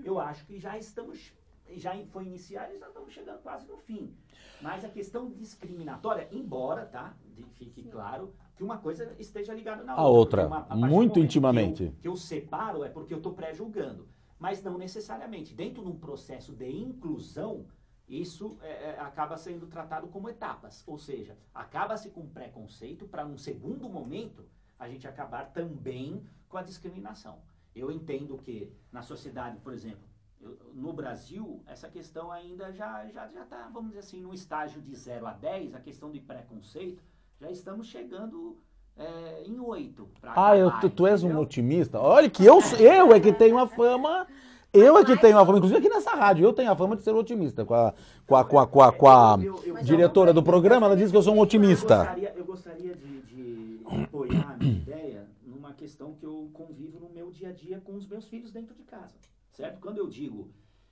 eu 0.05 0.19
acho 0.19 0.45
que 0.45 0.59
já 0.59 0.77
estamos, 0.77 1.33
já 1.71 1.93
foi 2.11 2.25
iniciada 2.25 2.71
e 2.71 2.77
já 2.77 2.87
estamos 2.87 3.11
chegando 3.11 3.39
quase 3.41 3.67
no 3.67 3.75
fim. 3.77 4.15
Mas 4.61 4.85
a 4.85 4.89
questão 4.89 5.31
discriminatória, 5.31 6.27
embora, 6.31 6.85
tá, 6.85 7.15
de- 7.35 7.43
fique 7.55 7.83
claro, 7.89 8.33
que 8.55 8.63
uma 8.63 8.77
coisa 8.77 9.15
esteja 9.17 9.51
ligada 9.53 9.83
na 9.83 9.93
A 9.93 10.07
outra. 10.07 10.43
outra, 10.43 10.61
porque 10.61 10.73
uma- 10.77 10.85
a 10.85 10.87
muito 10.89 11.19
intimamente. 11.19 11.83
Que 11.85 11.89
eu, 11.89 11.93
que 12.01 12.07
eu 12.09 12.15
separo 12.15 12.83
é 12.83 12.89
porque 12.89 13.13
eu 13.13 13.17
estou 13.17 13.33
pré-julgando. 13.33 14.07
Mas 14.37 14.61
não 14.63 14.77
necessariamente. 14.77 15.53
Dentro 15.55 15.83
de 15.83 15.89
um 15.89 15.95
processo 15.97 16.53
de 16.53 16.69
inclusão, 16.71 17.65
isso 18.11 18.57
é, 18.61 18.67
é, 18.89 18.99
acaba 18.99 19.37
sendo 19.37 19.67
tratado 19.67 20.07
como 20.07 20.29
etapas. 20.29 20.83
Ou 20.85 20.97
seja, 20.97 21.37
acaba-se 21.55 22.09
com 22.09 22.27
preconceito 22.27 23.07
para, 23.07 23.23
num 23.23 23.37
segundo 23.37 23.87
momento, 23.87 24.43
a 24.77 24.89
gente 24.89 25.07
acabar 25.07 25.45
também 25.53 26.21
com 26.49 26.57
a 26.57 26.61
discriminação. 26.61 27.39
Eu 27.73 27.89
entendo 27.89 28.37
que 28.37 28.69
na 28.91 29.01
sociedade, 29.01 29.57
por 29.59 29.71
exemplo, 29.71 30.03
eu- 30.41 30.57
no 30.73 30.91
Brasil, 30.91 31.63
essa 31.65 31.87
questão 31.87 32.29
ainda 32.29 32.73
já 32.73 33.05
está, 33.05 33.29
já, 33.29 33.43
está, 33.43 33.69
vamos 33.69 33.89
dizer 33.91 33.99
assim, 33.99 34.19
no 34.19 34.33
estágio 34.33 34.81
de 34.81 34.93
0 34.93 35.25
a 35.27 35.31
10, 35.31 35.73
a 35.73 35.79
questão 35.79 36.11
de 36.11 36.19
preconceito, 36.19 37.01
já 37.39 37.49
estamos 37.49 37.87
chegando 37.87 38.57
é, 38.97 39.43
em 39.45 39.57
8. 39.57 40.09
Ah, 40.23 40.57
eu, 40.57 40.69
tu, 40.81 40.89
tu 40.89 41.07
és 41.07 41.23
um 41.23 41.37
otimista. 41.39 41.97
Olha 41.97 42.29
que 42.29 42.45
eu, 42.45 42.59
eu 42.77 43.13
é 43.13 43.19
que 43.21 43.31
tenho 43.31 43.57
a 43.57 43.65
fama. 43.65 44.27
Eu 44.73 44.97
é 44.97 45.03
que 45.03 45.17
tenho 45.17 45.37
a 45.37 45.45
fama, 45.45 45.57
inclusive 45.57 45.79
aqui 45.79 45.89
nessa 45.89 46.11
rádio, 46.11 46.45
eu 46.45 46.53
tenho 46.53 46.71
a 46.71 46.75
fama 46.75 46.95
de 46.95 47.03
ser 47.03 47.13
otimista. 47.13 47.65
Com 47.65 47.73
a, 47.73 47.93
com 48.25 48.35
a, 48.37 48.45
com 48.45 48.59
a, 48.59 48.67
com 48.67 48.81
a, 48.81 48.91
com 48.93 49.07
a 49.09 49.81
diretora 49.83 50.31
do 50.33 50.41
programa, 50.41 50.85
ela 50.85 50.95
diz 50.95 51.11
que 51.11 51.17
eu 51.17 51.21
sou 51.21 51.35
um 51.35 51.39
otimista. 51.39 52.15
eu 52.35 52.45
gostaria 52.45 52.95
de, 52.95 53.21
de 53.21 53.81
apoiar 53.85 54.51
a 54.51 54.57
minha 54.57 54.71
ideia 54.71 55.27
numa 55.43 55.73
questão 55.73 56.13
que 56.13 56.25
eu 56.25 56.49
convivo 56.53 57.01
no 57.01 57.09
meu 57.09 57.31
dia 57.31 57.49
a 57.49 57.51
dia 57.51 57.81
com 57.81 57.95
os 57.95 58.07
meus 58.07 58.29
filhos 58.29 58.49
dentro 58.49 58.73
de 58.73 58.83
casa, 58.83 59.17
certo? 59.49 59.81
Quando 59.81 59.97
eu 59.97 60.07
digo 60.07 60.49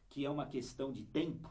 que 0.09 0.25
é 0.25 0.29
uma 0.29 0.45
questão 0.45 0.91
de 0.91 1.03
tempo, 1.03 1.49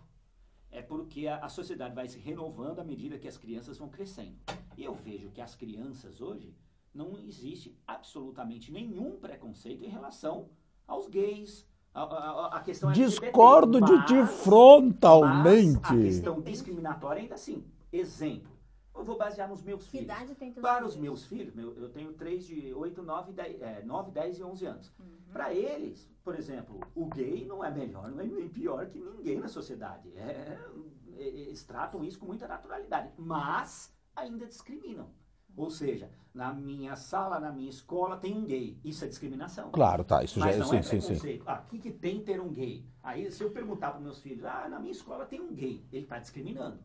é 0.71 0.83
porque 0.83 1.27
a, 1.27 1.39
a 1.39 1.49
sociedade 1.49 1.95
vai 1.95 2.09
se 2.09 2.19
renovando 2.19 2.81
à 2.81 2.85
medida 2.85 3.19
que 3.19 3.29
as 3.29 3.39
crianças 3.39 3.79
vão 3.79 3.89
crescendo. 3.89 4.37
E 4.77 4.85
eu 4.85 4.95
vejo 4.95 5.31
que 5.31 5.41
as 5.41 5.55
crianças 5.55 6.21
hoje 6.21 6.55
não 6.95 7.19
existe 7.19 7.75
absolutamente 7.87 8.71
nenhum 8.71 9.19
preconceito 9.19 9.83
em 9.83 9.89
relação 9.89 10.51
aos 10.87 11.09
gays, 11.09 11.67
a, 12.03 12.47
a- 12.47 12.57
a 12.57 12.61
questão 12.61 12.91
LGBT, 12.91 13.27
Discordo 13.27 13.81
de 13.81 14.07
ti 14.07 14.27
frontalmente. 14.43 15.81
mas 15.83 15.91
a 15.91 15.97
questão 16.03 16.41
discriminatória 16.41 17.23
ainda 17.23 17.35
assim. 17.35 17.65
Exemplo. 17.93 18.57
Eu 18.95 19.05
vou 19.05 19.17
basear 19.17 19.49
nos 19.49 19.63
meus 19.63 19.85
Que 19.85 19.91
filhos. 19.91 20.05
idade 20.07 20.35
tem 20.35 20.53
teus 20.53 20.61
Para 20.63 20.85
os 20.85 20.97
meus 20.97 21.25
filhos, 21.25 21.55
meu- 21.55 21.73
eu 21.77 21.89
tenho 21.89 22.13
três 22.15 22.45
de 22.45 22.75
8, 22.75 23.01
9, 23.03 23.33
10, 23.33 23.63
é, 23.63 23.83
9, 23.85 24.11
10 24.11 24.39
e 24.39 24.43
11 24.43 24.67
anos. 24.67 24.93
Uhum. 24.99 25.07
Para 25.33 25.55
eles, 25.55 26.11
por 26.25 26.35
exemplo, 26.35 26.81
o 26.97 27.07
gay 27.07 27.45
não 27.47 27.63
é 27.65 27.71
melhor, 27.71 28.11
não 28.11 28.21
é 28.21 28.25
nem 28.25 28.49
pior 28.49 28.87
que 28.87 28.99
ninguém 28.99 29.39
na 29.39 29.47
sociedade. 29.47 30.11
É, 30.17 30.59
é, 31.17 31.23
eles 31.23 31.63
tratam 31.65 32.03
isso 32.05 32.19
com 32.19 32.27
muita 32.27 32.49
naturalidade, 32.49 33.13
mas 33.17 33.95
ainda 34.17 34.47
discriminam. 34.47 35.09
Ou 35.59 35.71
seja, 35.71 36.09
na 36.33 36.53
minha 36.53 36.95
sala, 36.95 37.41
na 37.41 37.51
minha 37.51 37.69
escola, 37.69 38.17
tem 38.17 38.33
um 38.33 38.45
gay. 38.45 38.79
Isso 38.85 39.05
é 39.05 39.09
discriminação. 39.09 39.71
Claro, 39.73 40.05
tá, 40.05 40.23
isso 40.23 40.39
já 40.39 40.47
Mas 40.47 40.57
é. 40.57 40.59
não 40.61 40.67
Sim, 40.67 40.77
é 40.77 40.83
sim, 40.83 41.01
sim. 41.01 41.07
preconceito. 41.09 41.45
Ah, 41.49 41.63
o 41.67 41.69
que, 41.69 41.79
que 41.81 41.91
tem 41.91 42.23
ter 42.23 42.41
um 42.41 42.49
gay? 42.53 42.87
Aí, 43.03 43.31
se 43.33 43.43
eu 43.43 43.51
perguntar 43.51 43.91
para 43.91 44.01
meus 44.01 44.21
filhos, 44.21 44.45
ah, 44.45 44.69
na 44.69 44.79
minha 44.79 44.93
escola 44.93 45.27
tem 45.27 45.41
um 45.41 45.53
gay, 45.53 45.85
ele 45.93 46.05
está 46.05 46.19
discriminando. 46.19 46.79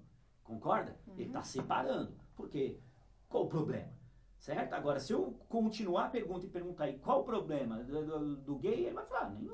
Concorda? 0.43 0.97
Ele 1.15 1.27
está 1.27 1.43
separando. 1.43 2.13
Por 2.35 2.49
quê? 2.49 2.79
Qual 3.29 3.45
o 3.45 3.47
problema? 3.47 3.91
Certo? 4.39 4.73
Agora, 4.73 4.99
se 4.99 5.13
eu 5.13 5.39
continuar 5.47 6.05
a 6.07 6.09
pergunta 6.09 6.45
e 6.45 6.49
perguntar 6.49 6.83
aí 6.85 6.97
qual 6.99 7.21
o 7.21 7.23
problema 7.23 7.81
do, 7.83 8.05
do- 8.05 8.35
do 8.35 8.55
gay, 8.57 8.85
ele 8.87 8.93
vai 8.93 9.05
falar, 9.05 9.29
nenhum. 9.29 9.53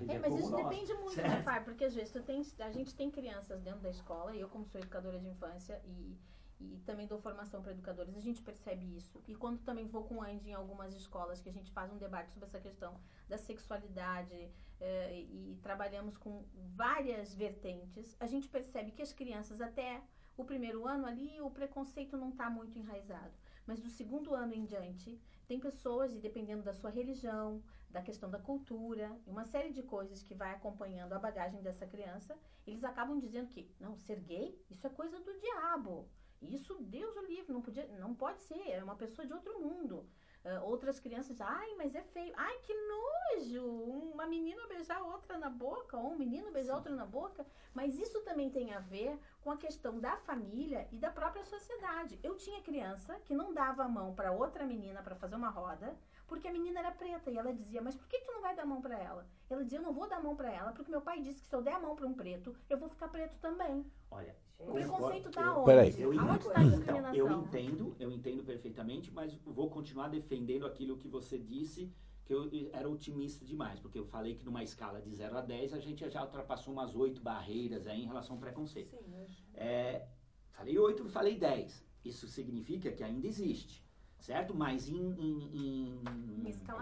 Ele 0.00 0.10
É, 0.10 0.14
é 0.14 0.18
mas 0.18 0.34
isso 0.36 0.50
nós. 0.50 0.62
depende 0.68 0.94
muito, 0.94 1.10
Certo. 1.14 1.28
né, 1.28 1.42
Fábio? 1.42 1.64
Porque 1.64 1.84
às 1.84 1.94
vezes 1.94 2.10
tu 2.12 2.22
tem, 2.22 2.40
a 2.60 2.70
gente 2.70 2.94
tem 2.94 3.10
crianças 3.10 3.60
dentro 3.60 3.80
da 3.80 3.90
escola, 3.90 4.34
e 4.34 4.40
eu 4.40 4.48
como 4.48 4.64
sou 4.64 4.80
educadora 4.80 5.18
de 5.18 5.28
infância 5.28 5.82
e, 5.84 6.16
e 6.62 6.80
também 6.86 7.06
dou 7.06 7.18
formação 7.18 7.60
para 7.62 7.72
educadores, 7.72 8.16
a 8.16 8.20
gente 8.20 8.42
percebe 8.42 8.96
isso. 8.96 9.22
E 9.26 9.34
quando 9.34 9.60
também 9.62 9.86
vou 9.86 10.04
com 10.04 10.16
o 10.16 10.22
Andy 10.22 10.50
em 10.50 10.54
algumas 10.54 10.94
escolas, 10.94 11.40
que 11.40 11.48
a 11.48 11.52
gente 11.52 11.70
faz 11.72 11.92
um 11.92 11.98
debate 11.98 12.30
sobre 12.30 12.46
essa 12.46 12.60
questão 12.60 13.00
da 13.28 13.36
sexualidade 13.36 14.50
eh, 14.80 15.20
e, 15.20 15.58
trabalhamos 15.62 16.16
com 16.16 16.44
várias 16.74 17.34
vertentes, 17.34 18.16
a 18.20 18.26
gente 18.26 18.48
percebe 18.48 18.92
que 18.92 19.02
as 19.02 19.12
crianças 19.12 19.60
até 19.60 20.02
o 20.36 20.44
primeiro 20.44 20.86
ano 20.86 21.06
ali 21.06 21.40
o 21.40 21.50
preconceito 21.50 22.16
não 22.16 22.30
está 22.30 22.48
muito 22.48 22.78
enraizado. 22.78 23.32
Mas 23.66 23.80
do 23.80 23.88
segundo 23.88 24.34
ano 24.34 24.54
em 24.54 24.64
diante, 24.64 25.20
tem 25.46 25.60
pessoas, 25.60 26.14
e 26.14 26.18
dependendo 26.18 26.62
da 26.62 26.72
sua 26.72 26.90
religião, 26.90 27.62
da 27.90 28.00
questão 28.00 28.30
da 28.30 28.38
cultura, 28.38 29.16
e 29.26 29.30
uma 29.30 29.44
série 29.44 29.70
de 29.70 29.82
coisas 29.82 30.22
que 30.22 30.34
vai 30.34 30.52
acompanhando 30.52 31.12
a 31.12 31.18
bagagem 31.18 31.62
dessa 31.62 31.86
criança, 31.86 32.36
eles 32.66 32.82
acabam 32.82 33.18
dizendo 33.18 33.48
que, 33.48 33.70
não, 33.78 33.96
ser 33.96 34.20
gay, 34.20 34.58
isso 34.70 34.86
é 34.86 34.90
coisa 34.90 35.20
do 35.20 35.38
diabo. 35.38 36.08
Isso, 36.42 36.76
Deus 36.80 37.16
o 37.16 37.24
livre, 37.24 37.52
não, 37.52 37.62
podia, 37.62 37.86
não 37.98 38.14
pode 38.14 38.42
ser, 38.42 38.68
é 38.68 38.82
uma 38.82 38.96
pessoa 38.96 39.26
de 39.26 39.32
outro 39.32 39.60
mundo. 39.60 40.06
Ah, 40.44 40.60
outras 40.64 40.98
crianças, 40.98 41.40
ai, 41.40 41.74
mas 41.76 41.94
é 41.94 42.02
feio, 42.02 42.32
ai, 42.36 42.58
que 42.62 42.74
nojo, 42.74 43.64
uma 44.12 44.26
menina 44.26 44.66
beijar 44.66 45.00
outra 45.00 45.38
na 45.38 45.48
boca, 45.48 45.96
ou 45.96 46.12
um 46.12 46.18
menino 46.18 46.50
beijar 46.50 46.74
outro 46.74 46.94
na 46.94 47.06
boca. 47.06 47.46
Mas 47.72 47.96
isso 47.96 48.20
também 48.22 48.50
tem 48.50 48.72
a 48.74 48.80
ver 48.80 49.16
com 49.40 49.52
a 49.52 49.56
questão 49.56 50.00
da 50.00 50.16
família 50.16 50.88
e 50.90 50.98
da 50.98 51.10
própria 51.10 51.44
sociedade. 51.44 52.18
Eu 52.22 52.36
tinha 52.36 52.60
criança 52.60 53.20
que 53.24 53.34
não 53.34 53.54
dava 53.54 53.84
a 53.84 53.88
mão 53.88 54.14
para 54.14 54.32
outra 54.32 54.66
menina 54.66 55.00
para 55.00 55.14
fazer 55.14 55.36
uma 55.36 55.48
roda, 55.48 55.96
porque 56.26 56.48
a 56.48 56.52
menina 56.52 56.80
era 56.80 56.90
preta 56.90 57.30
e 57.30 57.38
ela 57.38 57.54
dizia: 57.54 57.80
"Mas 57.80 57.94
por 57.94 58.08
que 58.08 58.18
tu 58.20 58.32
não 58.32 58.42
vai 58.42 58.54
dar 58.56 58.62
a 58.62 58.66
mão 58.66 58.82
para 58.82 58.98
ela?" 58.98 59.24
Ela 59.48 59.62
dizia: 59.62 59.78
"Eu 59.78 59.82
não 59.84 59.92
vou 59.92 60.08
dar 60.08 60.16
a 60.16 60.22
mão 60.22 60.34
para 60.34 60.50
ela, 60.52 60.72
porque 60.72 60.90
meu 60.90 61.00
pai 61.00 61.20
disse 61.20 61.40
que 61.40 61.48
se 61.48 61.54
eu 61.54 61.62
der 61.62 61.74
a 61.74 61.80
mão 61.80 61.94
para 61.94 62.06
um 62.06 62.14
preto, 62.14 62.56
eu 62.68 62.78
vou 62.78 62.88
ficar 62.88 63.08
preto 63.08 63.38
também." 63.38 63.86
Olha, 64.10 64.36
O 64.68 64.72
preconceito 64.72 65.26
eu- 65.26 65.30
tá 65.32 65.56
onde? 65.56 65.64
Peraí. 65.66 65.94
Eu 65.98 66.10
Aonde 66.12 66.22
entendo, 66.24 66.36
está 66.48 66.60
a 66.60 66.62
então, 66.64 66.70
discriminação? 66.70 67.16
eu 67.16 67.32
entendo, 67.42 67.96
eu 67.98 68.10
entendo 68.12 68.44
perfeitamente, 68.44 69.10
mas 69.12 69.34
vou 69.44 69.68
continuar 69.70 70.08
defendendo 70.08 70.66
aquilo 70.66 70.96
que 70.96 71.08
você 71.08 71.38
disse, 71.38 71.90
que 72.24 72.32
eu 72.32 72.48
era 72.72 72.88
otimista 72.88 73.44
demais, 73.44 73.80
porque 73.80 73.98
eu 73.98 74.04
falei 74.04 74.34
que 74.36 74.44
numa 74.44 74.62
escala 74.62 75.00
de 75.00 75.12
0 75.12 75.36
a 75.36 75.40
10 75.40 75.72
a 75.74 75.80
gente 75.80 76.08
já 76.08 76.22
ultrapassou 76.22 76.72
umas 76.72 76.94
oito 76.94 77.20
barreiras 77.20 77.86
aí 77.86 78.02
em 78.02 78.06
relação 78.06 78.36
ao 78.36 78.40
preconceito. 78.40 78.90
Sim, 78.96 79.14
hoje. 79.20 79.44
É, 79.54 80.06
falei 80.52 80.78
8, 80.78 81.08
falei 81.08 81.36
10. 81.36 81.84
Isso 82.04 82.26
significa 82.28 82.90
que 82.92 83.02
ainda 83.02 83.26
existe, 83.26 83.84
certo? 84.22 84.54
Mas 84.54 84.88
em, 84.88 84.94
em, 84.94 86.00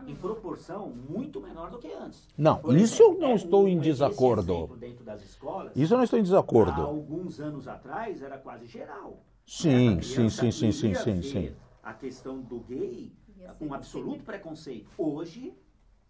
Em 0.06 0.10
em, 0.12 0.14
proporção 0.16 0.90
muito 0.90 1.40
menor 1.40 1.70
do 1.70 1.78
que 1.78 1.90
antes. 1.92 2.28
Não, 2.36 2.56
Por 2.58 2.76
isso 2.76 3.02
eu 3.02 3.06
exemplo, 3.08 3.20
não 3.22 3.30
é 3.32 3.34
estou 3.34 3.64
um- 3.64 3.68
em 3.68 3.78
desacordo. 3.80 4.52
exemplo 4.54 4.76
Dentro 4.76 5.04
das 5.04 5.22
escolas, 5.22 5.72
Isso 5.74 5.94
eu 5.94 5.96
não 5.96 6.04
estou 6.04 6.18
em 6.18 6.22
há 6.22 6.24
desacordo. 6.24 6.80
alguns 6.82 7.40
anos 7.40 7.66
atrás 7.66 8.22
era 8.22 8.38
quase 8.38 8.66
geral. 8.66 9.24
Sim, 9.46 9.98
A 9.98 10.02
sim, 10.02 10.28
sim, 10.28 10.50
sim, 10.52 10.72
sim, 10.72 10.94
sim, 10.94 11.22
sim. 11.22 11.52
A 11.82 11.94
questão 11.94 12.40
do 12.40 12.60
gay 12.60 13.12
com 13.58 13.72
absoluto 13.74 14.22
preconceito. 14.22 14.88
Hoje, 14.98 15.54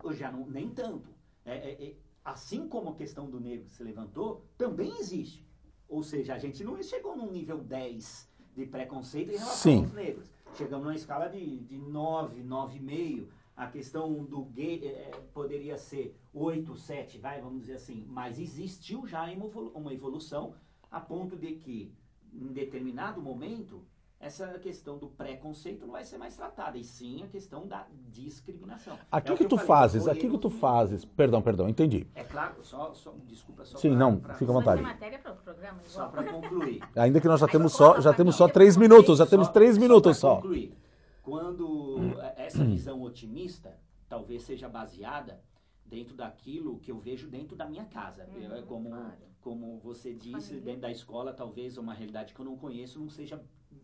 hoje 0.02 0.18
já 0.18 0.30
não, 0.30 0.46
nem 0.46 0.68
tanto. 0.68 1.08
É, 1.44 1.52
é, 1.56 1.84
é, 1.86 1.94
assim 2.24 2.68
como 2.68 2.90
a 2.90 2.94
questão 2.94 3.30
do 3.30 3.40
negro 3.40 3.64
que 3.66 3.72
se 3.72 3.82
levantou, 3.82 4.44
também 4.58 4.90
existe. 4.98 5.46
Ou 5.88 6.02
seja, 6.02 6.34
a 6.34 6.38
gente 6.38 6.62
não 6.62 6.80
chegou 6.82 7.16
num 7.16 7.30
nível 7.30 7.58
10 7.58 8.28
de 8.54 8.66
preconceito 8.66 9.30
em 9.30 9.36
relação 9.36 9.54
Sim. 9.56 9.78
aos 9.84 9.92
negros. 9.92 10.30
Chegamos 10.54 10.84
numa 10.86 10.94
escala 10.94 11.28
de, 11.28 11.58
de 11.60 11.78
9, 11.78 12.42
9,5. 12.42 13.28
A 13.56 13.66
questão 13.66 14.24
do 14.24 14.44
gay 14.44 14.86
é, 14.86 15.10
poderia 15.32 15.76
ser 15.76 16.16
8, 16.32 16.76
7, 16.76 17.18
vai, 17.18 17.40
vamos 17.40 17.60
dizer 17.60 17.74
assim. 17.74 18.04
Mas 18.08 18.38
existiu 18.38 19.06
já 19.06 19.26
uma 19.74 19.92
evolução 19.92 20.54
a 20.90 20.98
ponto 21.00 21.36
de 21.36 21.54
que, 21.54 21.92
em 22.32 22.52
determinado 22.52 23.20
momento, 23.20 23.84
essa 24.20 24.46
questão 24.58 24.98
do 24.98 25.08
preconceito 25.08 25.86
não 25.86 25.92
vai 25.92 26.04
ser 26.04 26.18
mais 26.18 26.36
tratada, 26.36 26.76
e 26.76 26.84
sim 26.84 27.22
a 27.22 27.26
questão 27.26 27.66
da 27.66 27.86
discriminação. 28.12 28.98
Aqui 29.10 29.30
É 29.30 29.34
o 29.34 29.36
que 29.38 29.44
eu 29.44 29.48
tu 29.48 29.56
falei, 29.56 29.66
fazes, 29.66 30.04
nós 30.04 30.14
aqui 30.14 30.28
que 30.28 30.38
tu 30.38 30.50
fazes. 30.50 31.04
Perdão, 31.06 31.40
perdão, 31.40 31.68
entendi. 31.70 32.06
É 32.14 32.22
claro, 32.22 32.62
só, 32.62 32.92
só 32.92 33.14
desculpa, 33.26 33.64
só 33.64 33.78
Sim, 33.78 33.90
pra- 33.90 33.98
não, 33.98 34.20
pra- 34.20 34.34
fica 34.34 34.50
à 34.50 34.54
vontade. 34.54 34.82
matéria 34.82 35.18
para 35.18 35.32
o 35.32 35.36
programa 35.36 35.80
Só 35.84 36.06
para 36.08 36.22
concluir. 36.24 36.82
Ainda 36.94 37.18
que 37.18 37.26
nós 37.26 37.40
já 37.40 37.46
Mas 37.46 37.52
temos 37.52 37.72
só, 37.72 37.98
já 37.98 38.12
temos 38.12 38.36
só 38.36 38.46
que 38.46 38.52
três 38.54 38.76
minutos, 38.76 39.18
já 39.18 39.26
temos 39.26 39.46
Só- 39.46 39.52
três 39.54 39.74
só 39.76 39.80
minutos 39.80 40.12
pra 40.12 40.20
só. 40.20 40.34
concluir. 40.36 40.74
Quando 41.22 42.14
essa 42.36 42.62
visão 42.64 43.00
otimista 43.02 43.74
talvez 44.08 44.42
seja 44.42 44.68
baseada 44.68 45.40
dentro 45.86 46.14
daquilo 46.14 46.78
que 46.80 46.90
eu 46.90 46.98
vejo 46.98 47.28
dentro 47.28 47.56
da 47.56 47.64
minha 47.66 47.84
casa. 47.86 48.22
É 48.22 48.62
como, 48.62 48.90
claro. 48.90 49.12
como 49.40 49.78
você 49.78 50.12
disse, 50.12 50.48
Família. 50.48 50.60
dentro 50.60 50.80
da 50.82 50.90
escola, 50.90 51.32
talvez 51.32 51.78
uma 51.78 51.94
realidade 51.94 52.34
que 52.34 52.40
eu 52.40 52.44
não 52.44 52.56
conheço 52.56 52.98
não 53.00 53.08
seja 53.08 53.40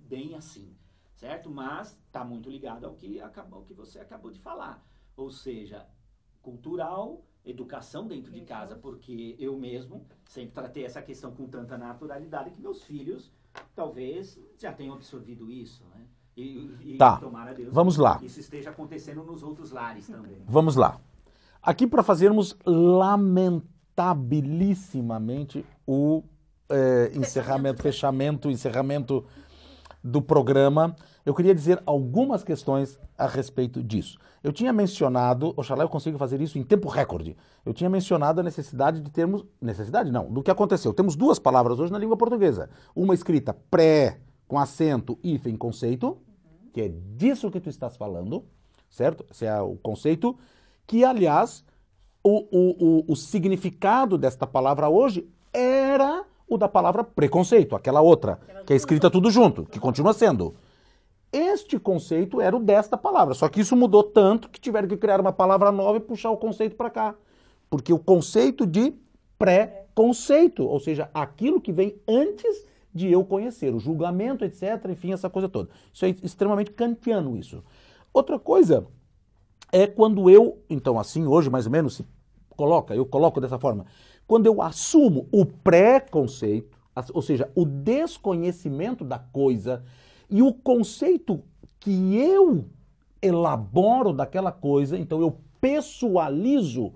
bem 0.06 0.34
assim, 0.34 0.74
certo? 1.14 1.50
Mas 1.50 1.98
está 2.06 2.24
muito 2.24 2.48
ligado 2.50 2.86
ao 2.86 2.94
que, 2.94 3.20
acabou, 3.20 3.58
ao 3.60 3.64
que 3.64 3.74
você 3.74 3.98
acabou 3.98 4.30
de 4.30 4.38
falar. 4.38 4.82
Ou 5.16 5.30
seja, 5.30 5.86
cultural, 6.42 7.22
educação 7.44 8.06
dentro 8.06 8.30
de 8.32 8.40
casa, 8.42 8.76
porque 8.76 9.34
eu 9.38 9.56
mesmo 9.58 10.04
sempre 10.26 10.52
tratei 10.54 10.84
essa 10.84 11.00
questão 11.02 11.32
com 11.32 11.46
tanta 11.46 11.76
naturalidade 11.78 12.50
que 12.50 12.60
meus 12.60 12.82
filhos 12.82 13.30
talvez 13.74 14.38
já 14.58 14.72
tenham 14.72 14.94
absorvido 14.94 15.50
isso, 15.50 15.82
né? 15.94 16.06
E, 16.36 16.70
e 16.82 16.96
Tá. 16.98 17.16
tomara 17.16 17.54
Deus 17.54 17.72
Vamos 17.72 17.96
lá. 17.96 18.18
que 18.18 18.26
isso 18.26 18.40
esteja 18.40 18.68
acontecendo 18.70 19.22
nos 19.24 19.42
outros 19.42 19.70
lares 19.70 20.06
também. 20.06 20.42
Vamos 20.46 20.76
lá. 20.76 21.00
Aqui 21.62 21.86
para 21.86 22.02
fazermos 22.02 22.54
lamentabilissimamente 22.66 25.64
o 25.86 26.22
eh, 26.68 27.10
encerramento, 27.14 27.82
fechamento, 27.82 28.50
encerramento 28.50 29.24
do 30.06 30.22
programa, 30.22 30.94
eu 31.24 31.34
queria 31.34 31.52
dizer 31.52 31.82
algumas 31.84 32.44
questões 32.44 32.98
a 33.18 33.26
respeito 33.26 33.82
disso. 33.82 34.18
Eu 34.42 34.52
tinha 34.52 34.72
mencionado, 34.72 35.52
oxalá 35.56 35.82
eu 35.82 35.88
consiga 35.88 36.16
fazer 36.16 36.40
isso 36.40 36.58
em 36.58 36.62
tempo 36.62 36.88
recorde. 36.88 37.36
Eu 37.64 37.74
tinha 37.74 37.90
mencionado 37.90 38.40
a 38.40 38.44
necessidade 38.44 39.00
de 39.00 39.10
termos. 39.10 39.44
Necessidade 39.60 40.12
não, 40.12 40.32
do 40.32 40.42
que 40.44 40.50
aconteceu. 40.50 40.94
Temos 40.94 41.16
duas 41.16 41.40
palavras 41.40 41.80
hoje 41.80 41.90
na 41.90 41.98
língua 41.98 42.16
portuguesa. 42.16 42.70
Uma 42.94 43.14
escrita 43.14 43.52
pré, 43.68 44.20
com 44.46 44.58
acento, 44.58 45.18
hífen, 45.24 45.56
conceito, 45.56 46.18
que 46.72 46.82
é 46.82 46.88
disso 46.88 47.50
que 47.50 47.58
tu 47.58 47.68
estás 47.68 47.96
falando, 47.96 48.44
certo? 48.88 49.24
Esse 49.28 49.46
é 49.46 49.60
o 49.60 49.76
conceito, 49.76 50.38
que 50.86 51.04
aliás, 51.04 51.64
o, 52.22 52.46
o, 52.52 53.00
o, 53.00 53.12
o 53.12 53.16
significado 53.16 54.16
desta 54.16 54.46
palavra 54.46 54.88
hoje 54.88 55.28
era 55.52 56.24
o 56.48 56.56
da 56.56 56.68
palavra 56.68 57.02
preconceito, 57.02 57.74
aquela 57.74 58.00
outra, 58.00 58.38
que 58.64 58.72
é 58.72 58.76
escrita 58.76 59.10
tudo 59.10 59.30
junto, 59.30 59.64
que 59.64 59.80
continua 59.80 60.12
sendo. 60.12 60.54
Este 61.32 61.78
conceito 61.78 62.40
era 62.40 62.56
o 62.56 62.60
desta 62.60 62.96
palavra, 62.96 63.34
só 63.34 63.48
que 63.48 63.60
isso 63.60 63.76
mudou 63.76 64.02
tanto 64.02 64.48
que 64.48 64.60
tiveram 64.60 64.88
que 64.88 64.96
criar 64.96 65.20
uma 65.20 65.32
palavra 65.32 65.72
nova 65.72 65.98
e 65.98 66.00
puxar 66.00 66.30
o 66.30 66.36
conceito 66.36 66.76
para 66.76 66.88
cá. 66.88 67.14
Porque 67.68 67.92
o 67.92 67.98
conceito 67.98 68.64
de 68.64 68.94
pré-conceito, 69.38 70.64
ou 70.64 70.78
seja, 70.78 71.10
aquilo 71.12 71.60
que 71.60 71.72
vem 71.72 72.00
antes 72.08 72.64
de 72.94 73.10
eu 73.10 73.24
conhecer, 73.24 73.74
o 73.74 73.78
julgamento, 73.78 74.44
etc., 74.44 74.86
enfim, 74.88 75.12
essa 75.12 75.28
coisa 75.28 75.48
toda. 75.48 75.68
Isso 75.92 76.06
é 76.06 76.10
extremamente 76.22 76.70
kantiano 76.70 77.36
isso. 77.36 77.62
Outra 78.14 78.38
coisa 78.38 78.86
é 79.70 79.86
quando 79.86 80.30
eu, 80.30 80.62
então 80.70 80.98
assim, 80.98 81.26
hoje 81.26 81.50
mais 81.50 81.66
ou 81.66 81.72
menos 81.72 81.96
se 81.96 82.06
coloca, 82.56 82.94
eu 82.94 83.04
coloco 83.04 83.40
dessa 83.40 83.58
forma, 83.58 83.84
quando 84.26 84.46
eu 84.46 84.60
assumo 84.60 85.28
o 85.30 85.44
pré-conceito, 85.44 86.76
as- 86.94 87.10
ou 87.10 87.22
seja, 87.22 87.50
o 87.54 87.64
desconhecimento 87.64 89.04
da 89.04 89.18
coisa 89.18 89.84
e 90.28 90.42
o 90.42 90.52
conceito 90.52 91.42
que 91.78 92.16
eu 92.16 92.64
elaboro 93.22 94.12
daquela 94.12 94.50
coisa, 94.52 94.98
então 94.98 95.20
eu 95.20 95.38
pessoalizo 95.60 96.92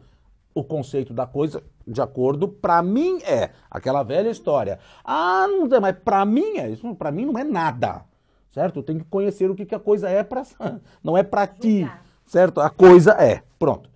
o 0.54 0.64
conceito 0.64 1.12
da 1.14 1.26
coisa 1.26 1.62
de 1.86 2.00
acordo, 2.00 2.48
para 2.48 2.82
mim 2.82 3.18
é 3.22 3.50
aquela 3.70 4.02
velha 4.02 4.30
história. 4.30 4.78
Ah, 5.04 5.46
não 5.48 5.66
é, 5.74 5.80
mas 5.80 5.96
para 5.98 6.24
mim 6.24 6.56
é 6.58 6.68
isso, 6.70 6.94
para 6.94 7.10
mim 7.10 7.24
não 7.24 7.38
é 7.38 7.44
nada. 7.44 8.04
Certo? 8.50 8.80
Eu 8.80 8.82
tenho 8.82 8.98
que 8.98 9.04
conhecer 9.04 9.48
o 9.48 9.54
que, 9.54 9.64
que 9.64 9.74
a 9.74 9.78
coisa 9.78 10.08
é 10.08 10.24
para 10.24 10.42
não 11.04 11.16
é 11.16 11.22
para 11.22 11.46
ti, 11.46 11.88
certo? 12.26 12.60
A 12.60 12.68
coisa 12.68 13.12
é. 13.12 13.42
Pronto. 13.58 13.88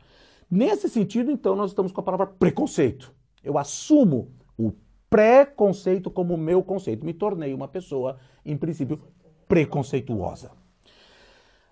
Nesse 0.49 0.89
sentido, 0.89 1.31
então, 1.31 1.57
nós 1.57 1.71
estamos 1.73 1.91
com 1.91 2.01
a 2.01 2.05
palavra 2.05 2.27
preconceito. 2.27 3.13
Eu 3.45 3.59
assumo 3.59 4.29
o 4.59 4.73
preconceito 5.11 6.11
como 6.11 6.37
meu 6.37 6.63
conceito. 6.63 7.05
Me 7.05 7.13
tornei 7.13 7.53
uma 7.55 7.69
pessoa, 7.69 8.17
em 8.45 8.57
princípio, 8.57 9.01
preconceituosa. 9.47 10.51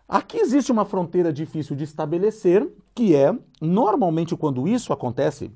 Aqui 0.08 0.36
existe 0.38 0.70
uma 0.70 0.84
fronteira 0.84 1.32
difícil 1.32 1.74
de 1.74 1.84
estabelecer, 1.84 2.68
que 2.94 3.16
é, 3.16 3.34
normalmente, 3.60 4.36
quando 4.36 4.68
isso 4.68 4.92
acontece, 4.92 5.50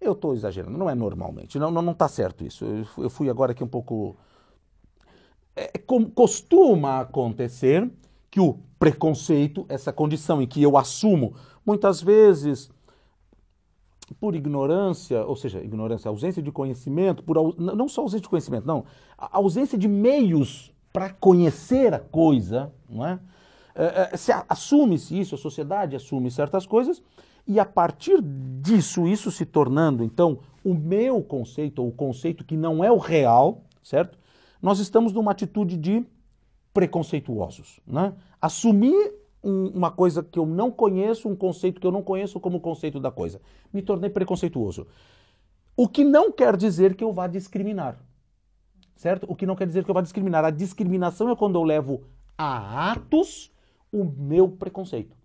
eu 0.00 0.12
estou 0.12 0.34
exagerando, 0.34 0.76
não 0.76 0.90
é 0.90 0.94
normalmente, 0.94 1.58
não 1.58 1.68
está 1.68 1.82
não, 1.82 1.94
tá 1.94 2.08
certo 2.08 2.44
isso. 2.44 2.64
Eu 2.64 2.84
fu- 2.84 3.02
Eu 3.04 3.10
fui 3.10 3.30
agora 3.30 3.52
aqui 3.52 3.62
um 3.62 3.68
pouco. 3.68 4.16
É, 5.54 5.78
com- 5.78 6.10
costuma 6.10 7.00
acontecer 7.00 7.88
que 8.30 8.40
o 8.40 8.58
preconceito, 8.78 9.66
essa 9.68 9.92
condição 9.92 10.40
em 10.40 10.46
que 10.46 10.62
eu 10.62 10.76
assumo, 10.76 11.34
muitas 11.64 12.00
vezes 12.02 12.70
por 14.18 14.34
ignorância, 14.34 15.24
ou 15.24 15.36
seja, 15.36 15.62
ignorância, 15.62 16.08
ausência 16.08 16.42
de 16.42 16.50
conhecimento, 16.50 17.22
por 17.22 17.54
não 17.58 17.88
só 17.88 18.02
ausência 18.02 18.22
de 18.22 18.28
conhecimento, 18.28 18.66
não, 18.66 18.84
ausência 19.16 19.78
de 19.78 19.88
meios 19.88 20.72
para 20.92 21.10
conhecer 21.10 21.94
a 21.94 21.98
coisa, 21.98 22.72
não 22.88 23.06
é? 23.06 23.18
É, 23.74 23.84
é, 23.84 24.44
assume-se 24.48 25.18
isso, 25.18 25.34
a 25.34 25.38
sociedade 25.38 25.94
assume 25.94 26.30
certas 26.30 26.66
coisas, 26.66 27.02
e 27.46 27.58
a 27.58 27.64
partir 27.64 28.20
disso, 28.60 29.06
isso 29.06 29.30
se 29.30 29.46
tornando, 29.46 30.04
então, 30.04 30.40
o 30.64 30.74
meu 30.74 31.22
conceito, 31.22 31.80
ou 31.82 31.88
o 31.88 31.92
conceito 31.92 32.44
que 32.44 32.56
não 32.56 32.84
é 32.84 32.90
o 32.90 32.98
real, 32.98 33.62
certo? 33.82 34.18
Nós 34.60 34.78
estamos 34.78 35.12
numa 35.12 35.30
atitude 35.30 35.76
de 35.76 36.04
preconceituosos, 36.74 37.80
né? 37.86 38.12
Assumir 38.40 39.19
um- 39.42 39.68
uma 39.68 39.90
coisa 39.90 40.22
que 40.22 40.38
eu 40.38 40.46
não 40.46 40.70
conheço, 40.70 41.28
um 41.28 41.36
conceito 41.36 41.80
que 41.80 41.86
eu 41.86 41.92
não 41.92 42.02
conheço 42.02 42.38
como 42.40 42.60
conceito 42.60 43.00
da 43.00 43.10
coisa. 43.10 43.40
Me 43.72 43.82
tornei 43.82 44.10
preconceituoso. 44.10 44.86
O 45.76 45.88
que 45.88 46.04
não 46.04 46.30
quer 46.30 46.56
dizer 46.56 46.94
que 46.94 47.04
eu 47.04 47.12
vá 47.12 47.26
discriminar. 47.26 47.98
Certo? 48.96 49.24
O 49.28 49.34
que 49.34 49.46
não 49.46 49.56
quer 49.56 49.66
dizer 49.66 49.84
que 49.84 49.90
eu 49.90 49.94
vá 49.94 50.02
discriminar. 50.02 50.44
A 50.44 50.50
discriminação 50.50 51.30
é 51.30 51.36
quando 51.36 51.56
eu 51.56 51.62
levo 51.62 52.02
a 52.36 52.92
atos 52.92 53.50
o 53.90 54.04
meu 54.04 54.48
preconceito. 54.48 55.16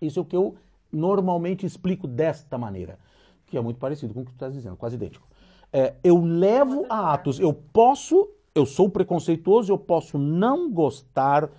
Isso 0.00 0.18
é 0.18 0.22
o 0.22 0.24
que 0.24 0.36
eu 0.36 0.56
normalmente 0.92 1.64
explico 1.64 2.06
desta 2.06 2.58
maneira, 2.58 2.98
que 3.46 3.56
é 3.56 3.60
muito 3.60 3.78
parecido 3.78 4.12
com 4.12 4.20
o 4.20 4.24
que 4.24 4.32
tu 4.32 4.34
estás 4.34 4.52
dizendo, 4.52 4.76
quase 4.76 4.96
idêntico. 4.96 5.26
É, 5.72 5.94
eu 6.04 6.20
levo 6.20 6.86
a 6.88 7.12
atos, 7.12 7.40
eu 7.40 7.52
posso, 7.52 8.28
eu 8.54 8.64
sou 8.64 8.88
preconceituoso, 8.88 9.72
eu 9.72 9.78
posso 9.78 10.18
não 10.18 10.70
gostar 10.70 11.50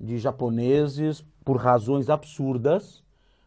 de 0.00 0.18
japoneses 0.18 1.22
por 1.44 1.56
razões 1.56 2.08
absurdas, 2.08 3.02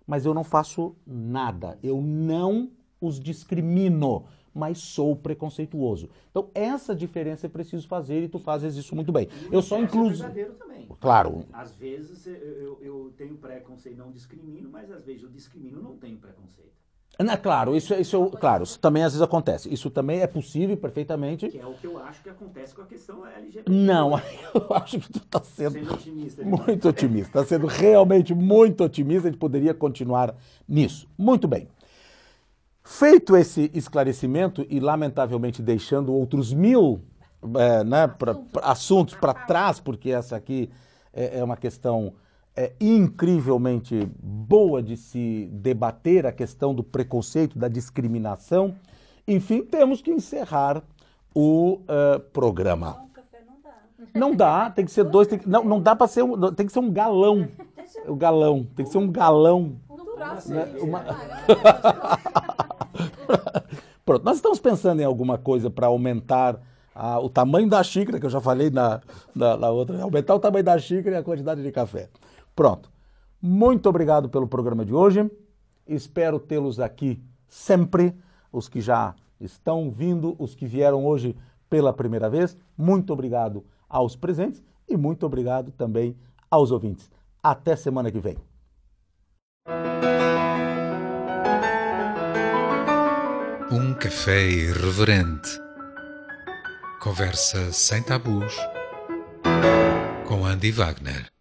mas 0.06 0.26
eu 0.26 0.34
não 0.34 0.44
faço 0.44 0.96
nada, 1.06 1.78
eu 1.82 2.00
não 2.02 2.70
os 3.02 3.20
discrimino, 3.20 4.26
mas 4.54 4.78
sou 4.78 5.16
preconceituoso. 5.16 6.10
Então 6.30 6.50
essa 6.54 6.96
diferença 6.96 7.48
é 7.48 7.50
preciso 7.50 7.88
fazer 7.88 8.22
e 8.24 8.30
tu 8.30 8.38
fazes 8.38 8.76
isso 8.76 8.96
muito 8.96 9.12
bem. 9.12 9.28
E 9.52 9.56
Eu 9.56 9.62
só 9.62 9.78
inverso 9.78 9.96
é 9.96 10.00
incluso, 10.00 10.18
verdadeiro 10.24 10.54
também. 10.54 10.88
claro, 11.00 11.46
Às 11.52 11.76
vezes 11.76 12.28
eu, 12.28 12.34
eu, 12.36 12.80
eu 12.82 13.14
tenho 13.18 13.36
preconceito, 13.38 13.98
não 13.98 14.12
discrimino, 14.12 14.70
mas 14.70 14.92
às 14.92 15.04
vezes 15.04 15.24
eu 15.24 15.30
discrimino, 15.30 15.82
não 15.82 15.98
tenho 15.98 16.18
preconceito. 16.18 16.83
É, 17.20 17.38
claro, 17.38 17.76
isso, 17.76 17.94
isso 17.94 18.16
eu- 18.16 18.30
claro, 18.32 18.64
isso 18.64 18.80
também 18.80 19.04
às 19.04 19.14
vezes 19.14 19.22
acontece. 19.22 19.72
Isso 19.72 19.90
também 19.92 20.22
é 20.22 20.28
possível 20.28 20.76
perfeitamente. 20.76 21.48
Que 21.48 21.60
é 21.60 21.66
o 21.66 21.74
que 21.76 21.86
eu 21.86 21.98
acho 22.00 22.22
que 22.24 22.30
acontece 22.30 22.74
com 22.74 22.82
a 22.82 22.86
questão 22.86 23.26
LGBT. 23.26 23.72
Não, 23.72 24.20
eu 24.54 24.68
acho 24.76 25.00
que 25.00 25.12
tu 25.12 25.20
está 25.20 25.42
sendo 25.44 25.74
Sendo 25.74 25.94
otimista. 25.94 26.44
demais. 26.44 26.66
muito 26.66 26.90
otimista. 26.90 27.40
Está 27.40 27.46
sendo 27.46 27.68
realmente 27.68 28.34
muito 28.34 28.84
otimista. 28.84 29.28
A 29.28 29.32
gente 29.32 29.40
poderia 29.40 29.74
continuar 29.76 30.36
nisso. 30.68 31.08
Muito 31.18 31.48
bem. 31.48 31.68
Feito 32.84 33.38
esse 33.38 33.72
esclarecimento 33.74 34.66
e, 34.70 34.80
lamentavelmente, 34.80 35.62
deixando 35.62 36.12
outros 36.14 36.52
mil 36.52 37.00
é, 37.58 37.84
né, 37.84 38.08
pra- 38.08 38.36
pra- 38.36 38.66
assuntos 38.72 39.14
para 39.16 39.34
trás, 39.34 39.80
porque 39.80 40.10
essa 40.12 40.36
aqui 40.36 40.70
é, 41.14 41.40
é 41.40 41.44
uma 41.44 41.56
questão 41.58 42.14
é, 42.56 42.72
incrivelmente 42.80 44.08
boa 44.22 44.82
de 44.82 44.96
se 44.96 45.50
debater 45.52 46.26
a 46.26 46.32
questão 46.32 46.74
do 46.74 46.84
preconceito, 46.84 47.58
da 47.58 47.68
discriminação. 47.68 48.76
Enfim, 49.28 49.64
temos 49.64 50.02
que 50.02 50.12
encerrar 50.12 50.84
o 51.34 51.80
eh, 51.88 52.20
programa. 52.32 53.02
Café 53.14 53.40
não 53.48 53.56
dá. 53.64 54.20
Não 54.20 54.36
dá, 54.36 54.70
tem 54.70 54.86
que 54.86 54.92
ser 54.92 55.04
dois, 55.06 55.28
tem 55.28 55.40
que, 55.40 55.50
não, 55.50 55.64
não 55.64 55.82
dá 55.82 55.96
para 55.96 56.08
ser 56.08 56.24
um, 56.24 56.52
tem 56.54 56.66
que 56.66 56.72
ser 56.72 56.80
um 56.80 56.92
galão. 56.92 57.48
O 58.08 58.16
galão, 58.16 58.68
tem 58.76 58.86
que 58.86 58.92
ser 58.92 58.98
um 59.00 59.10
galão. 59.12 59.76
No 59.90 60.06
próximo, 60.06 60.56
Né, 60.56 60.64
a 60.64 60.66
gente 60.68 60.82
uma- 60.84 61.00
trabalha. 61.00 61.44
Pronto, 64.06 64.24
nós 64.26 64.36
estamos 64.36 64.60
pensando 64.60 65.02
em 65.02 65.06
alguma 65.06 65.38
coisa 65.38 65.70
para 65.70 65.88
aumentar 65.88 66.60
a- 66.94 67.20
o 67.20 67.30
tamanho 67.30 67.70
da 67.70 67.82
xícara, 67.84 68.20
que 68.20 68.26
eu 68.26 68.30
já 68.30 68.42
falei 68.42 68.70
na, 68.70 69.02
na, 69.34 69.56
na 69.58 69.70
outra, 69.70 70.02
aumentar 70.04 70.36
o 70.36 70.40
tamanho 70.40 70.64
da 70.64 70.78
xícara 70.78 71.16
e 71.16 71.20
a 71.20 71.24
quantidade 71.24 71.64
de 71.64 71.72
café. 71.72 72.10
Pronto. 72.56 72.92
Muito 73.42 73.90
obrigado 73.90 74.30
pelo 74.30 74.48
programa 74.48 74.86
de 74.86 74.94
hoje. 74.94 75.30
Espero 75.86 76.40
tê-los 76.40 76.80
aqui 76.80 77.22
sempre, 77.48 78.16
os 78.52 78.70
que 78.70 78.80
já 78.80 79.16
estão 79.40 79.92
vindo, 79.92 80.36
os 80.40 80.56
que 80.56 80.66
vieram 80.66 81.06
hoje 81.06 81.36
pela 81.70 81.92
primeira 81.92 82.30
vez. 82.30 82.58
Muito 82.78 83.12
obrigado 83.12 83.66
aos 83.90 84.16
presentes 84.16 84.64
e 84.88 84.96
muito 84.96 85.26
obrigado 85.26 85.72
também 85.72 86.16
aos 86.50 86.72
ouvintes. 86.72 87.12
Até 87.42 87.76
semana 87.76 88.12
que 88.12 88.20
vem. 88.20 88.38
Um 93.72 93.94
café 93.96 94.48
irreverente. 94.48 95.60
Conversa 97.02 97.72
sem 97.72 98.04
tabus. 98.04 98.56
Com 100.28 100.46
Andy 100.46 100.72
Wagner. 100.72 101.33